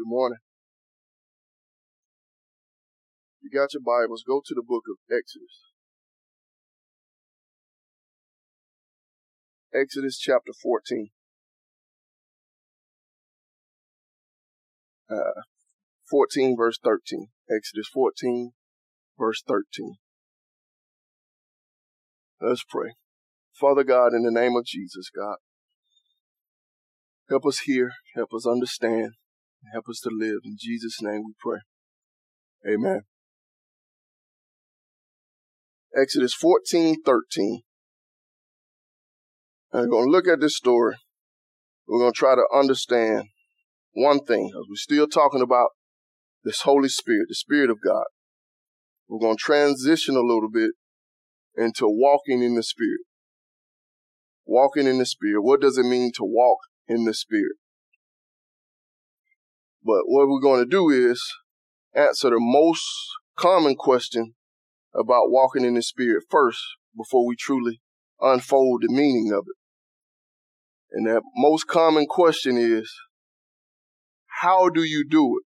Good 0.00 0.08
morning. 0.08 0.38
You 3.42 3.50
got 3.50 3.74
your 3.74 3.82
Bibles, 3.84 4.24
go 4.26 4.40
to 4.42 4.54
the 4.54 4.62
book 4.66 4.84
of 4.88 4.96
Exodus. 5.14 5.60
Exodus 9.74 10.18
chapter 10.18 10.52
14. 10.62 11.10
Uh, 15.10 15.42
14 16.10 16.56
verse 16.56 16.78
13. 16.82 17.26
Exodus 17.54 17.88
14 17.92 18.52
verse 19.18 19.42
13. 19.46 19.96
Let's 22.40 22.64
pray. 22.66 22.92
Father 23.52 23.84
God, 23.84 24.14
in 24.14 24.22
the 24.22 24.30
name 24.30 24.56
of 24.56 24.64
Jesus, 24.64 25.10
God, 25.14 25.36
help 27.28 27.44
us 27.44 27.58
hear, 27.66 27.92
help 28.14 28.30
us 28.34 28.46
understand, 28.46 29.12
help 29.72 29.88
us 29.88 30.00
to 30.00 30.10
live. 30.12 30.38
In 30.44 30.56
Jesus' 30.58 31.00
name 31.02 31.22
we 31.24 31.34
pray. 31.38 31.60
Amen. 32.72 33.02
Exodus 35.96 36.34
14, 36.34 37.02
13. 37.02 37.62
I'm 39.72 39.90
going 39.90 40.06
to 40.06 40.10
look 40.10 40.26
at 40.26 40.40
this 40.40 40.56
story. 40.56 40.96
We're 41.86 42.00
going 42.00 42.12
to 42.12 42.18
try 42.18 42.34
to 42.34 42.44
understand 42.52 43.24
one 43.92 44.20
thing. 44.20 44.50
We're 44.54 44.76
still 44.76 45.06
talking 45.06 45.42
about 45.42 45.70
this 46.44 46.62
Holy 46.62 46.88
Spirit, 46.88 47.26
the 47.28 47.34
Spirit 47.34 47.70
of 47.70 47.78
God. 47.84 48.04
We're 49.08 49.18
going 49.18 49.36
to 49.36 49.42
transition 49.42 50.16
a 50.16 50.20
little 50.20 50.50
bit 50.52 50.70
into 51.56 51.86
walking 51.86 52.42
in 52.42 52.54
the 52.54 52.62
Spirit. 52.62 53.00
Walking 54.46 54.86
in 54.86 54.98
the 54.98 55.06
Spirit. 55.06 55.42
What 55.42 55.60
does 55.60 55.78
it 55.78 55.84
mean 55.84 56.12
to 56.14 56.24
walk 56.24 56.58
in 56.86 57.04
the 57.04 57.14
Spirit? 57.14 57.56
But 59.84 60.02
what 60.06 60.28
we're 60.28 60.40
going 60.40 60.62
to 60.62 60.68
do 60.68 60.90
is 60.90 61.22
answer 61.94 62.30
the 62.30 62.38
most 62.38 62.84
common 63.36 63.74
question 63.74 64.34
about 64.94 65.30
walking 65.30 65.64
in 65.64 65.74
the 65.74 65.82
Spirit 65.82 66.24
first 66.28 66.60
before 66.96 67.26
we 67.26 67.36
truly 67.36 67.80
unfold 68.20 68.82
the 68.82 68.92
meaning 68.92 69.32
of 69.32 69.44
it. 69.48 69.56
And 70.92 71.06
that 71.06 71.22
most 71.36 71.66
common 71.66 72.06
question 72.06 72.56
is, 72.58 72.92
how 74.42 74.68
do 74.68 74.82
you 74.82 75.04
do 75.08 75.38
it? 75.38 75.44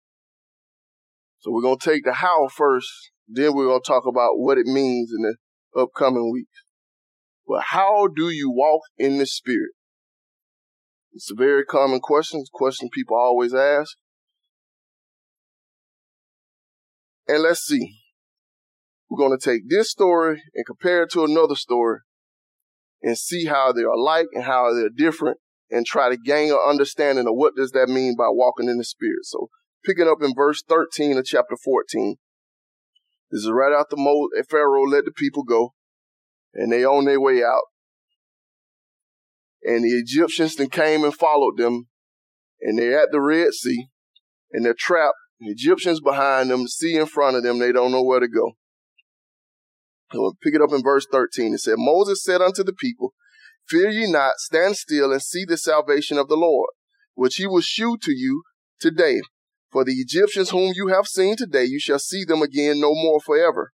So 1.39 1.51
we're 1.53 1.63
going 1.63 1.79
to 1.79 1.91
take 1.91 2.05
the 2.05 2.15
how 2.15 2.49
first, 2.49 2.89
then 3.29 3.55
we're 3.55 3.67
going 3.67 3.83
to 3.83 3.87
talk 3.87 4.05
about 4.07 4.39
what 4.39 4.59
it 4.59 4.67
means 4.67 5.13
in 5.13 5.23
the 5.23 5.37
upcoming 5.81 6.33
weeks. 6.33 6.65
But 7.47 7.65
how 7.69 8.09
do 8.09 8.31
you 8.31 8.51
walk 8.51 8.83
in 8.97 9.19
the 9.19 9.27
Spirit? 9.27 9.73
It's 11.13 11.31
a 11.31 11.35
very 11.35 11.65
common 11.65 12.01
question. 12.01 12.43
Question 12.53 12.89
people 12.93 13.17
always 13.17 13.55
ask. 13.55 13.97
And 17.29 17.43
let's 17.43 17.61
see. 17.61 17.99
We're 19.09 19.19
going 19.19 19.39
to 19.39 19.51
take 19.51 19.69
this 19.69 19.91
story 19.91 20.43
and 20.55 20.67
compare 20.67 21.05
it 21.05 21.11
to 21.13 21.25
another 21.25 21.55
story 21.55 22.01
and 23.03 23.17
see 23.17 23.47
how 23.47 23.73
they're 23.73 23.89
alike 23.89 24.27
and 24.33 24.45
how 24.45 24.73
they're 24.75 24.89
different 24.89 25.39
and 25.71 25.85
try 25.85 26.09
to 26.09 26.17
gain 26.17 26.51
an 26.51 26.59
understanding 26.67 27.27
of 27.27 27.35
what 27.35 27.55
does 27.57 27.73
that 27.73 27.89
mean 27.89 28.17
by 28.17 28.29
walking 28.29 28.69
in 28.69 28.79
the 28.79 28.85
spirit. 28.85 29.25
So 29.25 29.49
picking 29.85 30.09
up 30.09 30.23
in 30.23 30.35
verse 30.35 30.63
13 30.69 31.19
of 31.19 31.25
chapter 31.25 31.57
14. 31.57 32.17
This 33.31 33.43
is 33.43 33.51
right 33.51 33.73
after 33.79 33.97
Mo- 33.97 34.29
Pharaoh 34.49 34.85
let 34.85 35.05
the 35.05 35.13
people 35.13 35.43
go 35.43 35.75
and 36.55 36.73
they 36.73 36.85
on 36.85 37.05
their 37.05 37.21
way 37.21 37.43
out. 37.43 37.63
And 39.63 39.85
the 39.85 39.99
Egyptians 39.99 40.57
then 40.57 40.69
came 40.69 41.05
and 41.05 41.15
followed 41.15 41.57
them 41.57 41.89
and 42.61 42.79
they're 42.79 43.03
at 43.03 43.11
the 43.11 43.21
Red 43.21 43.53
Sea 43.53 43.89
and 44.53 44.65
they're 44.65 44.75
trapped. 44.79 45.17
The 45.41 45.51
Egyptians 45.51 46.01
behind 46.01 46.51
them, 46.51 46.63
the 46.63 46.69
sea 46.69 46.97
in 46.97 47.07
front 47.07 47.37
of 47.37 47.43
them, 47.43 47.59
they 47.59 47.73
don't 47.73 47.93
know 47.93 48.03
where 48.03 48.21
to 48.21 48.29
go. 48.29 48.53
We'll 50.15 50.37
pick 50.43 50.55
it 50.55 50.63
up 50.63 50.73
in 50.73 50.83
verse 50.83 51.07
13. 51.11 51.55
It 51.55 51.61
said, 51.61 51.75
Moses 51.77 52.23
said 52.23 52.41
unto 52.41 52.63
the 52.63 52.73
people, 52.73 53.13
Fear 53.69 53.91
ye 53.91 54.11
not, 54.11 54.37
stand 54.39 54.77
still 54.77 55.13
and 55.13 55.21
see 55.21 55.45
the 55.45 55.59
salvation 55.59 56.17
of 56.17 56.29
the 56.29 56.37
Lord, 56.37 56.71
which 57.15 57.37
he 57.37 57.47
will 57.47 57.61
shew 57.61 57.97
to 58.03 58.13
you 58.13 58.43
today. 58.81 59.21
For 59.73 59.85
the 59.85 59.95
Egyptians 59.95 60.51
whom 60.51 60.73
you 60.75 60.89
have 60.89 61.07
seen 61.07 61.37
today, 61.37 61.65
you 61.65 61.81
shall 61.81 61.99
see 61.99 62.25
them 62.25 62.41
again 62.41 62.81
no 62.81 62.95
more 62.95 63.21
forever. 63.21 63.73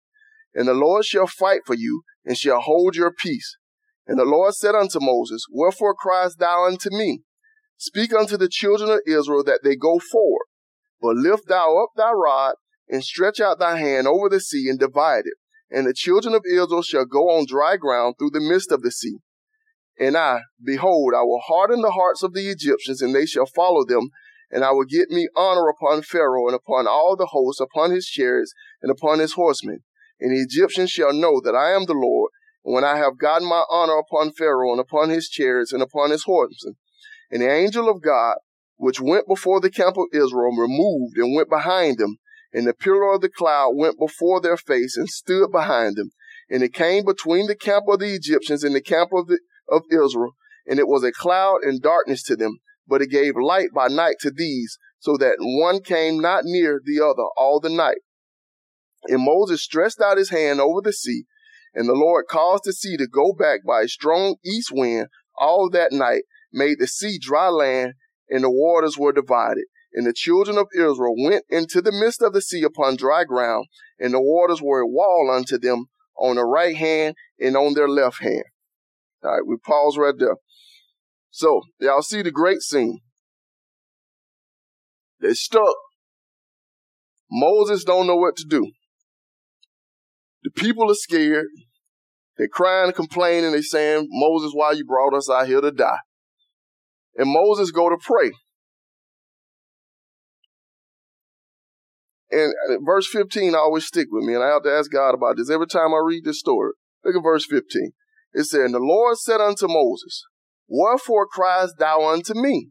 And 0.54 0.66
the 0.66 0.74
Lord 0.74 1.04
shall 1.04 1.26
fight 1.26 1.60
for 1.66 1.74
you, 1.74 2.02
and 2.24 2.36
shall 2.36 2.60
hold 2.60 2.96
your 2.96 3.12
peace. 3.12 3.56
And 4.06 4.18
the 4.18 4.24
Lord 4.24 4.54
said 4.54 4.74
unto 4.74 4.98
Moses, 5.00 5.44
Wherefore 5.50 5.94
criest 5.94 6.38
thou 6.38 6.66
unto 6.66 6.88
me? 6.90 7.22
Speak 7.76 8.12
unto 8.12 8.36
the 8.36 8.48
children 8.48 8.90
of 8.90 9.00
Israel 9.06 9.44
that 9.44 9.60
they 9.62 9.76
go 9.76 9.98
forward. 9.98 10.46
But 11.02 11.16
lift 11.16 11.48
thou 11.48 11.82
up 11.82 11.90
thy 11.96 12.12
rod, 12.12 12.54
and 12.88 13.04
stretch 13.04 13.40
out 13.40 13.58
thy 13.58 13.76
hand 13.76 14.06
over 14.06 14.30
the 14.30 14.40
sea, 14.40 14.68
and 14.70 14.78
divide 14.78 15.26
it 15.26 15.34
and 15.72 15.86
the 15.86 15.94
children 15.94 16.34
of 16.34 16.44
Israel 16.46 16.82
shall 16.82 17.06
go 17.06 17.30
on 17.30 17.46
dry 17.46 17.76
ground 17.76 18.16
through 18.18 18.30
the 18.30 18.40
midst 18.40 18.70
of 18.70 18.82
the 18.82 18.90
sea. 18.90 19.18
And 19.98 20.16
I, 20.16 20.42
behold, 20.62 21.14
I 21.16 21.22
will 21.22 21.40
harden 21.46 21.80
the 21.80 21.92
hearts 21.92 22.22
of 22.22 22.34
the 22.34 22.48
Egyptians, 22.48 23.00
and 23.00 23.14
they 23.14 23.26
shall 23.26 23.46
follow 23.46 23.84
them, 23.84 24.10
and 24.50 24.64
I 24.64 24.72
will 24.72 24.84
get 24.84 25.10
me 25.10 25.28
honor 25.34 25.68
upon 25.68 26.02
Pharaoh 26.02 26.46
and 26.46 26.54
upon 26.54 26.86
all 26.86 27.16
the 27.16 27.30
hosts, 27.32 27.60
upon 27.60 27.90
his 27.90 28.06
chariots 28.06 28.52
and 28.82 28.90
upon 28.90 29.18
his 29.18 29.32
horsemen. 29.32 29.80
And 30.20 30.36
the 30.36 30.42
Egyptians 30.42 30.90
shall 30.90 31.12
know 31.12 31.40
that 31.40 31.54
I 31.54 31.72
am 31.72 31.86
the 31.86 31.94
Lord, 31.94 32.30
and 32.64 32.74
when 32.74 32.84
I 32.84 32.96
have 32.96 33.18
gotten 33.18 33.48
my 33.48 33.64
honor 33.70 33.98
upon 33.98 34.32
Pharaoh 34.32 34.72
and 34.72 34.80
upon 34.80 35.08
his 35.08 35.28
chariots 35.28 35.72
and 35.72 35.82
upon 35.82 36.10
his 36.10 36.24
horsemen. 36.24 36.74
And 37.30 37.40
the 37.40 37.50
angel 37.50 37.88
of 37.88 38.02
God, 38.02 38.36
which 38.76 39.00
went 39.00 39.28
before 39.28 39.60
the 39.60 39.70
camp 39.70 39.96
of 39.96 40.06
Israel, 40.12 40.56
removed 40.56 41.16
and 41.16 41.34
went 41.34 41.48
behind 41.48 41.98
them, 41.98 42.16
and 42.52 42.66
the 42.66 42.74
pillar 42.74 43.14
of 43.14 43.20
the 43.20 43.28
cloud 43.28 43.72
went 43.74 43.98
before 43.98 44.40
their 44.40 44.56
face 44.56 44.96
and 44.96 45.08
stood 45.08 45.50
behind 45.50 45.96
them. 45.96 46.10
And 46.50 46.62
it 46.62 46.74
came 46.74 47.04
between 47.04 47.46
the 47.46 47.56
camp 47.56 47.84
of 47.88 48.00
the 48.00 48.14
Egyptians 48.14 48.62
and 48.62 48.74
the 48.74 48.82
camp 48.82 49.10
of, 49.14 49.28
the, 49.28 49.38
of 49.68 49.82
Israel. 49.90 50.32
And 50.66 50.78
it 50.78 50.86
was 50.86 51.02
a 51.02 51.12
cloud 51.12 51.58
and 51.62 51.80
darkness 51.80 52.22
to 52.24 52.36
them, 52.36 52.58
but 52.86 53.00
it 53.00 53.10
gave 53.10 53.34
light 53.36 53.68
by 53.74 53.88
night 53.88 54.16
to 54.20 54.30
these, 54.30 54.78
so 54.98 55.16
that 55.16 55.36
one 55.38 55.80
came 55.82 56.20
not 56.20 56.44
near 56.44 56.80
the 56.84 57.02
other 57.02 57.24
all 57.36 57.58
the 57.60 57.70
night. 57.70 57.98
And 59.04 59.24
Moses 59.24 59.62
stretched 59.62 60.00
out 60.00 60.18
his 60.18 60.30
hand 60.30 60.60
over 60.60 60.80
the 60.82 60.92
sea, 60.92 61.24
and 61.74 61.88
the 61.88 61.94
Lord 61.94 62.26
caused 62.28 62.64
the 62.64 62.72
sea 62.72 62.96
to 62.98 63.06
go 63.06 63.32
back 63.32 63.60
by 63.66 63.82
a 63.82 63.88
strong 63.88 64.36
east 64.44 64.70
wind 64.72 65.08
all 65.36 65.70
that 65.70 65.90
night, 65.90 66.22
made 66.52 66.78
the 66.78 66.86
sea 66.86 67.18
dry 67.20 67.48
land, 67.48 67.94
and 68.32 68.42
the 68.42 68.50
waters 68.50 68.96
were 68.98 69.12
divided. 69.12 69.64
And 69.92 70.06
the 70.06 70.14
children 70.14 70.56
of 70.56 70.68
Israel 70.74 71.14
went 71.18 71.44
into 71.50 71.82
the 71.82 71.92
midst 71.92 72.22
of 72.22 72.32
the 72.32 72.40
sea 72.40 72.62
upon 72.62 72.96
dry 72.96 73.24
ground, 73.24 73.66
and 73.98 74.14
the 74.14 74.22
waters 74.22 74.62
were 74.62 74.80
a 74.80 74.88
wall 74.88 75.30
unto 75.30 75.58
them 75.58 75.84
on 76.16 76.36
the 76.36 76.44
right 76.44 76.74
hand 76.74 77.14
and 77.38 77.56
on 77.56 77.74
their 77.74 77.88
left 77.88 78.22
hand. 78.22 78.44
All 79.22 79.32
right, 79.32 79.46
we 79.46 79.56
pause 79.58 79.98
right 79.98 80.14
there. 80.18 80.36
So, 81.30 81.60
y'all 81.78 82.02
see 82.02 82.22
the 82.22 82.30
great 82.30 82.62
scene. 82.62 83.00
They're 85.20 85.34
stuck. 85.34 85.76
Moses 87.30 87.84
don't 87.84 88.06
know 88.06 88.16
what 88.16 88.36
to 88.36 88.44
do. 88.48 88.72
The 90.42 90.50
people 90.50 90.90
are 90.90 90.94
scared. 90.94 91.46
They're 92.38 92.48
crying 92.48 92.86
and 92.86 92.94
complaining. 92.94 93.52
They're 93.52 93.62
saying, 93.62 94.08
Moses, 94.10 94.52
why 94.54 94.72
you 94.72 94.84
brought 94.86 95.14
us 95.14 95.30
out 95.30 95.46
here 95.46 95.60
to 95.60 95.70
die? 95.70 95.98
And 97.16 97.30
Moses 97.30 97.70
go 97.70 97.90
to 97.90 97.96
pray. 98.00 98.32
And 102.30 102.52
uh, 102.70 102.78
verse 102.82 103.06
15 103.06 103.54
I 103.54 103.58
always 103.58 103.86
stick 103.86 104.08
with 104.10 104.24
me, 104.24 104.34
and 104.34 104.42
I 104.42 104.48
have 104.48 104.62
to 104.62 104.72
ask 104.72 104.90
God 104.90 105.14
about 105.14 105.36
this 105.36 105.50
every 105.50 105.66
time 105.66 105.92
I 105.92 106.02
read 106.04 106.24
this 106.24 106.40
story. 106.40 106.72
Look 107.04 107.16
at 107.16 107.22
verse 107.22 107.44
15. 107.46 107.92
It 108.32 108.44
said, 108.44 108.62
And 108.62 108.74
the 108.74 108.78
Lord 108.78 109.18
said 109.18 109.40
unto 109.40 109.66
Moses, 109.68 110.24
Wherefore 110.66 111.26
criest 111.26 111.74
thou 111.78 112.08
unto 112.08 112.34
me? 112.34 112.70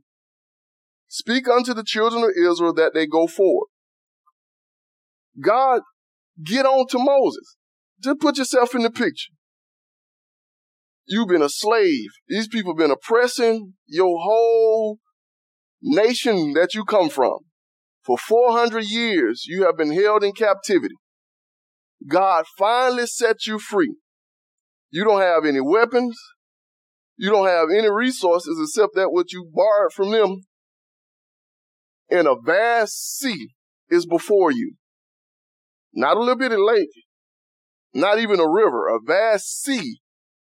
Speak 1.07 1.47
unto 1.47 1.73
the 1.73 1.83
children 1.83 2.23
of 2.23 2.31
Israel 2.35 2.73
that 2.73 2.93
they 2.93 3.05
go 3.05 3.27
forward. 3.27 3.67
God, 5.39 5.81
get 6.43 6.65
on 6.65 6.87
to 6.87 6.97
Moses. 6.97 7.57
Just 8.01 8.19
put 8.19 8.37
yourself 8.37 8.73
in 8.73 8.81
the 8.81 8.89
picture. 8.89 9.33
You've 11.05 11.27
been 11.27 11.41
a 11.41 11.49
slave. 11.49 12.09
These 12.27 12.47
people 12.47 12.73
have 12.73 12.77
been 12.77 12.91
oppressing 12.91 13.73
your 13.87 14.19
whole 14.21 14.99
nation 15.81 16.53
that 16.53 16.73
you 16.73 16.85
come 16.85 17.09
from. 17.09 17.39
For 18.05 18.17
400 18.17 18.83
years, 18.83 19.45
you 19.45 19.65
have 19.65 19.77
been 19.77 19.91
held 19.91 20.23
in 20.23 20.31
captivity. 20.33 20.95
God 22.07 22.45
finally 22.57 23.05
set 23.05 23.45
you 23.45 23.59
free. 23.59 23.95
You 24.89 25.03
don't 25.03 25.21
have 25.21 25.45
any 25.45 25.61
weapons. 25.61 26.17
You 27.15 27.29
don't 27.29 27.47
have 27.47 27.67
any 27.69 27.89
resources 27.89 28.57
except 28.59 28.95
that 28.95 29.11
what 29.11 29.31
you 29.31 29.47
borrowed 29.53 29.93
from 29.93 30.11
them. 30.11 30.41
And 32.09 32.27
a 32.27 32.35
vast 32.35 33.17
sea 33.17 33.49
is 33.89 34.05
before 34.05 34.51
you. 34.51 34.73
Not 35.93 36.17
a 36.17 36.19
little 36.19 36.35
bit 36.35 36.51
of 36.51 36.59
lake. 36.59 36.89
Not 37.93 38.19
even 38.19 38.39
a 38.39 38.49
river. 38.49 38.87
A 38.87 38.99
vast 39.05 39.61
sea 39.61 39.99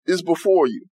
is 0.06 0.22
before 0.22 0.68
you. 0.68 0.86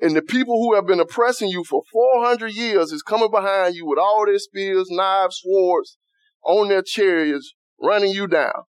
And 0.00 0.14
the 0.14 0.22
people 0.22 0.62
who 0.62 0.74
have 0.74 0.86
been 0.86 1.00
oppressing 1.00 1.48
you 1.48 1.64
for 1.64 1.82
400 1.92 2.52
years 2.52 2.92
is 2.92 3.02
coming 3.02 3.30
behind 3.30 3.74
you 3.74 3.86
with 3.86 3.98
all 3.98 4.26
their 4.26 4.38
spears, 4.38 4.88
knives, 4.90 5.40
swords 5.42 5.98
on 6.44 6.68
their 6.68 6.82
chariots, 6.82 7.54
running 7.80 8.12
you 8.12 8.26
down. 8.28 8.64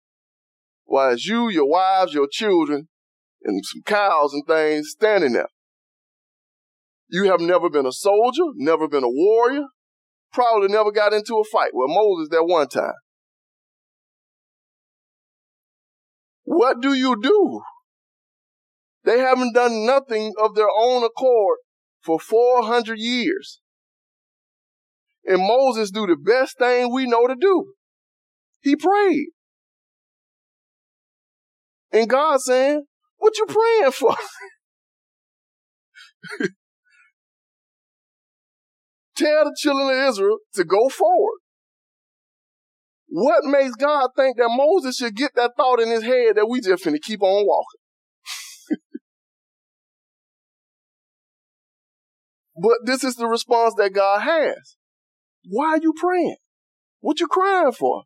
While 0.85 1.13
it's 1.13 1.25
you, 1.25 1.49
your 1.49 1.69
wives, 1.69 2.13
your 2.13 2.27
children, 2.31 2.87
and 3.43 3.63
some 3.65 3.81
cows 3.85 4.33
and 4.33 4.45
things 4.47 4.89
standing 4.91 5.33
there. 5.33 5.49
You 7.09 7.25
have 7.25 7.41
never 7.41 7.69
been 7.69 7.85
a 7.85 7.91
soldier, 7.91 8.43
never 8.55 8.87
been 8.87 9.03
a 9.03 9.09
warrior, 9.09 9.65
probably 10.31 10.69
never 10.69 10.91
got 10.91 11.13
into 11.13 11.35
a 11.35 11.43
fight 11.43 11.71
with 11.73 11.89
Moses 11.89 12.29
that 12.31 12.45
one 12.45 12.67
time. 12.67 12.93
What 16.43 16.81
do 16.81 16.93
you 16.93 17.21
do? 17.21 17.61
They 19.07 19.19
haven't 19.19 19.55
done 19.55 19.85
nothing 19.85 20.33
of 20.37 20.53
their 20.55 20.67
own 20.77 21.01
accord 21.01 21.59
for 22.01 22.19
400 22.19 22.99
years. 22.99 23.61
And 25.23 25.39
Moses 25.39 25.91
do 25.91 26.05
the 26.05 26.17
best 26.17 26.57
thing 26.57 26.91
we 26.91 27.05
know 27.07 27.25
to 27.25 27.35
do. 27.39 27.71
He 28.59 28.75
prayed. 28.75 29.27
And 31.93 32.09
God 32.09 32.41
saying, 32.41 32.83
what 33.15 33.37
you 33.37 33.45
praying 33.45 33.93
for? 33.93 34.13
Tell 39.15 39.45
the 39.45 39.55
children 39.57 39.87
of 39.87 40.09
Israel 40.09 40.39
to 40.55 40.65
go 40.65 40.89
forward. 40.89 41.39
What 43.07 43.45
makes 43.45 43.75
God 43.75 44.09
think 44.17 44.35
that 44.35 44.49
Moses 44.49 44.97
should 44.97 45.15
get 45.15 45.31
that 45.35 45.51
thought 45.55 45.79
in 45.79 45.91
his 45.91 46.03
head 46.03 46.35
that 46.35 46.49
we 46.49 46.59
just 46.59 46.83
finna 46.83 46.99
keep 47.01 47.23
on 47.23 47.45
walking? 47.47 47.86
But 52.57 52.77
this 52.85 53.03
is 53.03 53.15
the 53.15 53.27
response 53.27 53.75
that 53.77 53.93
God 53.93 54.21
has. 54.21 54.75
Why 55.45 55.73
are 55.73 55.79
you 55.81 55.93
praying? 55.95 56.37
What 56.99 57.19
you 57.19 57.27
crying 57.27 57.71
for? 57.71 58.03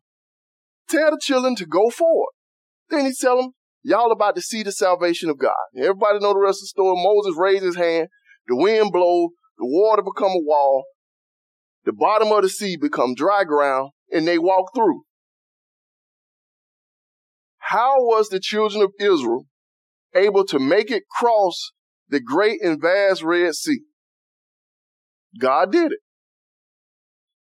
Tell 0.88 1.10
the 1.10 1.20
children 1.20 1.56
to 1.56 1.66
go 1.66 1.90
forward. 1.90 2.30
Then 2.90 3.06
he 3.06 3.12
tell 3.18 3.40
them, 3.40 3.52
y'all 3.82 4.12
about 4.12 4.36
to 4.36 4.42
see 4.42 4.62
the 4.62 4.72
salvation 4.72 5.30
of 5.30 5.38
God. 5.38 5.52
Everybody 5.76 6.18
know 6.18 6.34
the 6.34 6.40
rest 6.40 6.58
of 6.58 6.64
the 6.64 6.66
story. 6.66 7.02
Moses 7.02 7.38
raised 7.38 7.64
his 7.64 7.76
hand, 7.76 8.08
the 8.46 8.56
wind 8.56 8.92
blow, 8.92 9.30
the 9.58 9.66
water 9.66 10.02
become 10.02 10.32
a 10.32 10.42
wall, 10.42 10.84
the 11.84 11.92
bottom 11.92 12.30
of 12.30 12.42
the 12.42 12.48
sea 12.48 12.76
become 12.76 13.14
dry 13.14 13.44
ground, 13.44 13.90
and 14.10 14.26
they 14.26 14.38
walk 14.38 14.74
through. 14.74 15.02
How 17.58 18.02
was 18.02 18.28
the 18.28 18.40
children 18.40 18.82
of 18.82 18.92
Israel 19.00 19.46
able 20.14 20.44
to 20.46 20.58
make 20.58 20.90
it 20.90 21.04
cross 21.10 21.72
the 22.08 22.20
great 22.20 22.60
and 22.62 22.80
vast 22.80 23.22
Red 23.22 23.54
Sea? 23.54 23.80
God 25.38 25.72
did 25.72 25.92
it. 25.92 25.98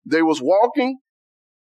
They 0.04 0.22
was 0.22 0.40
walking 0.42 0.98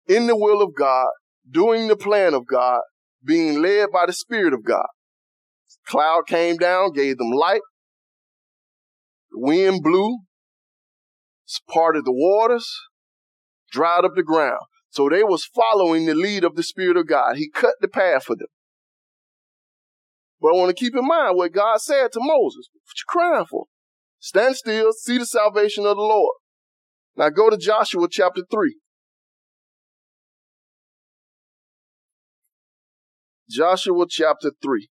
in 0.06 0.26
the 0.26 0.36
will 0.36 0.62
of 0.62 0.74
God, 0.74 1.08
doing 1.50 1.88
the 1.88 1.96
plan 1.96 2.34
of 2.34 2.46
God, 2.46 2.80
being 3.24 3.60
led 3.60 3.88
by 3.92 4.06
the 4.06 4.12
Spirit 4.12 4.52
of 4.52 4.64
God. 4.64 4.86
Cloud 5.86 6.26
came 6.26 6.56
down, 6.56 6.92
gave 6.92 7.18
them 7.18 7.30
light. 7.30 7.60
The 9.30 9.40
wind 9.40 9.82
blew, 9.82 10.18
parted 11.68 12.04
the 12.04 12.12
waters, 12.12 12.68
dried 13.70 14.04
up 14.04 14.12
the 14.14 14.22
ground. 14.22 14.60
So 14.90 15.08
they 15.08 15.24
was 15.24 15.44
following 15.44 16.06
the 16.06 16.14
lead 16.14 16.44
of 16.44 16.54
the 16.54 16.62
Spirit 16.62 16.96
of 16.96 17.08
God. 17.08 17.36
He 17.36 17.50
cut 17.50 17.74
the 17.80 17.88
path 17.88 18.24
for 18.24 18.36
them. 18.36 18.46
But 20.40 20.48
I 20.48 20.58
want 20.58 20.76
to 20.76 20.84
keep 20.84 20.94
in 20.94 21.06
mind 21.06 21.36
what 21.36 21.52
God 21.52 21.80
said 21.80 22.12
to 22.12 22.20
Moses. 22.20 22.68
What 22.72 22.96
you 22.96 23.04
crying 23.08 23.46
for? 23.48 23.66
Stand 24.24 24.56
still, 24.56 24.90
see 24.94 25.18
the 25.18 25.26
salvation 25.26 25.84
of 25.84 25.96
the 25.96 26.02
Lord. 26.02 26.36
Now 27.14 27.28
go 27.28 27.50
to 27.50 27.58
Joshua 27.58 28.08
chapter 28.10 28.40
3. 28.50 28.78
Joshua 33.50 34.06
chapter 34.08 34.52
3. 34.62 34.88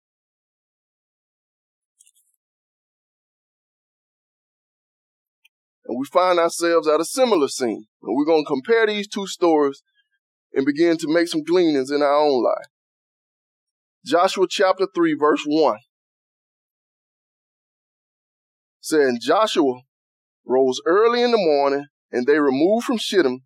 And 5.86 5.98
we 5.98 6.06
find 6.12 6.38
ourselves 6.38 6.90
at 6.90 7.00
a 7.00 7.06
similar 7.06 7.48
scene. 7.48 7.86
And 8.04 8.18
we're 8.18 8.26
going 8.26 8.44
to 8.44 8.50
compare 8.50 8.86
these 8.86 9.08
two 9.08 9.28
stories 9.28 9.82
and 10.54 10.66
begin 10.66 10.98
to 10.98 11.08
make 11.08 11.30
some 11.30 11.44
gleanings 11.44 11.90
in 11.90 12.02
our 12.02 12.18
own 12.18 12.44
life. 12.44 12.68
Joshua 14.06 14.46
chapter 14.50 14.88
3, 14.94 15.16
verse 15.18 15.46
1 15.48 15.78
said, 18.82 19.16
Joshua 19.22 19.82
rose 20.46 20.82
early 20.86 21.22
in 21.22 21.32
the 21.32 21.38
morning, 21.38 21.86
and 22.12 22.28
they 22.28 22.40
removed 22.40 22.86
from 22.86 22.98
Shittim 22.98 23.42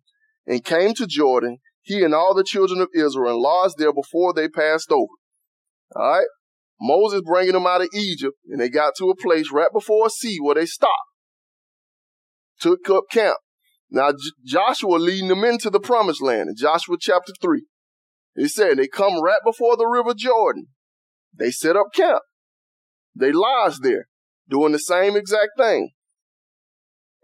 and 0.46 0.64
came 0.64 0.94
to 0.94 1.06
Jordan, 1.06 1.58
he 1.82 2.02
and 2.02 2.14
all 2.14 2.34
the 2.34 2.44
children 2.44 2.80
of 2.80 2.88
Israel, 2.94 3.34
and 3.34 3.40
lodged 3.40 3.78
there 3.78 3.92
before 3.92 4.32
they 4.32 4.48
passed 4.48 4.90
over. 4.90 5.12
All 5.94 6.10
right? 6.10 6.26
Moses 6.80 7.22
bringing 7.24 7.52
them 7.52 7.66
out 7.66 7.80
of 7.80 7.88
Egypt, 7.94 8.36
and 8.48 8.60
they 8.60 8.68
got 8.68 8.94
to 8.98 9.10
a 9.10 9.16
place 9.16 9.50
right 9.52 9.70
before 9.72 10.06
a 10.06 10.10
sea 10.10 10.38
where 10.40 10.56
they 10.56 10.66
stopped 10.66 10.92
took 12.60 12.88
up 12.90 13.04
camp. 13.10 13.38
Now 13.90 14.12
J- 14.12 14.16
Joshua 14.44 14.96
leading 14.96 15.28
them 15.28 15.44
into 15.44 15.70
the 15.70 15.80
promised 15.80 16.22
land 16.22 16.48
in 16.48 16.56
Joshua 16.56 16.96
chapter 17.00 17.32
3. 17.40 17.62
He 18.36 18.48
said 18.48 18.76
they 18.76 18.88
come 18.88 19.22
right 19.22 19.40
before 19.44 19.76
the 19.76 19.86
river 19.86 20.14
Jordan. 20.14 20.66
They 21.34 21.50
set 21.50 21.76
up 21.76 21.92
camp. 21.94 22.22
They 23.14 23.32
lodged 23.32 23.82
there, 23.82 24.08
doing 24.48 24.72
the 24.72 24.78
same 24.78 25.16
exact 25.16 25.52
thing. 25.58 25.90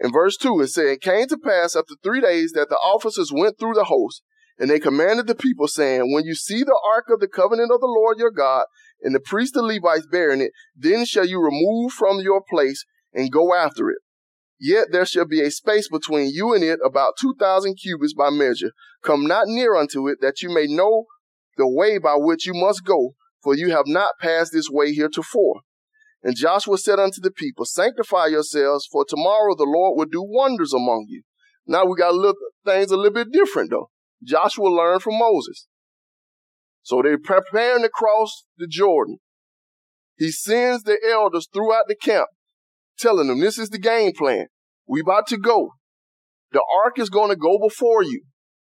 In 0.00 0.10
verse 0.10 0.36
2, 0.36 0.60
it 0.60 0.69
said, 0.69 0.86
It 0.86 1.00
came 1.00 1.28
to 1.28 1.38
pass 1.38 1.76
after 1.76 1.94
three 2.02 2.20
days 2.20 2.52
that 2.52 2.69
the 2.69 2.76
officers 2.76 3.30
went 3.32 3.58
through 3.58 3.74
the 3.74 3.84
host, 3.84 4.22
and 4.58 4.69
they 4.69 4.80
commanded 4.80 5.26
the 5.26 5.34
people, 5.34 5.69
saying, 5.69 6.12
When 6.12 6.24
you 6.24 6.34
see 6.34 6.62
the 6.64 6.80
ark 6.92 7.06
of 7.08 7.20
the 7.20 7.28
covenant 7.28 7.70
of 7.72 7.80
the 7.80 7.86
Lord 7.86 8.19
your 8.19 8.32
God, 8.32 8.64
and 9.00 9.14
the 9.14 9.20
priests 9.20 9.54
the 9.54 9.62
Levites 9.62 10.06
bearing 10.10 10.40
it, 10.40 10.52
then 10.76 11.04
shall 11.04 11.26
you 11.26 11.40
remove 11.40 11.92
from 11.92 12.20
your 12.20 12.42
place 12.48 12.84
and 13.12 13.30
go 13.30 13.54
after 13.54 13.90
it. 13.90 13.98
Yet 14.58 14.88
there 14.92 15.06
shall 15.06 15.26
be 15.26 15.40
a 15.40 15.50
space 15.50 15.88
between 15.88 16.30
you 16.30 16.54
and 16.54 16.62
it 16.62 16.78
about 16.84 17.14
two 17.20 17.34
thousand 17.38 17.76
cubits 17.76 18.14
by 18.14 18.30
measure. 18.30 18.70
Come 19.02 19.26
not 19.26 19.48
near 19.48 19.74
unto 19.74 20.08
it, 20.08 20.19
that 20.20 20.40
you 20.40 20.54
may 20.54 20.66
know 20.66 21.06
the 21.56 21.69
way 21.69 21.98
by 21.98 22.14
which 22.16 22.46
you 22.46 22.54
must 22.54 22.84
go, 22.84 23.14
for 23.42 23.56
you 23.56 23.70
have 23.70 23.86
not 23.86 24.12
passed 24.20 24.52
this 24.52 24.70
way 24.70 24.92
heretofore. 24.92 25.62
And 26.22 26.36
Joshua 26.36 26.78
said 26.78 26.98
unto 26.98 27.20
the 27.20 27.32
people, 27.32 27.64
Sanctify 27.64 28.26
yourselves, 28.26 28.86
for 28.90 29.04
tomorrow 29.04 29.54
the 29.56 29.64
Lord 29.64 29.98
will 29.98 30.06
do 30.06 30.22
wonders 30.24 30.72
among 30.72 31.06
you. 31.08 31.22
Now 31.66 31.84
we 31.84 31.96
got 31.96 32.12
a 32.12 32.16
little 32.16 32.36
things 32.64 32.90
a 32.90 32.96
little 32.96 33.12
bit 33.12 33.32
different 33.32 33.70
though. 33.70 33.90
Joshua 34.22 34.69
learned 34.69 35.02
from 35.02 35.19
Moses. 35.19 35.66
So 36.82 37.02
they're 37.02 37.19
preparing 37.19 37.82
to 37.82 37.88
cross 37.88 38.44
the 38.56 38.67
Jordan. 38.69 39.19
He 40.17 40.31
sends 40.31 40.84
the 40.84 40.98
elders 41.08 41.48
throughout 41.52 41.84
the 41.88 41.96
camp 41.96 42.29
telling 42.98 43.29
them 43.29 43.41
this 43.41 43.58
is 43.58 43.70
the 43.70 43.79
game 43.79 44.12
plan. 44.17 44.46
We 44.86 45.00
about 45.00 45.26
to 45.29 45.36
go. 45.36 45.70
The 46.52 46.62
ark 46.84 46.98
is 46.98 47.10
going 47.10 47.31
to 47.31 47.36
go 47.36 47.58
before 47.58 48.02
you. 48.02 48.22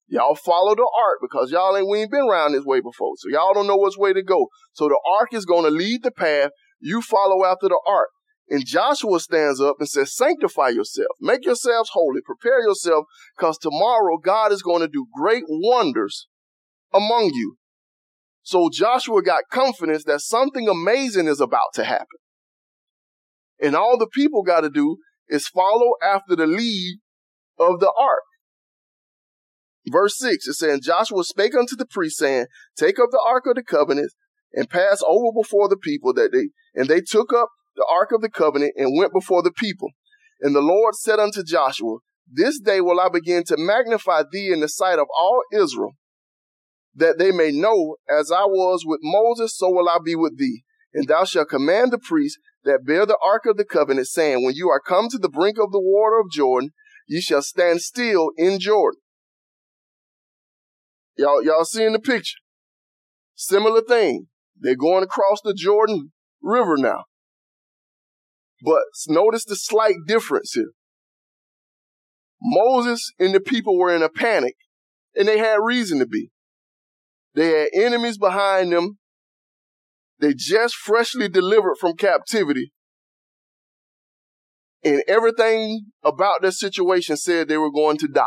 Y'all 0.09 0.35
follow 0.35 0.75
the 0.75 0.91
ark 0.99 1.19
because 1.21 1.51
y'all 1.51 1.77
ain't 1.77 1.89
we 1.89 2.01
ain't 2.01 2.11
been 2.11 2.29
around 2.29 2.53
this 2.53 2.65
way 2.65 2.81
before, 2.81 3.13
so 3.19 3.29
y'all 3.29 3.53
don't 3.53 3.67
know 3.67 3.77
which 3.77 3.97
way 3.97 4.13
to 4.13 4.23
go. 4.23 4.49
So 4.73 4.89
the 4.89 4.99
ark 5.21 5.35
is 5.35 5.45
going 5.45 5.65
to 5.65 5.71
lead 5.71 6.03
the 6.03 6.11
path. 6.11 6.51
You 6.81 7.03
follow 7.03 7.45
after 7.45 7.69
the 7.69 7.81
ark. 7.87 8.11
And 8.51 8.65
Joshua 8.65 9.21
stands 9.21 9.61
up 9.61 9.77
and 9.79 9.89
says, 9.89 10.15
Sanctify 10.17 10.71
yourself, 10.71 11.11
make 11.21 11.45
yourselves 11.45 11.91
holy, 11.93 12.21
prepare 12.25 12.63
yourself, 12.63 13.05
because 13.37 13.59
tomorrow 13.59 14.17
God 14.17 14.53
is 14.53 14.63
going 14.63 14.81
to 14.81 14.89
do 14.89 15.07
great 15.15 15.45
wonders 15.47 16.29
among 16.95 17.31
you. 17.35 17.57
So 18.43 18.71
Joshua 18.73 19.23
got 19.23 19.45
confidence 19.53 20.05
that 20.05 20.23
something 20.23 20.67
amazing 20.67 21.27
is 21.27 21.41
about 21.41 21.75
to 21.75 21.85
happen. 21.85 22.07
And 23.61 23.75
all 23.75 23.99
the 23.99 24.07
people 24.07 24.43
got 24.43 24.63
to 24.63 24.71
do 24.71 24.97
is 25.29 25.49
follow 25.49 25.93
after 26.03 26.35
the 26.35 26.47
lead 26.47 27.01
of 27.59 27.81
the 27.81 27.93
ark. 28.01 28.23
Verse 29.87 30.19
6, 30.19 30.47
it 30.47 30.55
says, 30.55 30.81
Joshua 30.81 31.25
spake 31.25 31.55
unto 31.55 31.77
the 31.77 31.87
priest, 31.87 32.19
saying, 32.19 32.47
Take 32.77 32.99
up 32.99 33.11
the 33.11 33.23
ark 33.27 33.45
of 33.47 33.57
the 33.57 33.63
covenant 33.63 34.13
and 34.53 34.71
pass 34.71 35.03
over 35.07 35.33
before 35.35 35.69
the 35.69 35.77
people 35.77 36.13
that 36.15 36.31
they, 36.33 36.49
and 36.75 36.89
they 36.89 37.01
took 37.01 37.33
up 37.33 37.49
the 37.77 37.87
ark 37.91 38.11
of 38.13 38.21
the 38.21 38.31
covenant 38.31 38.75
and 38.77 38.97
went 38.97 39.13
before 39.13 39.43
the 39.43 39.53
people. 39.53 39.91
And 40.41 40.55
the 40.55 40.61
Lord 40.61 40.95
said 40.95 41.19
unto 41.19 41.43
Joshua, 41.43 41.99
This 42.31 42.61
day 42.61 42.81
will 42.81 43.01
I 43.01 43.09
begin 43.09 43.45
to 43.45 43.57
magnify 43.57 44.23
thee 44.31 44.53
in 44.53 44.61
the 44.61 44.69
sight 44.69 44.99
of 44.99 45.07
all 45.17 45.43
Israel, 45.53 45.93
that 46.95 47.19
they 47.19 47.31
may 47.31 47.51
know, 47.53 47.97
as 48.09 48.31
I 48.33 48.45
was 48.45 48.85
with 48.85 49.01
Moses, 49.03 49.57
so 49.57 49.71
will 49.71 49.89
I 49.89 49.99
be 50.05 50.15
with 50.15 50.39
thee. 50.39 50.65
And 50.95 51.07
thou 51.07 51.25
shalt 51.25 51.51
command 51.51 51.93
the 51.93 51.99
priests 51.99 52.39
that 52.65 52.85
bear 52.85 53.07
the 53.07 53.19
ark 53.25 53.45
of 53.47 53.57
the 53.57 53.65
covenant, 53.65 54.09
saying, 54.09 54.45
When 54.45 54.55
you 54.55 54.69
are 54.71 54.81
come 54.81 55.09
to 55.11 55.19
the 55.19 55.29
brink 55.29 55.59
of 55.59 55.71
the 55.71 55.81
water 55.81 56.19
of 56.19 56.31
Jordan, 56.31 56.71
ye 57.07 57.21
shall 57.21 57.43
stand 57.43 57.83
still 57.83 58.31
in 58.37 58.59
Jordan. 58.59 59.01
Y'all, 61.17 61.43
y'all 61.43 61.65
seeing 61.65 61.93
the 61.93 61.99
picture? 61.99 62.39
Similar 63.35 63.83
thing. 63.83 64.29
They're 64.61 64.77
going 64.77 65.05
across 65.05 65.41
the 65.43 65.55
Jordan 65.55 66.13
River 66.43 66.77
now. 66.77 67.05
But 68.63 68.83
notice 69.07 69.45
the 69.45 69.57
slight 69.57 69.97
difference 70.07 70.53
here. 70.53 70.73
Moses 72.41 73.13
and 73.19 73.35
the 73.35 73.41
people 73.41 73.79
were 73.79 73.95
in 73.95 74.03
a 74.03 74.09
panic, 74.09 74.57
and 75.15 75.27
they 75.27 75.39
had 75.39 75.57
reason 75.57 75.99
to 75.99 76.07
be. 76.07 76.31
They 77.35 77.51
had 77.51 77.69
enemies 77.73 78.19
behind 78.19 78.73
them. 78.73 78.99
They 80.21 80.35
just 80.35 80.75
freshly 80.75 81.29
delivered 81.29 81.77
from 81.81 81.97
captivity. 81.97 82.73
And 84.85 85.03
everything 85.07 85.87
about 86.05 86.43
their 86.43 86.53
situation 86.53 87.17
said 87.17 87.49
they 87.49 87.57
were 87.57 87.71
going 87.71 87.99
to 87.99 88.09
die. 88.09 88.25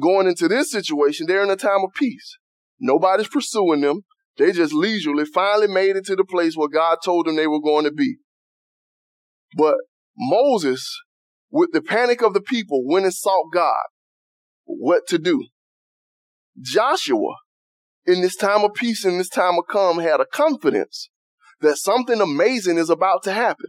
Going 0.00 0.26
into 0.26 0.48
this 0.48 0.70
situation, 0.70 1.26
they're 1.26 1.44
in 1.44 1.50
a 1.50 1.56
time 1.56 1.84
of 1.84 1.90
peace. 1.94 2.38
Nobody's 2.80 3.28
pursuing 3.28 3.80
them. 3.80 4.02
They 4.36 4.52
just 4.52 4.72
leisurely 4.72 5.24
finally 5.24 5.68
made 5.68 5.96
it 5.96 6.04
to 6.06 6.16
the 6.16 6.24
place 6.24 6.56
where 6.56 6.68
God 6.68 6.98
told 7.04 7.26
them 7.26 7.36
they 7.36 7.46
were 7.46 7.60
going 7.60 7.84
to 7.84 7.92
be. 7.92 8.16
But 9.56 9.76
Moses, 10.16 10.88
with 11.50 11.70
the 11.72 11.80
panic 11.80 12.22
of 12.22 12.34
the 12.34 12.40
people, 12.40 12.84
went 12.86 13.04
and 13.04 13.14
sought 13.14 13.52
God 13.52 13.84
what 14.64 15.06
to 15.08 15.18
do. 15.18 15.46
Joshua, 16.60 17.36
in 18.06 18.20
this 18.20 18.36
time 18.36 18.64
of 18.64 18.74
peace, 18.74 19.04
in 19.04 19.18
this 19.18 19.28
time 19.28 19.58
of 19.58 19.66
calm, 19.68 19.98
had 19.98 20.20
a 20.20 20.26
confidence 20.26 21.10
that 21.60 21.76
something 21.76 22.20
amazing 22.20 22.78
is 22.78 22.90
about 22.90 23.22
to 23.24 23.32
happen. 23.32 23.66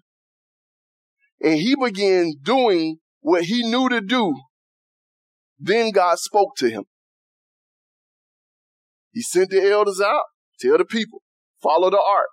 And 1.42 1.56
he 1.56 1.76
began 1.76 2.34
doing 2.42 2.98
what 3.22 3.44
he 3.44 3.64
knew 3.70 3.90
to 3.90 4.02
do. 4.02 4.34
Then 5.60 5.92
God 5.92 6.18
spoke 6.20 6.56
to 6.58 6.70
him. 6.70 6.86
He 9.16 9.22
sent 9.22 9.50
the 9.50 9.64
elders 9.72 10.02
out, 10.02 10.24
tell 10.60 10.78
the 10.78 10.84
people, 10.84 11.22
follow 11.64 11.90
the 11.90 11.96
ark. 11.96 12.28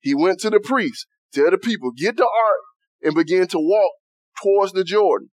He 0.00 0.14
went 0.14 0.38
to 0.40 0.50
the 0.50 0.60
priests, 0.60 1.04
tell 1.34 1.50
the 1.50 1.58
people, 1.58 1.90
get 1.90 2.16
the 2.16 2.22
ark 2.22 2.60
and 3.02 3.16
begin 3.16 3.48
to 3.48 3.58
walk 3.58 3.90
towards 4.40 4.70
the 4.70 4.84
Jordan. 4.84 5.30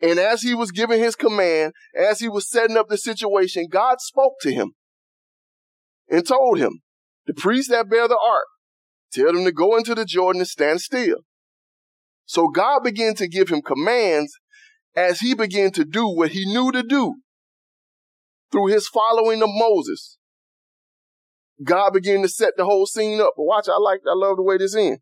And 0.00 0.18
as 0.18 0.40
he 0.40 0.54
was 0.54 0.70
giving 0.70 0.98
his 0.98 1.14
command, 1.14 1.74
as 1.94 2.20
he 2.20 2.28
was 2.30 2.48
setting 2.48 2.78
up 2.78 2.88
the 2.88 2.96
situation, 2.96 3.66
God 3.70 4.00
spoke 4.00 4.32
to 4.40 4.50
him 4.50 4.72
and 6.08 6.26
told 6.26 6.58
him, 6.58 6.80
the 7.26 7.34
priests 7.34 7.70
that 7.70 7.90
bear 7.90 8.08
the 8.08 8.18
ark, 8.18 8.46
tell 9.12 9.34
them 9.34 9.44
to 9.44 9.52
go 9.52 9.76
into 9.76 9.94
the 9.94 10.06
Jordan 10.06 10.40
and 10.40 10.48
stand 10.48 10.80
still. 10.80 11.18
So 12.24 12.48
God 12.48 12.80
began 12.82 13.14
to 13.16 13.28
give 13.28 13.50
him 13.50 13.60
commands 13.60 14.32
as 14.96 15.20
he 15.20 15.34
began 15.34 15.70
to 15.72 15.84
do 15.84 16.08
what 16.08 16.30
he 16.30 16.46
knew 16.46 16.72
to 16.72 16.82
do 16.82 17.16
through 18.50 18.68
his 18.68 18.88
following 18.88 19.42
of 19.42 19.50
Moses. 19.52 20.16
God 21.62 21.92
began 21.92 22.22
to 22.22 22.28
set 22.28 22.52
the 22.56 22.64
whole 22.64 22.86
scene 22.86 23.20
up. 23.20 23.34
But 23.36 23.44
watch, 23.44 23.68
I 23.68 23.78
like, 23.78 24.00
I 24.08 24.14
love 24.14 24.36
the 24.36 24.42
way 24.42 24.58
this 24.58 24.74
ends. 24.74 25.00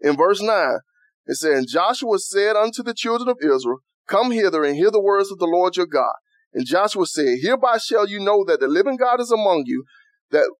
In 0.00 0.16
verse 0.16 0.40
9, 0.40 0.78
it 1.26 1.36
said, 1.36 1.52
And 1.52 1.68
Joshua 1.68 2.18
said 2.18 2.56
unto 2.56 2.82
the 2.82 2.94
children 2.94 3.28
of 3.28 3.38
Israel, 3.40 3.78
Come 4.06 4.32
hither 4.32 4.64
and 4.64 4.76
hear 4.76 4.90
the 4.90 5.00
words 5.00 5.30
of 5.30 5.38
the 5.38 5.46
Lord 5.46 5.76
your 5.76 5.86
God. 5.86 6.14
And 6.52 6.66
Joshua 6.66 7.06
said, 7.06 7.38
Hereby 7.42 7.78
shall 7.78 8.08
you 8.08 8.20
know 8.20 8.44
that 8.46 8.60
the 8.60 8.68
living 8.68 8.96
God 8.96 9.20
is 9.20 9.30
among 9.30 9.64
you, 9.66 9.84
that 10.30 10.50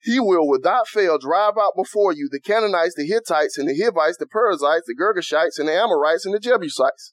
he 0.00 0.18
will 0.18 0.48
without 0.48 0.88
fail 0.88 1.16
drive 1.16 1.56
out 1.58 1.74
before 1.76 2.12
you 2.12 2.28
the 2.30 2.40
Canaanites, 2.40 2.94
the 2.96 3.06
Hittites, 3.06 3.56
and 3.56 3.68
the 3.68 3.78
Hivites, 3.78 4.16
the 4.18 4.26
Perizzites, 4.26 4.86
the 4.86 4.96
Girgashites, 4.96 5.58
and 5.58 5.68
the 5.68 5.74
Amorites, 5.74 6.26
and 6.26 6.34
the 6.34 6.40
Jebusites. 6.40 7.12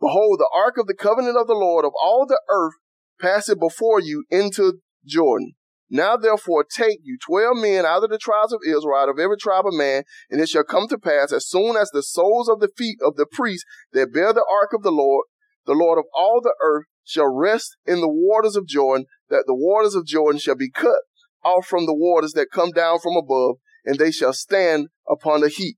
Behold, 0.00 0.38
the 0.38 0.50
ark 0.54 0.76
of 0.78 0.86
the 0.86 0.94
covenant 0.94 1.36
of 1.36 1.48
the 1.48 1.54
Lord 1.54 1.84
of 1.84 1.92
all 2.00 2.26
the 2.26 2.40
earth 2.48 2.74
passeth 3.20 3.58
before 3.58 4.00
you 4.00 4.24
into 4.30 4.80
Jordan. 5.04 5.54
Now 5.94 6.16
therefore 6.16 6.64
take 6.64 7.00
you 7.02 7.18
twelve 7.20 7.58
men 7.58 7.84
out 7.84 8.02
of 8.02 8.08
the 8.08 8.16
tribes 8.16 8.54
of 8.54 8.60
Israel, 8.66 8.96
out 8.96 9.10
of 9.10 9.18
every 9.18 9.36
tribe 9.36 9.66
of 9.66 9.74
man, 9.74 10.04
and 10.30 10.40
it 10.40 10.48
shall 10.48 10.64
come 10.64 10.88
to 10.88 10.96
pass 10.96 11.34
as 11.34 11.46
soon 11.46 11.76
as 11.76 11.90
the 11.90 12.02
soles 12.02 12.48
of 12.48 12.60
the 12.60 12.70
feet 12.78 12.96
of 13.04 13.16
the 13.16 13.26
priests 13.30 13.66
that 13.92 14.10
bear 14.10 14.32
the 14.32 14.46
ark 14.50 14.70
of 14.72 14.82
the 14.82 14.90
Lord, 14.90 15.26
the 15.66 15.74
Lord 15.74 15.98
of 15.98 16.06
all 16.16 16.40
the 16.42 16.54
earth, 16.64 16.86
shall 17.04 17.30
rest 17.30 17.76
in 17.84 18.00
the 18.00 18.08
waters 18.08 18.56
of 18.56 18.66
Jordan, 18.66 19.04
that 19.28 19.44
the 19.46 19.54
waters 19.54 19.94
of 19.94 20.06
Jordan 20.06 20.40
shall 20.40 20.56
be 20.56 20.70
cut 20.70 21.02
off 21.44 21.66
from 21.66 21.84
the 21.84 21.94
waters 21.94 22.32
that 22.32 22.50
come 22.50 22.70
down 22.70 22.98
from 22.98 23.14
above, 23.14 23.56
and 23.84 23.98
they 23.98 24.10
shall 24.10 24.32
stand 24.32 24.88
upon 25.06 25.42
the 25.42 25.50
heap. 25.50 25.76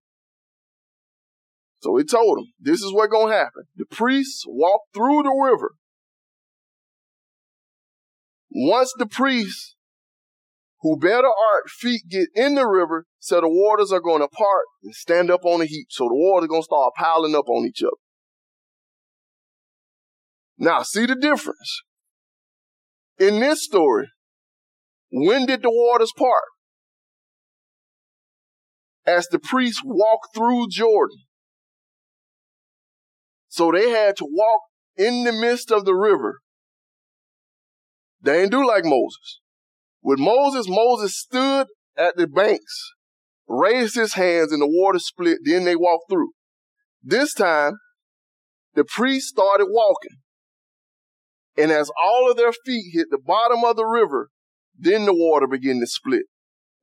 So 1.81 1.97
he 1.97 2.05
told 2.05 2.39
them, 2.39 2.53
this 2.61 2.83
is 2.83 2.93
what's 2.93 3.11
going 3.11 3.33
to 3.33 3.37
happen. 3.37 3.65
The 3.75 3.87
priests 3.91 4.45
walk 4.47 4.83
through 4.95 5.25
the 5.25 5.51
river. 5.51 5.75
Once 8.51 8.93
the 8.97 9.07
priests 9.07 9.74
who 10.85 10.99
bear 10.99 11.23
the 11.23 11.35
ark 11.55 11.65
feet 11.81 12.03
get 12.11 12.29
in 12.35 12.57
the 12.57 12.67
river, 12.69 13.07
so 13.19 13.41
the 13.41 13.49
waters 13.49 13.91
are 13.91 14.03
going 14.03 14.21
to 14.21 14.29
part 14.29 14.67
and 14.83 14.95
stand 14.95 15.31
up 15.31 15.41
on 15.47 15.63
a 15.63 15.65
heap. 15.65 15.87
So 15.89 16.05
the 16.05 16.15
water's 16.15 16.49
going 16.49 16.61
to 16.61 16.67
start 16.67 16.93
piling 16.95 17.35
up 17.35 17.49
on 17.49 17.65
each 17.65 17.83
other. 17.83 17.97
Now, 20.59 20.83
see 20.83 21.07
the 21.07 21.17
difference. 21.17 21.81
In 23.19 23.41
this 23.41 23.65
story, 23.65 24.09
when 25.11 25.47
did 25.47 25.63
the 25.63 25.71
waters 25.71 26.13
part? 26.15 26.45
As 29.07 29.27
the 29.29 29.39
priests 29.39 29.81
walked 29.83 30.35
through 30.35 30.67
Jordan. 30.71 31.17
So 33.49 33.73
they 33.73 33.89
had 33.89 34.17
to 34.19 34.27
walk 34.31 34.61
in 34.99 35.25
the 35.25 35.33
midst 35.33 35.73
of 35.73 35.87
the 35.87 35.95
river. 35.95 36.41
They 38.21 38.41
didn't 38.41 38.51
do 38.51 38.67
like 38.67 38.85
Moses. 38.85 39.41
With 40.05 40.19
Moses, 40.19 40.67
Moses 40.69 41.19
stood 41.19 41.67
at 41.97 42.15
the 42.17 42.27
banks, 42.27 42.93
raised 43.49 43.95
his 43.95 44.13
hands, 44.15 44.53
and 44.53 44.61
the 44.61 44.69
water 44.69 44.99
split. 44.99 45.39
Then 45.43 45.65
they 45.65 45.75
walked 45.75 46.11
through. 46.11 46.33
This 47.03 47.33
time, 47.33 47.79
the 48.75 48.85
priests 48.85 49.31
started 49.31 49.69
walking. 49.71 50.19
And 51.57 51.73
as 51.73 51.91
all 52.03 52.31
of 52.31 52.37
their 52.37 52.53
feet 52.53 52.91
hit 52.93 53.07
the 53.11 53.19
bottom 53.19 53.65
of 53.65 53.77
the 53.77 53.87
river, 53.87 54.29
then 54.79 55.07
the 55.07 55.15
water 55.15 55.47
began 55.47 55.81
to 55.81 55.87
split 55.87 56.25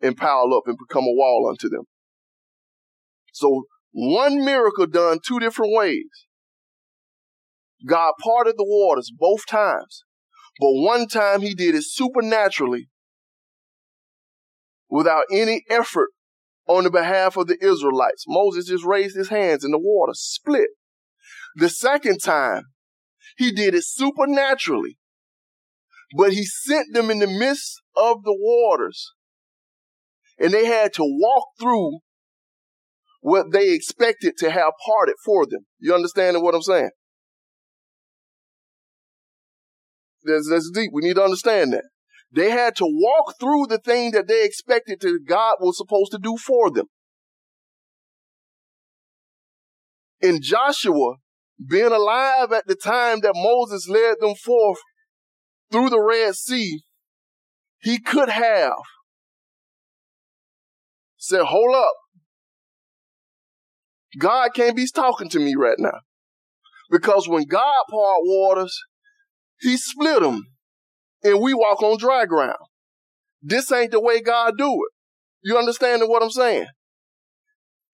and 0.01 0.17
pile 0.17 0.51
up 0.55 0.63
and 0.65 0.77
become 0.77 1.03
a 1.03 1.13
wall 1.13 1.47
unto 1.47 1.69
them. 1.69 1.83
So 3.33 3.65
one 3.91 4.43
miracle 4.43 4.87
done 4.87 5.19
two 5.23 5.39
different 5.39 5.73
ways. 5.75 6.09
God 7.85 8.13
parted 8.23 8.55
the 8.57 8.65
waters 8.65 9.11
both 9.15 9.45
times, 9.47 10.03
but 10.59 10.71
one 10.71 11.07
time 11.07 11.41
he 11.41 11.53
did 11.53 11.75
it 11.75 11.83
supernaturally 11.85 12.87
without 14.91 15.23
any 15.31 15.63
effort 15.69 16.09
on 16.67 16.83
the 16.83 16.91
behalf 16.91 17.37
of 17.37 17.47
the 17.47 17.57
Israelites. 17.63 18.25
Moses 18.27 18.67
just 18.67 18.83
raised 18.83 19.15
his 19.15 19.29
hands 19.29 19.63
and 19.63 19.73
the 19.73 19.79
water 19.79 20.13
split. 20.13 20.69
The 21.55 21.69
second 21.69 22.19
time, 22.19 22.65
he 23.37 23.51
did 23.51 23.73
it 23.73 23.85
supernaturally, 23.85 24.97
but 26.15 26.33
he 26.33 26.43
sent 26.43 26.93
them 26.93 27.09
in 27.09 27.19
the 27.19 27.27
midst 27.27 27.81
of 27.95 28.23
the 28.23 28.35
waters 28.37 29.13
and 30.37 30.53
they 30.53 30.65
had 30.65 30.93
to 30.93 31.03
walk 31.03 31.45
through 31.59 31.99
what 33.21 33.51
they 33.51 33.73
expected 33.73 34.33
to 34.39 34.51
have 34.51 34.73
parted 34.85 35.15
for 35.23 35.45
them. 35.45 35.65
You 35.79 35.93
understand 35.93 36.41
what 36.41 36.55
I'm 36.55 36.61
saying? 36.61 36.89
That's, 40.23 40.49
that's 40.49 40.69
deep. 40.73 40.91
We 40.93 41.01
need 41.03 41.15
to 41.15 41.23
understand 41.23 41.73
that. 41.73 41.83
They 42.33 42.49
had 42.49 42.75
to 42.77 42.85
walk 42.85 43.35
through 43.39 43.67
the 43.67 43.77
thing 43.77 44.11
that 44.11 44.27
they 44.27 44.45
expected 44.45 45.01
to 45.01 45.19
God 45.19 45.55
was 45.59 45.77
supposed 45.77 46.11
to 46.11 46.17
do 46.17 46.37
for 46.37 46.71
them. 46.71 46.85
In 50.21 50.39
Joshua, 50.41 51.15
being 51.69 51.91
alive 51.91 52.51
at 52.53 52.67
the 52.67 52.75
time 52.75 53.19
that 53.21 53.33
Moses 53.35 53.87
led 53.89 54.15
them 54.19 54.35
forth 54.35 54.79
through 55.71 55.89
the 55.89 56.01
Red 56.01 56.35
Sea, 56.35 56.81
he 57.79 57.99
could 57.99 58.29
have 58.29 58.73
said, 61.17 61.43
hold 61.43 61.75
up. 61.75 61.93
God 64.17 64.49
can't 64.53 64.75
be 64.75 64.85
talking 64.93 65.29
to 65.29 65.39
me 65.39 65.55
right 65.57 65.79
now. 65.79 65.99
Because 66.89 67.27
when 67.27 67.43
God 67.45 67.83
part 67.89 68.19
waters, 68.23 68.77
he 69.59 69.77
split 69.77 70.21
them 70.21 70.43
and 71.23 71.41
we 71.41 71.53
walk 71.53 71.81
on 71.81 71.97
dry 71.97 72.25
ground. 72.25 72.57
This 73.41 73.71
ain't 73.71 73.91
the 73.91 74.01
way 74.01 74.21
God 74.21 74.53
do 74.57 74.71
it. 74.71 74.91
You 75.43 75.57
understand 75.57 76.03
what 76.07 76.23
I'm 76.23 76.31
saying? 76.31 76.67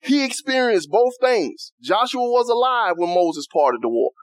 He 0.02 0.24
experienced 0.24 0.90
both 0.90 1.14
things. 1.20 1.72
Joshua 1.82 2.22
was 2.22 2.50
alive 2.50 2.94
when 2.98 3.14
Moses 3.14 3.48
parted 3.52 3.82
the 3.82 3.90
water. 3.90 4.14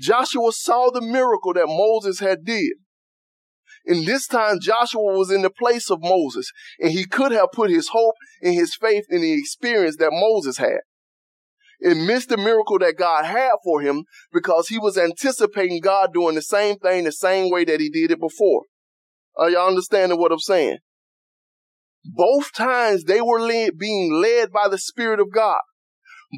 Joshua 0.00 0.52
saw 0.52 0.90
the 0.90 1.00
miracle 1.00 1.54
that 1.54 1.66
Moses 1.66 2.20
had 2.20 2.44
did. 2.44 2.74
And 3.86 4.04
this 4.04 4.26
time 4.26 4.58
Joshua 4.60 5.02
was 5.02 5.30
in 5.30 5.42
the 5.42 5.50
place 5.50 5.90
of 5.90 6.02
Moses 6.02 6.50
and 6.80 6.90
he 6.90 7.04
could 7.04 7.32
have 7.32 7.52
put 7.52 7.70
his 7.70 7.88
hope 7.88 8.14
and 8.42 8.52
his 8.52 8.74
faith 8.74 9.04
in 9.10 9.20
the 9.22 9.32
experience 9.32 9.96
that 9.98 10.10
Moses 10.10 10.58
had 10.58 10.80
and 11.80 12.06
missed 12.06 12.28
the 12.28 12.36
miracle 12.36 12.78
that 12.78 12.96
God 12.96 13.24
had 13.24 13.52
for 13.64 13.80
him 13.80 14.04
because 14.32 14.68
he 14.68 14.78
was 14.78 14.96
anticipating 14.96 15.80
God 15.80 16.12
doing 16.12 16.34
the 16.34 16.42
same 16.42 16.76
thing 16.76 17.04
the 17.04 17.12
same 17.12 17.50
way 17.50 17.64
that 17.64 17.80
he 17.80 17.90
did 17.90 18.10
it 18.10 18.20
before. 18.20 18.62
Are 19.36 19.50
y'all 19.50 19.68
understanding 19.68 20.18
what 20.18 20.32
I'm 20.32 20.38
saying? 20.38 20.78
Both 22.04 22.52
times 22.54 23.04
they 23.04 23.20
were 23.20 23.40
led, 23.40 23.78
being 23.78 24.12
led 24.12 24.50
by 24.52 24.68
the 24.68 24.78
Spirit 24.78 25.20
of 25.20 25.32
God. 25.32 25.60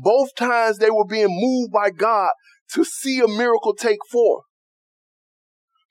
Both 0.02 0.34
times 0.36 0.78
they 0.78 0.90
were 0.90 1.06
being 1.06 1.28
moved 1.28 1.72
by 1.72 1.90
God 1.90 2.30
to 2.74 2.84
see 2.84 3.20
a 3.20 3.28
miracle 3.28 3.74
take 3.74 3.98
forth. 4.10 4.44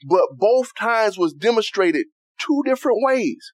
But 0.08 0.24
both 0.38 0.70
times 0.80 1.18
was 1.18 1.34
demonstrated 1.34 2.06
two 2.40 2.62
different 2.66 3.00
ways. 3.02 3.52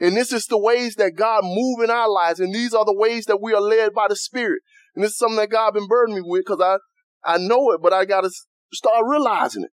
And 0.00 0.16
this 0.16 0.32
is 0.32 0.46
the 0.46 0.58
ways 0.58 0.94
that 0.96 1.16
God 1.16 1.42
move 1.44 1.82
in 1.82 1.90
our 1.90 2.08
lives. 2.08 2.40
And 2.40 2.54
these 2.54 2.74
are 2.74 2.84
the 2.84 2.96
ways 2.96 3.24
that 3.26 3.42
we 3.42 3.52
are 3.52 3.60
led 3.60 3.92
by 3.92 4.06
the 4.08 4.16
Spirit. 4.16 4.62
And 4.94 5.04
this 5.04 5.12
is 5.12 5.18
something 5.18 5.36
that 5.36 5.50
God 5.50 5.74
been 5.74 5.86
burdening 5.86 6.22
me 6.22 6.22
with 6.24 6.44
because 6.46 6.60
I, 6.60 7.34
I 7.34 7.38
know 7.38 7.70
it, 7.72 7.80
but 7.82 7.92
I 7.92 8.04
got 8.04 8.22
to 8.22 8.30
start 8.72 9.04
realizing 9.06 9.64
it 9.64 9.70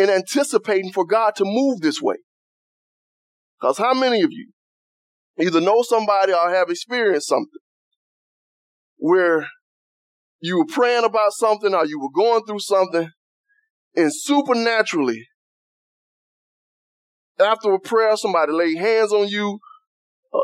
and 0.00 0.10
anticipating 0.10 0.92
for 0.92 1.04
God 1.04 1.34
to 1.36 1.44
move 1.44 1.80
this 1.80 2.00
way. 2.00 2.16
Because 3.60 3.78
how 3.78 3.92
many 3.92 4.22
of 4.22 4.30
you 4.32 4.52
either 5.38 5.60
know 5.60 5.82
somebody 5.82 6.32
or 6.32 6.50
have 6.50 6.70
experienced 6.70 7.28
something 7.28 7.60
where 8.96 9.46
you 10.40 10.58
were 10.58 10.66
praying 10.66 11.04
about 11.04 11.32
something 11.32 11.74
or 11.74 11.84
you 11.86 12.00
were 12.00 12.10
going 12.14 12.44
through 12.44 12.60
something 12.60 13.10
and 13.94 14.10
supernaturally 14.14 15.26
after 17.38 17.72
a 17.72 17.80
prayer 17.80 18.16
somebody 18.16 18.52
laid 18.52 18.78
hands 18.78 19.12
on 19.12 19.28
you 19.28 19.58
uh, 20.32 20.38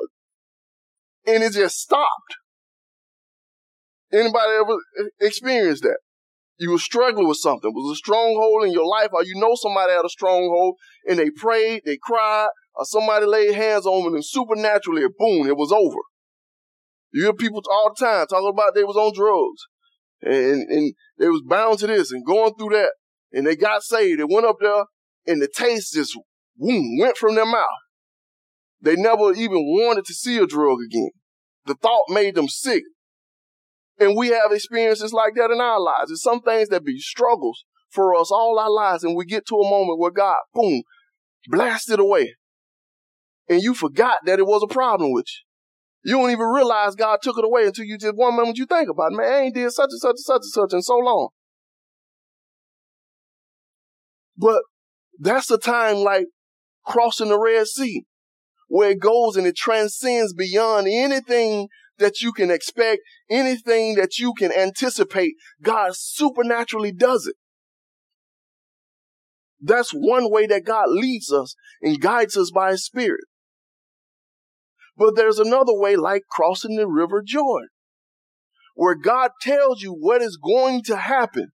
and 1.27 1.43
it 1.43 1.53
just 1.53 1.77
stopped 1.77 2.37
anybody 4.17 4.53
ever 4.61 4.77
experienced 5.21 5.83
that 5.83 5.99
you 6.59 6.71
were 6.71 6.79
struggling 6.79 7.29
with 7.29 7.37
something 7.39 7.73
was 7.73 7.93
a 7.93 7.97
stronghold 7.97 8.65
in 8.65 8.73
your 8.73 8.87
life 8.87 9.11
or 9.13 9.23
you 9.25 9.35
know 9.35 9.55
somebody 9.55 9.93
had 9.93 10.05
a 10.05 10.09
stronghold 10.09 10.75
and 11.07 11.19
they 11.19 11.31
prayed 11.31 11.83
they 11.85 11.99
cried 12.03 12.49
or 12.77 12.85
somebody 12.85 13.27
laid 13.27 13.55
hands 13.55 13.87
on 13.87 14.05
them 14.05 14.15
and 14.15 14.25
supernaturally, 14.25 15.03
boom, 15.19 15.47
it 15.47 15.57
was 15.57 15.73
over. 15.73 15.99
You 17.13 17.25
hear 17.25 17.33
people 17.33 17.63
all 17.71 17.93
the 17.97 18.05
time 18.05 18.27
talking 18.27 18.53
about 18.53 18.75
they 18.75 18.85
was 18.85 18.97
on 18.97 19.13
drugs 19.15 19.63
and, 20.21 20.69
and 20.71 20.95
they 21.19 21.29
was 21.29 21.43
bound 21.47 21.79
to 21.79 21.87
this 21.87 22.13
and 22.13 22.25
going 22.25 22.53
through 22.55 22.77
that 22.77 22.93
and 23.33 23.47
they 23.47 23.57
got 23.57 23.83
saved. 23.83 24.21
They 24.21 24.25
went 24.25 24.47
up 24.47 24.57
there 24.61 24.85
and 25.27 25.41
the 25.41 25.49
taste 25.49 25.95
just 25.95 26.17
boom, 26.57 26.99
went 27.01 27.17
from 27.17 27.35
their 27.35 27.47
mouth. 27.47 27.65
They 28.83 28.97
never 28.97 29.33
even 29.33 29.59
wanted 29.59 30.05
to 30.05 30.15
see 30.15 30.37
a 30.37 30.47
drug 30.47 30.79
again. 30.85 31.11
The 31.65 31.75
thought 31.75 32.05
made 32.11 32.35
them 32.35 32.49
sick. 32.49 32.85
And 33.99 34.17
we 34.17 34.29
have 34.29 34.53
experiences 34.53 35.13
like 35.13 35.35
that 35.37 35.51
in 35.51 35.61
our 35.61 35.81
lives. 35.81 36.11
It's 36.11 36.23
some 36.23 36.41
things 36.41 36.69
that 36.69 36.85
be 36.85 36.99
struggles 36.99 37.65
for 37.91 38.15
us 38.15 38.31
all 38.31 38.59
our 38.59 38.71
lives. 38.71 39.05
And 39.05 39.17
we 39.17 39.25
get 39.25 39.47
to 39.47 39.57
a 39.57 39.71
moment 39.71 39.99
where 39.99 40.11
God, 40.11 40.37
boom, 40.55 40.83
blasted 41.49 41.95
it 41.95 42.01
away 42.01 42.35
and 43.49 43.63
you 43.63 43.75
forgot 43.75 44.19
that 44.27 44.39
it 44.39 44.47
was 44.47 44.63
a 44.63 44.73
problem 44.73 45.13
with 45.13 45.27
you. 45.27 46.11
You 46.11 46.19
don't 46.19 46.31
even 46.31 46.47
realize 46.47 46.95
God 46.95 47.19
took 47.23 47.39
it 47.39 47.45
away 47.45 47.67
until 47.67 47.85
you 47.85 47.99
just 47.99 48.15
one 48.15 48.37
moment 48.37 48.59
you 48.59 48.67
think 48.67 48.89
about 48.89 49.13
it. 49.13 49.17
Man, 49.17 49.33
I 49.33 49.39
ain't 49.39 49.55
did 49.55 49.73
such 49.73 49.89
and 49.91 50.01
such 50.01 50.11
and 50.11 50.19
such 50.19 50.43
and 50.43 50.53
such 50.53 50.73
in 50.75 50.83
so 50.83 50.97
long. 50.97 51.31
But 54.37 54.63
that's 55.19 55.49
the 55.49 55.59
time 55.59 55.97
like 55.97 56.27
crossing 56.85 57.29
the 57.29 57.39
Red 57.39 57.67
Sea, 57.67 58.05
where 58.69 58.91
it 58.91 59.01
goes 59.01 59.37
and 59.37 59.47
it 59.47 59.57
transcends 59.57 60.33
beyond 60.33 60.87
anything 60.89 61.69
that 61.99 62.21
you 62.21 62.33
can 62.33 62.51
expect, 62.51 63.03
anything 63.31 63.95
that 63.95 64.19
you 64.19 64.33
can 64.35 64.53
anticipate. 64.53 65.35
God 65.63 65.93
supernaturally 65.95 66.93
does 66.93 67.27
it. 67.27 67.37
That's 69.61 69.91
one 69.91 70.31
way 70.31 70.47
that 70.47 70.65
God 70.65 70.91
leads 70.91 71.33
us 71.33 71.55
and 71.81 72.01
guides 72.01 72.37
us 72.37 72.51
by 72.51 72.73
His 72.73 72.85
Spirit. 72.85 73.25
But 74.97 75.17
there's 75.17 75.39
another 75.39 75.75
way, 75.75 75.97
like 75.97 76.23
crossing 76.31 76.77
the 76.77 76.87
River 76.87 77.23
Jordan, 77.25 77.69
where 78.75 78.95
God 78.95 79.31
tells 79.41 79.83
you 79.83 79.93
what 79.93 80.23
is 80.23 80.39
going 80.43 80.83
to 80.85 80.97
happen, 80.97 81.49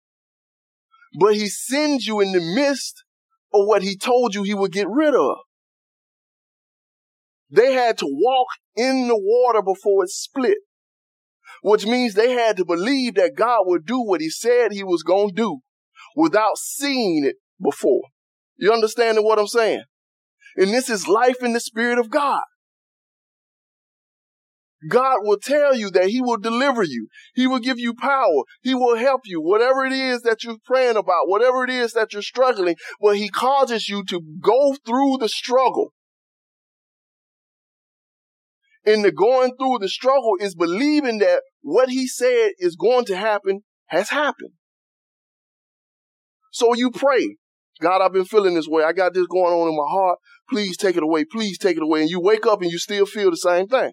but 1.19 1.35
He 1.35 1.49
sends 1.49 2.07
you 2.07 2.21
in 2.21 2.33
the 2.33 2.41
midst 2.41 3.03
of 3.53 3.67
what 3.67 3.83
He 3.83 3.97
told 3.97 4.35
you 4.35 4.43
He 4.43 4.55
would 4.55 4.73
get 4.73 4.89
rid 4.89 5.15
of. 5.15 5.39
They 7.53 7.75
had 7.75 7.99
to 7.99 8.07
walk 8.09 8.49
in 8.75 9.09
the 9.09 9.19
water 9.19 9.61
before 9.61 10.05
it 10.05 10.11
split, 10.11 10.57
which 11.63 11.85
means 11.85 12.15
they 12.15 12.33
had 12.33 12.57
to 12.57 12.65
believe 12.65 13.15
that 13.17 13.37
God 13.37 13.61
would 13.67 13.85
do 13.85 14.01
what 14.01 14.23
He 14.23 14.31
said 14.31 14.73
He 14.73 14.83
was 14.83 15.03
going 15.03 15.29
to 15.29 15.35
do 15.35 15.59
without 16.17 16.57
seeing 16.57 17.25
it 17.25 17.37
before. 17.63 18.03
You 18.57 18.73
understanding 18.73 19.25
what 19.25 19.39
I'm 19.39 19.47
saying? 19.47 19.85
And 20.57 20.71
this 20.73 20.89
is 20.89 21.07
life 21.07 21.43
in 21.43 21.53
the 21.53 21.61
Spirit 21.61 21.99
of 21.99 22.11
God. 22.11 22.43
God 24.89 25.19
will 25.21 25.39
tell 25.39 25.77
you 25.77 25.91
that 25.91 26.09
He 26.09 26.23
will 26.23 26.39
deliver 26.39 26.83
you. 26.83 27.09
He 27.35 27.47
will 27.47 27.61
give 27.61 27.79
you 27.79 27.95
power. 27.95 28.43
He 28.63 28.75
will 28.75 28.97
help 28.97 29.21
you. 29.25 29.41
Whatever 29.41 29.85
it 29.85 29.93
is 29.93 30.23
that 30.23 30.43
you're 30.43 30.57
praying 30.65 30.97
about, 30.97 31.29
whatever 31.29 31.65
it 31.65 31.71
is 31.71 31.93
that 31.93 32.13
you're 32.13 32.23
struggling, 32.23 32.77
but 33.01 33.17
He 33.17 33.29
causes 33.29 33.89
you 33.89 34.05
to 34.07 34.21
go 34.41 34.75
through 34.87 35.19
the 35.21 35.29
struggle. 35.29 35.93
And 38.85 39.05
the 39.05 39.13
going 39.13 39.53
through 39.57 39.79
the 39.81 39.89
struggle 39.89 40.37
is 40.41 40.55
believing 40.55 41.19
that 41.19 41.43
what 41.61 41.89
He 41.89 42.07
said 42.07 42.51
is 42.59 42.77
going 42.77 43.05
to 43.07 43.17
happen 43.17 43.61
has 43.87 44.11
happened. 44.11 44.53
So 46.51 46.75
you 46.75 46.91
pray, 46.91 47.37
God, 47.81 48.03
I've 48.03 48.13
been 48.13 48.25
feeling 48.25 48.55
this 48.55 48.69
way. 48.69 48.85
I 48.85 48.93
got 48.93 49.15
this 49.15 49.27
going 49.27 49.55
on 49.55 49.69
in 49.69 49.77
my 49.77 49.89
heart. 49.89 50.19
Please 50.51 50.77
take 50.77 50.97
it 50.97 51.03
away. 51.03 51.25
Please 51.25 51.59
take 51.59 51.77
it 51.77 51.83
away. 51.83 52.03
And 52.03 52.11
you 52.11 52.21
wake 52.21 52.47
up 52.47 52.61
and 52.61 52.71
you 52.71 52.79
still 52.79 53.07
feel 53.07 53.31
the 53.31 53.37
same 53.37 53.67
thing 53.69 53.93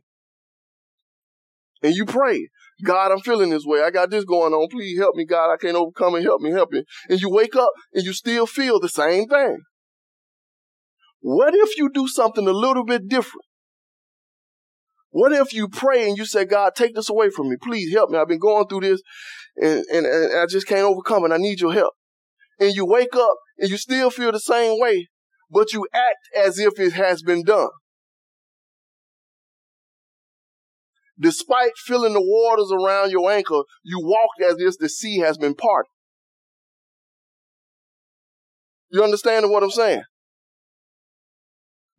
and 1.81 1.95
you 1.95 2.05
pray, 2.05 2.49
God, 2.83 3.11
I'm 3.11 3.19
feeling 3.19 3.49
this 3.49 3.65
way. 3.65 3.81
I 3.81 3.89
got 3.89 4.09
this 4.09 4.25
going 4.25 4.53
on. 4.53 4.67
Please 4.69 4.97
help 4.97 5.15
me, 5.15 5.25
God. 5.25 5.51
I 5.51 5.57
can't 5.57 5.75
overcome 5.75 6.15
it. 6.15 6.23
Help 6.23 6.41
me, 6.41 6.51
help 6.51 6.71
me. 6.71 6.83
And 7.09 7.19
you 7.19 7.29
wake 7.29 7.55
up 7.55 7.71
and 7.93 8.03
you 8.03 8.13
still 8.13 8.45
feel 8.45 8.79
the 8.79 8.89
same 8.89 9.27
thing. 9.27 9.59
What 11.21 11.53
if 11.53 11.77
you 11.77 11.89
do 11.93 12.07
something 12.07 12.47
a 12.47 12.53
little 12.53 12.85
bit 12.85 13.07
different? 13.07 13.45
What 15.11 15.33
if 15.33 15.53
you 15.53 15.67
pray 15.67 16.07
and 16.07 16.17
you 16.17 16.25
say, 16.25 16.45
God, 16.45 16.75
take 16.75 16.95
this 16.95 17.09
away 17.09 17.29
from 17.29 17.49
me. 17.49 17.55
Please 17.61 17.93
help 17.93 18.09
me. 18.09 18.17
I've 18.17 18.27
been 18.27 18.39
going 18.39 18.67
through 18.67 18.81
this 18.81 19.01
and, 19.57 19.83
and, 19.91 20.05
and 20.05 20.39
I 20.39 20.45
just 20.45 20.67
can't 20.67 20.81
overcome 20.81 21.25
it. 21.25 21.31
I 21.33 21.37
need 21.37 21.59
your 21.59 21.73
help. 21.73 21.93
And 22.59 22.75
you 22.75 22.85
wake 22.85 23.15
up 23.15 23.35
and 23.57 23.69
you 23.69 23.77
still 23.77 24.09
feel 24.09 24.31
the 24.31 24.39
same 24.39 24.79
way, 24.79 25.07
but 25.49 25.73
you 25.73 25.87
act 25.93 26.29
as 26.37 26.59
if 26.59 26.79
it 26.79 26.93
has 26.93 27.23
been 27.23 27.43
done. 27.43 27.69
Despite 31.19 31.71
feeling 31.77 32.13
the 32.13 32.21
waters 32.21 32.71
around 32.71 33.11
your 33.11 33.29
ankle, 33.29 33.65
you 33.83 33.99
walk 34.01 34.29
as 34.41 34.55
if 34.59 34.77
the 34.79 34.87
sea 34.87 35.19
has 35.19 35.37
been 35.37 35.53
parted. 35.53 35.89
You 38.91 39.03
understand 39.03 39.49
what 39.49 39.63
I'm 39.63 39.71
saying? 39.71 40.03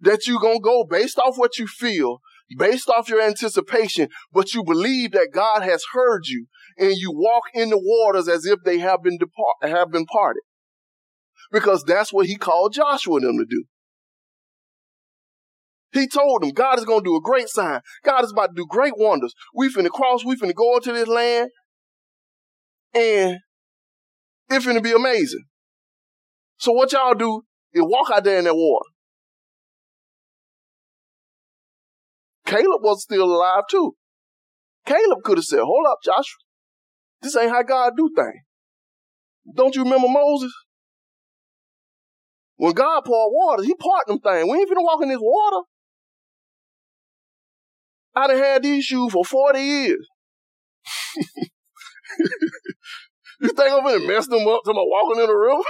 That 0.01 0.27
you're 0.27 0.40
going 0.40 0.59
to 0.59 0.62
go 0.62 0.85
based 0.85 1.18
off 1.18 1.37
what 1.37 1.59
you 1.59 1.66
feel, 1.66 2.20
based 2.59 2.89
off 2.89 3.09
your 3.09 3.21
anticipation, 3.21 4.09
but 4.33 4.55
you 4.55 4.65
believe 4.65 5.13
that 5.13 5.31
God 5.33 5.63
has 5.63 5.83
heard 5.93 6.27
you 6.27 6.47
and 6.79 6.97
you 6.97 7.13
walk 7.13 7.45
in 7.55 7.71
the 7.71 7.79
waters 7.79 8.29
as 8.29 8.45
if 8.45 8.61
they 8.65 8.79
have 8.79 9.03
been 9.03 9.19
depart- 9.19 9.57
have 9.63 9.91
been 9.91 10.07
parted. 10.07 10.43
Because 11.53 11.85
that's 11.85 12.13
what 12.13 12.27
he 12.27 12.37
called 12.37 12.73
Joshua 12.73 13.17
and 13.17 13.25
them 13.25 13.39
to 13.39 13.47
do. 13.49 13.65
He 15.93 16.07
told 16.07 16.43
them 16.43 16.51
God 16.51 16.79
is 16.79 16.85
going 16.85 17.01
to 17.01 17.11
do 17.11 17.17
a 17.17 17.21
great 17.21 17.49
sign. 17.49 17.81
God 18.05 18.25
is 18.25 18.31
about 18.31 18.49
to 18.49 18.55
do 18.55 18.67
great 18.69 18.93
wonders. 18.97 19.35
We 19.55 19.73
finna 19.73 19.91
cross. 19.91 20.25
We 20.25 20.37
finna 20.37 20.55
go 20.55 20.77
into 20.77 20.93
this 20.93 21.09
land. 21.09 21.51
And 22.95 23.39
it's 24.49 24.65
finna 24.65 24.83
be 24.83 24.93
amazing. 24.93 25.45
So 26.59 26.73
what 26.73 26.93
y'all 26.93 27.15
do 27.15 27.43
is 27.73 27.83
walk 27.85 28.11
out 28.13 28.25
there 28.25 28.39
in 28.39 28.45
that 28.45 28.55
water. 28.55 28.89
Caleb 32.51 32.83
was 32.83 33.03
still 33.03 33.25
alive 33.25 33.63
too. 33.71 33.95
Caleb 34.85 35.23
could 35.23 35.39
have 35.39 35.45
said, 35.45 35.61
hold 35.61 35.87
up, 35.87 35.99
Joshua. 36.05 36.41
This 37.23 37.37
ain't 37.37 37.51
how 37.51 37.63
God 37.63 37.93
do 37.97 38.11
things. 38.15 38.43
Don't 39.55 39.77
you 39.77 39.85
remember 39.85 40.09
Moses? 40.09 40.53
When 42.57 42.73
God 42.73 43.05
poured 43.05 43.33
water, 43.33 43.63
he 43.63 43.75
poured 43.79 44.09
them 44.09 44.19
things. 44.19 44.49
We 44.51 44.59
ain't 44.59 44.69
finna 44.69 44.83
walk 44.83 45.01
in 45.03 45.11
this 45.11 45.21
water. 45.21 45.65
I 48.17 48.27
done 48.27 48.39
had 48.39 48.65
these 48.65 48.85
shoes 48.85 49.13
for 49.13 49.25
40 49.25 49.61
years. 49.61 50.09
you 53.41 53.49
think 53.49 53.61
I'm 53.61 53.85
gonna 53.85 54.07
mess 54.07 54.27
them 54.27 54.49
up 54.49 54.63
to 54.65 54.71
I'm 54.71 54.77
walking 54.77 55.21
in 55.21 55.29
the 55.29 55.35
river? 55.35 55.63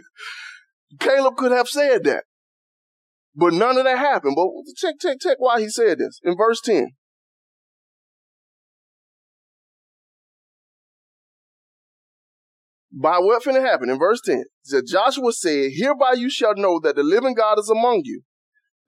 Caleb 0.98 1.36
could 1.36 1.52
have 1.52 1.68
said 1.68 2.02
that. 2.04 2.24
But 3.36 3.52
none 3.52 3.76
of 3.76 3.84
that 3.84 3.98
happened. 3.98 4.34
But 4.34 4.48
check, 4.76 4.94
check, 4.98 5.18
check 5.20 5.36
why 5.38 5.60
he 5.60 5.68
said 5.68 5.98
this. 5.98 6.18
In 6.24 6.36
verse 6.36 6.60
10. 6.62 6.88
By 12.98 13.18
what 13.18 13.42
finna 13.42 13.60
happen? 13.60 13.90
In 13.90 13.98
verse 13.98 14.22
10. 14.24 14.44
That 14.70 14.86
Joshua 14.86 15.30
said, 15.32 15.72
Hereby 15.74 16.14
you 16.16 16.30
shall 16.30 16.54
know 16.56 16.80
that 16.82 16.96
the 16.96 17.02
living 17.02 17.34
God 17.34 17.58
is 17.58 17.68
among 17.68 18.02
you, 18.04 18.22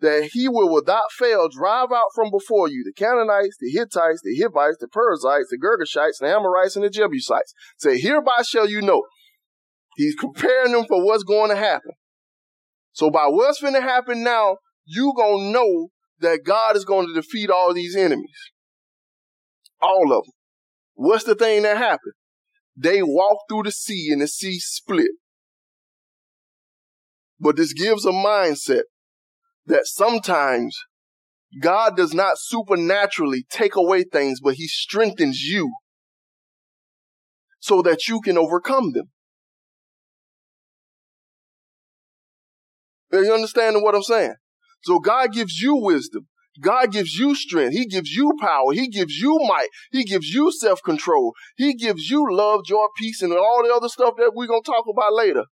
that 0.00 0.30
he 0.32 0.48
will 0.48 0.72
without 0.72 1.12
fail 1.18 1.50
drive 1.50 1.92
out 1.92 2.08
from 2.14 2.30
before 2.30 2.68
you 2.68 2.82
the 2.84 2.94
Canaanites, 2.96 3.58
the 3.60 3.70
Hittites, 3.70 4.22
the 4.24 4.34
Hivites, 4.40 4.78
the 4.80 4.88
Perizzites, 4.88 5.50
the 5.50 5.58
Girgashites, 5.58 6.20
the 6.20 6.28
Amorites, 6.28 6.74
and 6.74 6.86
the 6.86 6.90
Jebusites. 6.90 7.52
Say, 7.76 7.98
hereby 7.98 8.42
shall 8.48 8.66
you 8.66 8.80
know. 8.80 9.02
He's 9.96 10.16
preparing 10.16 10.72
them 10.72 10.86
for 10.88 11.04
what's 11.04 11.24
going 11.24 11.50
to 11.50 11.56
happen. 11.56 11.90
So 12.98 13.10
by 13.10 13.26
what's 13.28 13.60
going 13.60 13.74
to 13.74 13.80
happen 13.80 14.24
now, 14.24 14.56
you 14.84 15.12
going 15.16 15.38
to 15.38 15.52
know 15.52 15.88
that 16.18 16.40
God 16.44 16.74
is 16.74 16.84
going 16.84 17.06
to 17.06 17.14
defeat 17.14 17.48
all 17.48 17.72
these 17.72 17.94
enemies. 17.94 18.50
All 19.80 20.12
of 20.12 20.24
them. 20.24 20.32
What's 20.94 21.22
the 21.22 21.36
thing 21.36 21.62
that 21.62 21.76
happened? 21.76 22.14
They 22.76 23.04
walked 23.04 23.44
through 23.48 23.62
the 23.62 23.70
sea 23.70 24.08
and 24.10 24.20
the 24.20 24.26
sea 24.26 24.58
split. 24.58 25.12
But 27.38 27.56
this 27.56 27.72
gives 27.72 28.04
a 28.04 28.10
mindset 28.10 28.82
that 29.66 29.86
sometimes 29.86 30.76
God 31.62 31.96
does 31.96 32.12
not 32.12 32.32
supernaturally 32.36 33.44
take 33.48 33.76
away 33.76 34.02
things, 34.02 34.40
but 34.42 34.54
he 34.54 34.66
strengthens 34.66 35.42
you 35.42 35.72
so 37.60 37.80
that 37.82 38.08
you 38.08 38.20
can 38.20 38.36
overcome 38.36 38.90
them. 38.90 39.12
Are 43.12 43.22
you 43.22 43.32
understanding 43.32 43.82
what 43.82 43.94
I'm 43.94 44.02
saying? 44.02 44.34
So 44.82 44.98
God 44.98 45.32
gives 45.32 45.60
you 45.60 45.76
wisdom. 45.76 46.28
God 46.60 46.92
gives 46.92 47.14
you 47.14 47.34
strength. 47.34 47.72
He 47.72 47.86
gives 47.86 48.10
you 48.10 48.32
power. 48.40 48.72
He 48.72 48.88
gives 48.88 49.16
you 49.16 49.38
might. 49.46 49.68
He 49.92 50.04
gives 50.04 50.28
you 50.28 50.50
self 50.50 50.82
control. 50.82 51.34
He 51.56 51.74
gives 51.74 52.10
you 52.10 52.26
love, 52.30 52.64
joy, 52.64 52.86
peace, 52.96 53.22
and 53.22 53.32
all 53.32 53.62
the 53.64 53.72
other 53.72 53.88
stuff 53.88 54.14
that 54.18 54.32
we're 54.34 54.46
going 54.46 54.62
to 54.62 54.70
talk 54.70 54.84
about 54.90 55.14
later. 55.14 55.44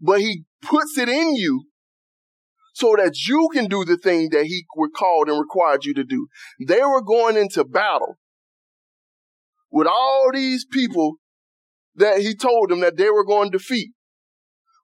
But 0.00 0.20
He 0.20 0.44
puts 0.62 0.98
it 0.98 1.08
in 1.08 1.36
you 1.36 1.66
so 2.74 2.94
that 2.96 3.16
you 3.28 3.48
can 3.52 3.66
do 3.66 3.84
the 3.84 3.96
thing 3.96 4.30
that 4.30 4.46
He 4.46 4.64
called 4.96 5.28
and 5.28 5.38
required 5.38 5.84
you 5.84 5.94
to 5.94 6.04
do. 6.04 6.26
They 6.66 6.82
were 6.82 7.02
going 7.02 7.36
into 7.36 7.64
battle 7.64 8.18
with 9.70 9.86
all 9.86 10.30
these 10.32 10.64
people 10.64 11.16
that 11.94 12.18
He 12.18 12.34
told 12.34 12.70
them 12.70 12.80
that 12.80 12.96
they 12.96 13.10
were 13.10 13.24
going 13.24 13.52
to 13.52 13.58
defeat. 13.58 13.92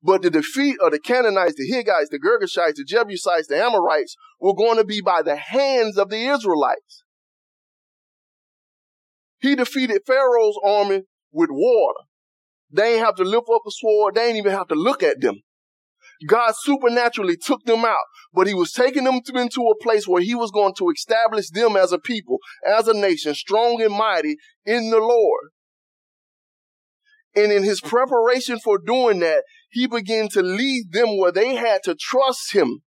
But 0.02 0.22
the 0.22 0.30
defeat 0.30 0.76
of 0.80 0.92
the 0.92 0.98
Canaanites, 0.98 1.56
the 1.56 1.70
Higgites, 1.70 2.08
the 2.10 2.18
Girgashites, 2.18 2.76
the 2.76 2.84
Jebusites, 2.84 3.48
the 3.48 3.62
Amorites 3.62 4.16
were 4.40 4.54
going 4.54 4.78
to 4.78 4.84
be 4.84 5.00
by 5.00 5.22
the 5.22 5.36
hands 5.36 5.98
of 5.98 6.08
the 6.08 6.26
Israelites. 6.26 7.04
He 9.40 9.54
defeated 9.54 10.02
Pharaoh's 10.06 10.58
army 10.64 11.02
with 11.32 11.50
water. 11.50 12.04
They 12.70 12.94
ain't 12.94 13.04
have 13.04 13.16
to 13.16 13.24
lift 13.24 13.46
up 13.52 13.62
a 13.66 13.70
sword. 13.70 14.14
They 14.14 14.28
ain't 14.28 14.36
even 14.36 14.52
have 14.52 14.68
to 14.68 14.74
look 14.74 15.02
at 15.02 15.20
them. 15.20 15.36
God 16.26 16.52
supernaturally 16.58 17.36
took 17.36 17.64
them 17.64 17.84
out, 17.84 17.96
but 18.32 18.46
he 18.46 18.54
was 18.54 18.72
taking 18.72 19.04
them 19.04 19.20
into 19.34 19.62
a 19.62 19.82
place 19.82 20.06
where 20.06 20.20
he 20.20 20.34
was 20.34 20.50
going 20.50 20.74
to 20.74 20.90
establish 20.90 21.48
them 21.50 21.76
as 21.76 21.92
a 21.92 21.98
people, 21.98 22.38
as 22.66 22.88
a 22.88 22.94
nation, 22.94 23.34
strong 23.34 23.80
and 23.82 23.94
mighty 23.94 24.36
in 24.64 24.90
the 24.90 24.98
Lord. 24.98 25.50
And 27.34 27.52
in 27.52 27.62
his 27.62 27.80
preparation 27.80 28.58
for 28.58 28.78
doing 28.78 29.20
that, 29.20 29.44
he 29.70 29.86
began 29.86 30.28
to 30.30 30.42
lead 30.42 30.92
them 30.92 31.18
where 31.18 31.32
they 31.32 31.54
had 31.54 31.82
to 31.84 31.94
trust 31.94 32.52
him. 32.52 32.82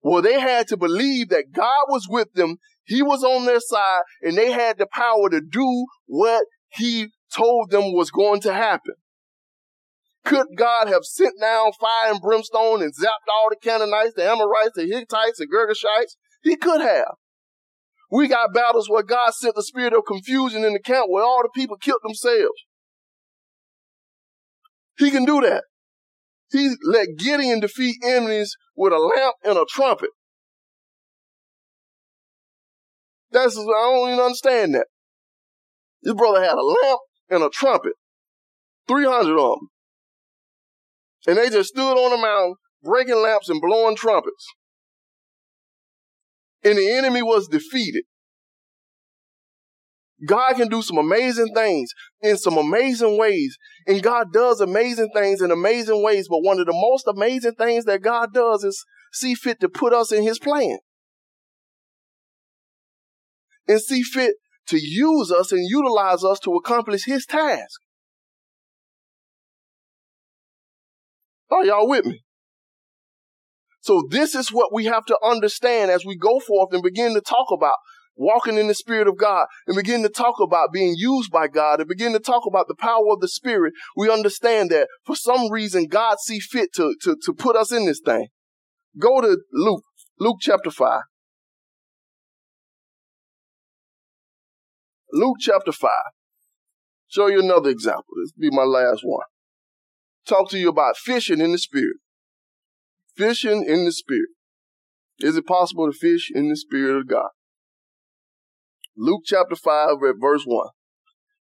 Where 0.00 0.22
they 0.22 0.40
had 0.40 0.68
to 0.68 0.76
believe 0.76 1.28
that 1.28 1.52
God 1.52 1.84
was 1.88 2.08
with 2.08 2.32
them, 2.34 2.56
he 2.84 3.02
was 3.02 3.24
on 3.24 3.46
their 3.46 3.60
side, 3.60 4.02
and 4.22 4.36
they 4.36 4.50
had 4.50 4.76
the 4.76 4.86
power 4.86 5.30
to 5.30 5.40
do 5.40 5.86
what 6.06 6.44
he 6.68 7.08
told 7.34 7.70
them 7.70 7.94
was 7.94 8.10
going 8.10 8.40
to 8.42 8.52
happen. 8.52 8.94
Could 10.24 10.48
God 10.56 10.88
have 10.88 11.04
sent 11.04 11.40
down 11.40 11.72
fire 11.72 12.12
and 12.12 12.20
brimstone 12.20 12.82
and 12.82 12.92
zapped 12.94 13.28
all 13.30 13.48
the 13.50 13.56
Canaanites, 13.56 14.14
the 14.16 14.24
Amorites, 14.24 14.72
the 14.74 14.86
Hittites, 14.86 15.38
the 15.38 15.46
Girgashites? 15.46 16.16
He 16.42 16.56
could 16.56 16.80
have. 16.80 17.14
We 18.10 18.28
got 18.28 18.54
battles 18.54 18.88
where 18.88 19.02
God 19.02 19.32
sent 19.34 19.54
the 19.54 19.62
spirit 19.62 19.92
of 19.92 20.04
confusion 20.06 20.64
in 20.64 20.72
the 20.72 20.80
camp 20.80 21.06
where 21.08 21.24
all 21.24 21.42
the 21.42 21.50
people 21.54 21.76
killed 21.76 22.00
themselves. 22.02 22.64
He 24.98 25.10
can 25.10 25.24
do 25.24 25.40
that. 25.40 25.64
He 26.50 26.74
let 26.84 27.08
Gideon 27.18 27.60
defeat 27.60 27.96
enemies 28.04 28.54
with 28.76 28.92
a 28.92 28.98
lamp 28.98 29.34
and 29.44 29.58
a 29.58 29.64
trumpet. 29.68 30.10
That's 33.32 33.58
I 33.58 33.62
don't 33.62 34.10
even 34.10 34.20
understand 34.20 34.74
that. 34.74 34.86
His 36.04 36.14
brother 36.14 36.40
had 36.40 36.54
a 36.54 36.62
lamp 36.62 37.00
and 37.30 37.42
a 37.42 37.48
trumpet, 37.48 37.94
three 38.86 39.04
hundred 39.04 39.38
of 39.38 39.58
them, 39.58 39.68
and 41.26 41.38
they 41.38 41.50
just 41.50 41.70
stood 41.70 41.94
on 41.94 42.10
the 42.10 42.18
mountain 42.18 42.54
breaking 42.82 43.16
lamps 43.16 43.48
and 43.48 43.60
blowing 43.60 43.96
trumpets, 43.96 44.46
and 46.64 46.78
the 46.78 46.90
enemy 46.96 47.22
was 47.22 47.48
defeated. 47.48 48.04
God 50.26 50.54
can 50.54 50.68
do 50.68 50.80
some 50.80 50.96
amazing 50.96 51.52
things 51.54 51.92
in 52.22 52.36
some 52.36 52.56
amazing 52.56 53.18
ways. 53.18 53.58
And 53.86 54.02
God 54.02 54.32
does 54.32 54.60
amazing 54.60 55.10
things 55.14 55.42
in 55.42 55.50
amazing 55.50 56.02
ways. 56.02 56.28
But 56.28 56.38
one 56.38 56.58
of 56.58 56.66
the 56.66 56.72
most 56.72 57.06
amazing 57.06 57.54
things 57.56 57.84
that 57.84 58.00
God 58.00 58.32
does 58.32 58.64
is 58.64 58.84
see 59.12 59.34
fit 59.34 59.60
to 59.60 59.68
put 59.68 59.92
us 59.92 60.12
in 60.12 60.22
his 60.22 60.38
plan. 60.38 60.78
And 63.66 63.80
see 63.80 64.02
fit 64.02 64.34
to 64.68 64.78
use 64.78 65.30
us 65.30 65.52
and 65.52 65.68
utilize 65.68 66.24
us 66.24 66.38
to 66.40 66.54
accomplish 66.54 67.04
his 67.04 67.26
task. 67.26 67.80
Are 71.50 71.64
y'all 71.64 71.88
with 71.88 72.06
me? 72.06 72.24
So 73.84 74.02
this 74.08 74.34
is 74.34 74.48
what 74.50 74.72
we 74.72 74.86
have 74.86 75.04
to 75.06 75.18
understand 75.22 75.90
as 75.90 76.06
we 76.06 76.16
go 76.16 76.40
forth 76.40 76.72
and 76.72 76.82
begin 76.82 77.12
to 77.12 77.20
talk 77.20 77.48
about 77.52 77.76
walking 78.16 78.56
in 78.56 78.66
the 78.66 78.74
Spirit 78.74 79.06
of 79.06 79.18
God 79.18 79.46
and 79.66 79.76
begin 79.76 80.02
to 80.04 80.08
talk 80.08 80.36
about 80.40 80.72
being 80.72 80.94
used 80.96 81.30
by 81.30 81.48
God 81.48 81.80
and 81.80 81.88
begin 81.88 82.14
to 82.14 82.18
talk 82.18 82.44
about 82.46 82.66
the 82.66 82.74
power 82.74 83.12
of 83.12 83.20
the 83.20 83.28
Spirit, 83.28 83.74
we 83.94 84.10
understand 84.10 84.70
that 84.70 84.88
for 85.04 85.14
some 85.14 85.52
reason 85.52 85.86
God 85.86 86.16
see 86.18 86.40
fit 86.40 86.70
to, 86.76 86.96
to, 87.02 87.14
to 87.26 87.34
put 87.34 87.56
us 87.56 87.72
in 87.72 87.84
this 87.84 88.00
thing. 88.02 88.28
Go 88.98 89.20
to 89.20 89.36
Luke, 89.52 89.84
Luke 90.18 90.38
chapter 90.40 90.70
5. 90.70 91.02
Luke 95.12 95.36
chapter 95.40 95.72
5. 95.72 95.90
Show 97.08 97.26
you 97.26 97.40
another 97.40 97.68
example. 97.68 98.14
This 98.16 98.32
will 98.34 98.50
be 98.50 98.56
my 98.56 98.62
last 98.62 99.02
one. 99.04 99.26
Talk 100.26 100.48
to 100.52 100.58
you 100.58 100.70
about 100.70 100.96
fishing 100.96 101.42
in 101.42 101.52
the 101.52 101.58
Spirit. 101.58 101.98
Fishing 103.16 103.64
in 103.66 103.84
the 103.84 103.92
Spirit. 103.92 104.30
Is 105.20 105.36
it 105.36 105.46
possible 105.46 105.90
to 105.90 105.96
fish 105.96 106.30
in 106.34 106.48
the 106.48 106.56
Spirit 106.56 106.96
of 106.96 107.06
God? 107.06 107.28
Luke 108.96 109.22
chapter 109.24 109.54
5, 109.54 109.96
verse 110.20 110.42
1. 110.44 110.68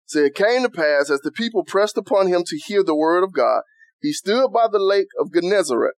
So 0.07 0.21
it 0.21 0.35
came 0.35 0.63
to 0.63 0.71
pass 0.71 1.11
as 1.11 1.21
the 1.21 1.31
people 1.31 1.65
pressed 1.65 1.99
upon 1.99 2.29
him 2.29 2.45
to 2.47 2.57
hear 2.67 2.83
the 2.83 2.97
word 2.97 3.23
of 3.23 3.35
God, 3.35 3.63
he 4.01 4.13
stood 4.13 4.49
by 4.53 4.69
the 4.71 4.79
lake 4.79 5.09
of 5.21 5.33
Gennesaret 5.33 5.95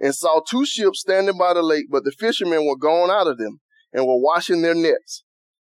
and 0.00 0.14
saw 0.14 0.40
two 0.40 0.66
ships 0.66 1.00
standing 1.00 1.38
by 1.38 1.54
the 1.54 1.62
lake, 1.62 1.86
but 1.88 2.02
the 2.02 2.10
fishermen 2.10 2.66
were 2.66 2.76
gone 2.76 3.10
out 3.10 3.28
of 3.28 3.38
them 3.38 3.60
and 3.92 4.04
were 4.04 4.20
washing 4.20 4.62
their 4.62 4.74
nets. 4.74 5.22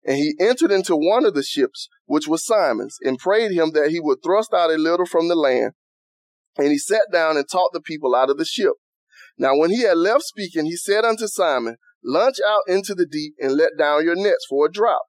And 0.05 0.17
he 0.17 0.35
entered 0.41 0.73
into 0.73 0.97
one 0.97 1.27
of 1.27 1.35
the 1.35 1.43
ships, 1.43 1.89
which 2.07 2.27
was 2.27 2.45
Simon's, 2.45 2.97
and 3.03 3.19
prayed 3.19 3.53
him 3.53 3.73
that 3.73 3.91
he 3.91 4.01
would 4.01 4.19
thrust 4.25 4.55
out 4.55 4.71
a 4.71 4.77
little 4.77 5.07
from 5.07 5.29
the 5.29 5.37
land. 5.37 5.73
And 6.57 6.69
he 6.69 6.79
sat 6.79 7.13
down 7.13 7.37
and 7.37 7.47
taught 7.49 7.71
the 7.73 7.81
people 7.81 8.15
out 8.15 8.31
of 8.31 8.39
the 8.39 8.45
ship. 8.47 8.73
Now 9.39 9.57
when 9.57 9.71
he 9.71 9.83
had 9.83 9.97
left 9.97 10.25
speaking, 10.25 10.67
he 10.67 10.77
said 10.77 11.05
unto 11.05 11.27
Simon, 11.27 11.77
Launch 12.05 12.37
out 12.47 12.63
into 12.67 12.95
the 12.95 13.07
deep 13.07 13.35
and 13.39 13.53
let 13.53 13.79
down 13.79 14.05
your 14.05 14.17
nets 14.17 14.45
for 14.49 14.67
a 14.67 14.71
draught. 14.71 15.07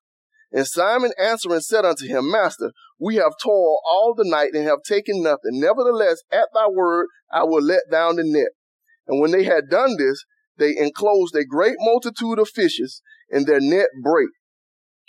And 0.52 0.68
Simon 0.68 1.12
answering 1.20 1.62
said 1.62 1.84
unto 1.84 2.06
him, 2.06 2.30
Master, 2.30 2.72
we 3.00 3.16
have 3.16 3.34
toiled 3.42 3.80
all 3.90 4.14
the 4.16 4.28
night 4.28 4.52
and 4.54 4.64
have 4.66 4.84
taken 4.88 5.24
nothing. 5.24 5.60
Nevertheless, 5.60 6.22
at 6.32 6.50
thy 6.54 6.68
word, 6.68 7.08
I 7.32 7.44
will 7.44 7.64
let 7.64 7.90
down 7.92 8.18
the 8.18 8.24
net. 8.24 8.50
And 9.08 9.20
when 9.20 9.32
they 9.32 9.44
had 9.44 9.70
done 9.70 9.98
this, 9.98 10.24
they 10.58 10.78
enclosed 10.78 11.36
a 11.36 11.44
great 11.44 11.76
multitude 11.80 12.38
of 12.38 12.50
fishes, 12.50 13.02
and 13.30 13.48
their 13.48 13.60
net 13.60 13.88
brake. 14.04 14.30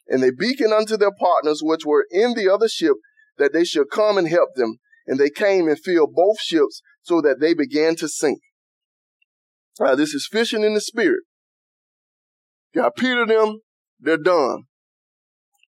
And 0.09 0.23
they 0.23 0.31
beaconed 0.31 0.73
unto 0.73 0.97
their 0.97 1.13
partners 1.13 1.61
which 1.63 1.85
were 1.85 2.07
in 2.11 2.35
the 2.35 2.49
other 2.49 2.69
ship 2.69 2.95
that 3.37 3.53
they 3.53 3.65
should 3.65 3.91
come 3.91 4.17
and 4.17 4.29
help 4.29 4.55
them. 4.55 4.79
And 5.07 5.19
they 5.19 5.31
came 5.31 5.69
and 5.69 5.79
filled 5.79 6.15
both 6.15 6.41
ships 6.41 6.81
so 7.03 7.21
that 7.21 7.41
they 7.41 7.53
began 7.53 7.97
to 7.97 8.09
sink. 8.09 8.41
Uh, 9.81 9.95
this 9.97 10.15
is 10.15 10.29
fishing 10.31 10.63
in 10.63 10.75
the 10.75 10.81
spirit. 10.81 11.23
Got 12.75 12.97
Peter 12.97 13.27
them, 13.27 13.61
they're 14.01 14.17
done. 14.17 14.65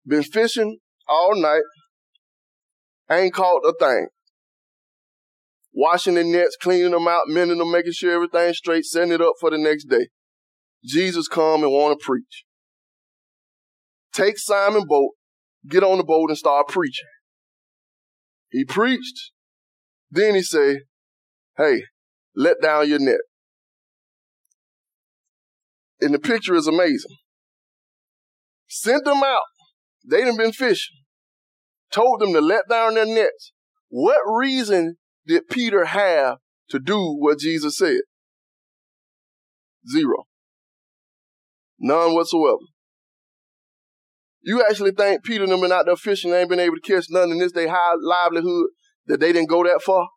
Been 0.05 0.23
fishing 0.23 0.77
all 1.07 1.39
night. 1.39 1.63
Ain't 3.09 3.33
caught 3.33 3.61
a 3.65 3.73
thing. 3.79 4.07
Washing 5.73 6.15
the 6.15 6.23
nets, 6.23 6.57
cleaning 6.59 6.91
them 6.91 7.07
out, 7.07 7.27
mending 7.27 7.57
them, 7.57 7.71
making 7.71 7.91
sure 7.91 8.13
everything's 8.13 8.57
straight, 8.57 8.85
setting 8.85 9.11
it 9.11 9.21
up 9.21 9.33
for 9.39 9.51
the 9.51 9.57
next 9.57 9.85
day. 9.85 10.07
Jesus 10.83 11.27
come 11.27 11.63
and 11.63 11.71
want 11.71 11.99
to 11.99 12.03
preach. 12.03 12.45
Take 14.13 14.37
Simon 14.37 14.85
boat, 14.87 15.11
get 15.67 15.83
on 15.83 15.97
the 15.97 16.03
boat 16.03 16.29
and 16.29 16.37
start 16.37 16.67
preaching. 16.67 17.07
He 18.49 18.63
preached. 18.63 19.31
Then 20.09 20.35
he 20.35 20.41
say, 20.41 20.81
hey, 21.57 21.83
let 22.35 22.61
down 22.61 22.87
your 22.87 22.99
net. 22.99 23.19
And 26.01 26.13
the 26.13 26.19
picture 26.19 26.55
is 26.55 26.67
amazing. 26.67 27.15
Sent 28.67 29.05
them 29.05 29.23
out. 29.23 29.39
They 30.03 30.21
done 30.21 30.38
been 30.38 30.51
fishing. 30.51 30.97
Told 31.91 32.19
them 32.19 32.34
to 32.34 32.41
let 32.41 32.63
down 32.69 32.95
their 32.95 33.05
nets. 33.05 33.53
What 33.89 34.19
reason 34.27 34.97
did 35.25 35.47
Peter 35.49 35.86
have 35.86 36.38
to 36.69 36.79
do 36.79 37.15
what 37.19 37.39
Jesus 37.39 37.77
said? 37.77 38.01
Zero. 39.89 40.25
None 41.79 42.13
whatsoever. 42.13 42.58
You 44.41 44.63
actually 44.63 44.91
think 44.91 45.23
Peter 45.23 45.43
and 45.43 45.51
them 45.51 45.62
been 45.62 45.71
out 45.71 45.86
there 45.86 45.95
fishing 45.95 46.31
and 46.31 46.39
ain't 46.39 46.49
been 46.49 46.60
able 46.60 46.75
to 46.75 46.81
catch 46.81 47.05
none 47.10 47.31
in 47.31 47.39
this 47.39 47.51
day 47.51 47.67
high 47.67 47.95
livelihood 47.99 48.67
that 49.08 49.19
they 49.19 49.31
didn't 49.34 49.49
go 49.49 49.63
that 49.63 49.81
far? 49.84 50.08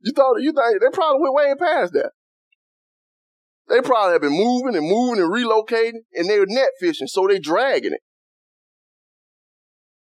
You 0.00 0.12
thought 0.12 0.40
you 0.40 0.52
think 0.52 0.80
they 0.80 0.88
probably 0.92 1.20
went 1.22 1.34
way 1.34 1.54
past 1.58 1.92
that. 1.94 2.10
They 3.68 3.80
probably 3.80 4.12
have 4.12 4.22
been 4.22 4.32
moving 4.32 4.76
and 4.76 4.88
moving 4.88 5.22
and 5.22 5.32
relocating, 5.32 6.04
and 6.14 6.28
they're 6.28 6.46
net 6.46 6.70
fishing, 6.80 7.08
so 7.08 7.26
they're 7.28 7.38
dragging 7.38 7.92
it. 7.92 8.00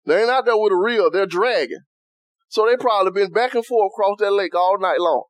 They 0.06 0.22
ain't 0.22 0.30
out 0.30 0.46
there 0.46 0.58
with 0.58 0.74
a 0.74 0.76
reel, 0.76 1.12
they're 1.12 1.26
dragging. 1.26 1.82
So 2.50 2.66
they 2.66 2.76
probably 2.78 3.12
been 3.12 3.32
back 3.32 3.56
and 3.56 3.66
forth 3.66 3.92
across 3.94 4.18
that 4.20 4.32
lake 4.32 4.56
all 4.56 4.78
night 4.80 5.00
long. 5.00 5.24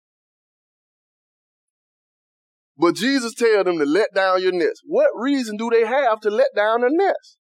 But 2.78 2.96
Jesus 2.96 3.34
tell 3.34 3.64
them 3.64 3.78
to 3.78 3.86
let 3.86 4.10
down 4.16 4.42
your 4.42 4.52
nets. 4.52 4.82
What 4.86 5.10
reason 5.16 5.58
do 5.58 5.70
they 5.70 5.86
have 5.86 6.20
to 6.22 6.30
let 6.30 6.48
down 6.56 6.82
their 6.82 6.90
nets? 6.92 7.38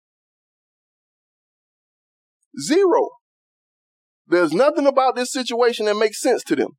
Zero. 2.66 3.10
There's 4.28 4.54
nothing 4.54 4.88
about 4.88 5.16
this 5.16 5.32
situation 5.32 5.86
that 5.86 5.96
makes 5.96 6.20
sense 6.20 6.44
to 6.46 6.56
them. 6.56 6.78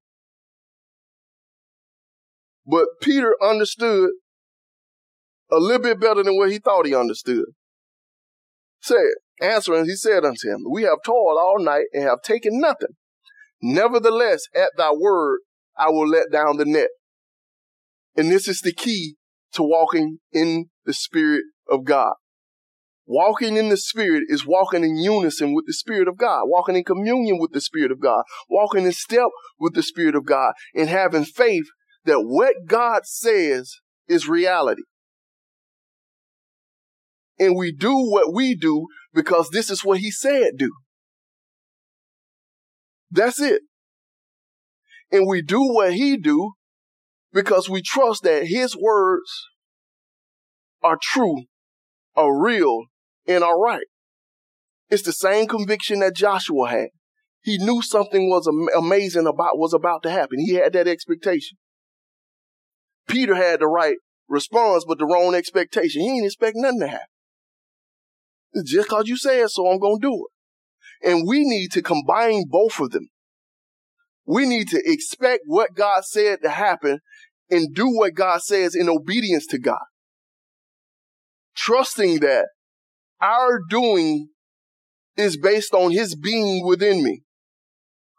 But 2.71 2.87
Peter 3.03 3.35
understood 3.43 4.11
a 5.51 5.57
little 5.57 5.83
bit 5.83 6.01
better 6.01 6.23
than 6.23 6.37
what 6.37 6.53
he 6.53 6.59
thought 6.59 6.87
he 6.87 6.95
understood. 6.95 7.47
Said, 8.81 9.11
answering, 9.43 9.87
he 9.87 9.97
said 9.97 10.25
unto 10.25 10.49
him, 10.49 10.65
We 10.71 10.85
have 10.85 10.99
toiled 11.05 11.39
all 11.39 11.59
night 11.59 11.87
and 11.93 12.05
have 12.05 12.23
taken 12.23 12.61
nothing. 12.61 12.97
Nevertheless, 13.61 14.43
at 14.55 14.71
thy 14.77 14.93
word, 14.93 15.41
I 15.77 15.91
will 15.91 16.09
let 16.09 16.31
down 16.31 16.57
the 16.57 16.65
net. 16.65 16.89
And 18.17 18.31
this 18.31 18.47
is 18.47 18.61
the 18.61 18.73
key 18.73 19.17
to 19.53 19.63
walking 19.63 20.19
in 20.33 20.67
the 20.85 20.95
Spirit 20.95 21.43
of 21.69 21.85
God. 21.85 22.15
Walking 23.07 23.57
in 23.57 23.71
the 23.71 23.77
Spirit 23.77 24.23
is 24.29 24.47
walking 24.47 24.85
in 24.85 24.97
unison 24.97 25.53
with 25.53 25.67
the 25.67 25.73
Spirit 25.73 26.07
of 26.07 26.17
God, 26.17 26.45
walking 26.47 26.77
in 26.77 26.85
communion 26.85 27.39
with 27.41 27.51
the 27.53 27.61
Spirit 27.61 27.91
of 27.91 28.01
God, 28.01 28.23
walking 28.49 28.85
in 28.85 28.93
step 28.93 29.29
with 29.59 29.75
the 29.75 29.83
Spirit 29.83 30.15
of 30.15 30.25
God, 30.25 30.53
and 30.75 30.89
having 30.89 31.25
faith 31.25 31.67
that 32.05 32.23
what 32.23 32.55
God 32.67 33.03
says 33.05 33.77
is 34.09 34.29
reality. 34.29 34.83
And 37.39 37.57
we 37.57 37.73
do 37.73 37.95
what 37.95 38.35
we 38.35 38.55
do 38.55 38.87
because 39.15 39.49
this 39.51 39.71
is 39.71 39.85
what 39.85 39.99
He 39.99 40.11
said 40.11 40.53
do. 40.59 40.73
That's 43.11 43.41
it. 43.41 43.63
And 45.11 45.27
we 45.27 45.43
do 45.43 45.61
what 45.63 45.95
He 45.95 46.17
do 46.17 46.53
because 47.33 47.69
we 47.69 47.83
trust 47.83 48.23
that 48.25 48.47
his 48.47 48.77
words 48.77 49.31
are 50.83 50.99
true, 51.01 51.45
are 52.17 52.39
real, 52.39 52.85
and 53.27 53.45
are 53.45 53.59
right. 53.59 53.87
It's 54.89 55.03
the 55.03 55.13
same 55.13 55.47
conviction 55.47 56.01
that 56.01 56.17
Joshua 56.17 56.69
had. 56.69 56.89
He 57.43 57.59
knew 57.59 57.81
something 57.81 58.29
was 58.29 58.47
amazing 58.77 59.27
about 59.27 59.59
was 59.59 59.73
about 59.73 60.03
to 60.03 60.11
happen. 60.11 60.41
He 60.41 60.55
had 60.55 60.73
that 60.75 60.89
expectation. 60.89 61.57
Peter 63.11 63.35
had 63.35 63.61
the 63.61 63.67
right 63.67 63.97
response, 64.29 64.85
but 64.87 64.99
the 64.99 65.07
wrong 65.07 65.35
expectation. 65.35 66.03
He 66.03 66.09
didn't 66.09 66.27
expect 66.27 66.57
nothing 66.57 66.81
to 66.81 66.89
happen. 66.89 67.07
Just 68.65 68.89
cause 68.89 69.07
you 69.07 69.17
said 69.17 69.49
so, 69.51 69.67
I'm 69.69 69.79
gonna 69.79 69.99
do 70.01 70.27
it. 70.27 71.09
And 71.09 71.27
we 71.27 71.45
need 71.45 71.73
to 71.73 71.83
combine 71.83 72.45
both 72.49 72.79
of 72.81 72.91
them. 72.91 73.09
We 74.27 74.47
need 74.47 74.69
to 74.69 74.83
expect 74.85 75.43
what 75.47 75.75
God 75.75 76.05
said 76.05 76.41
to 76.43 76.51
happen 76.51 77.01
and 77.51 77.75
do 77.75 77.89
what 77.89 78.15
God 78.15 78.43
says 78.43 78.75
in 78.75 78.89
obedience 78.89 79.47
to 79.49 79.59
God. 79.59 79.79
Trusting 81.57 82.21
that 82.21 82.47
our 83.21 83.61
doing 83.69 84.29
is 85.17 85.37
based 85.37 85.75
on 85.75 85.91
his 85.91 86.15
being 86.15 86.65
within 86.65 87.03
me. 87.03 87.23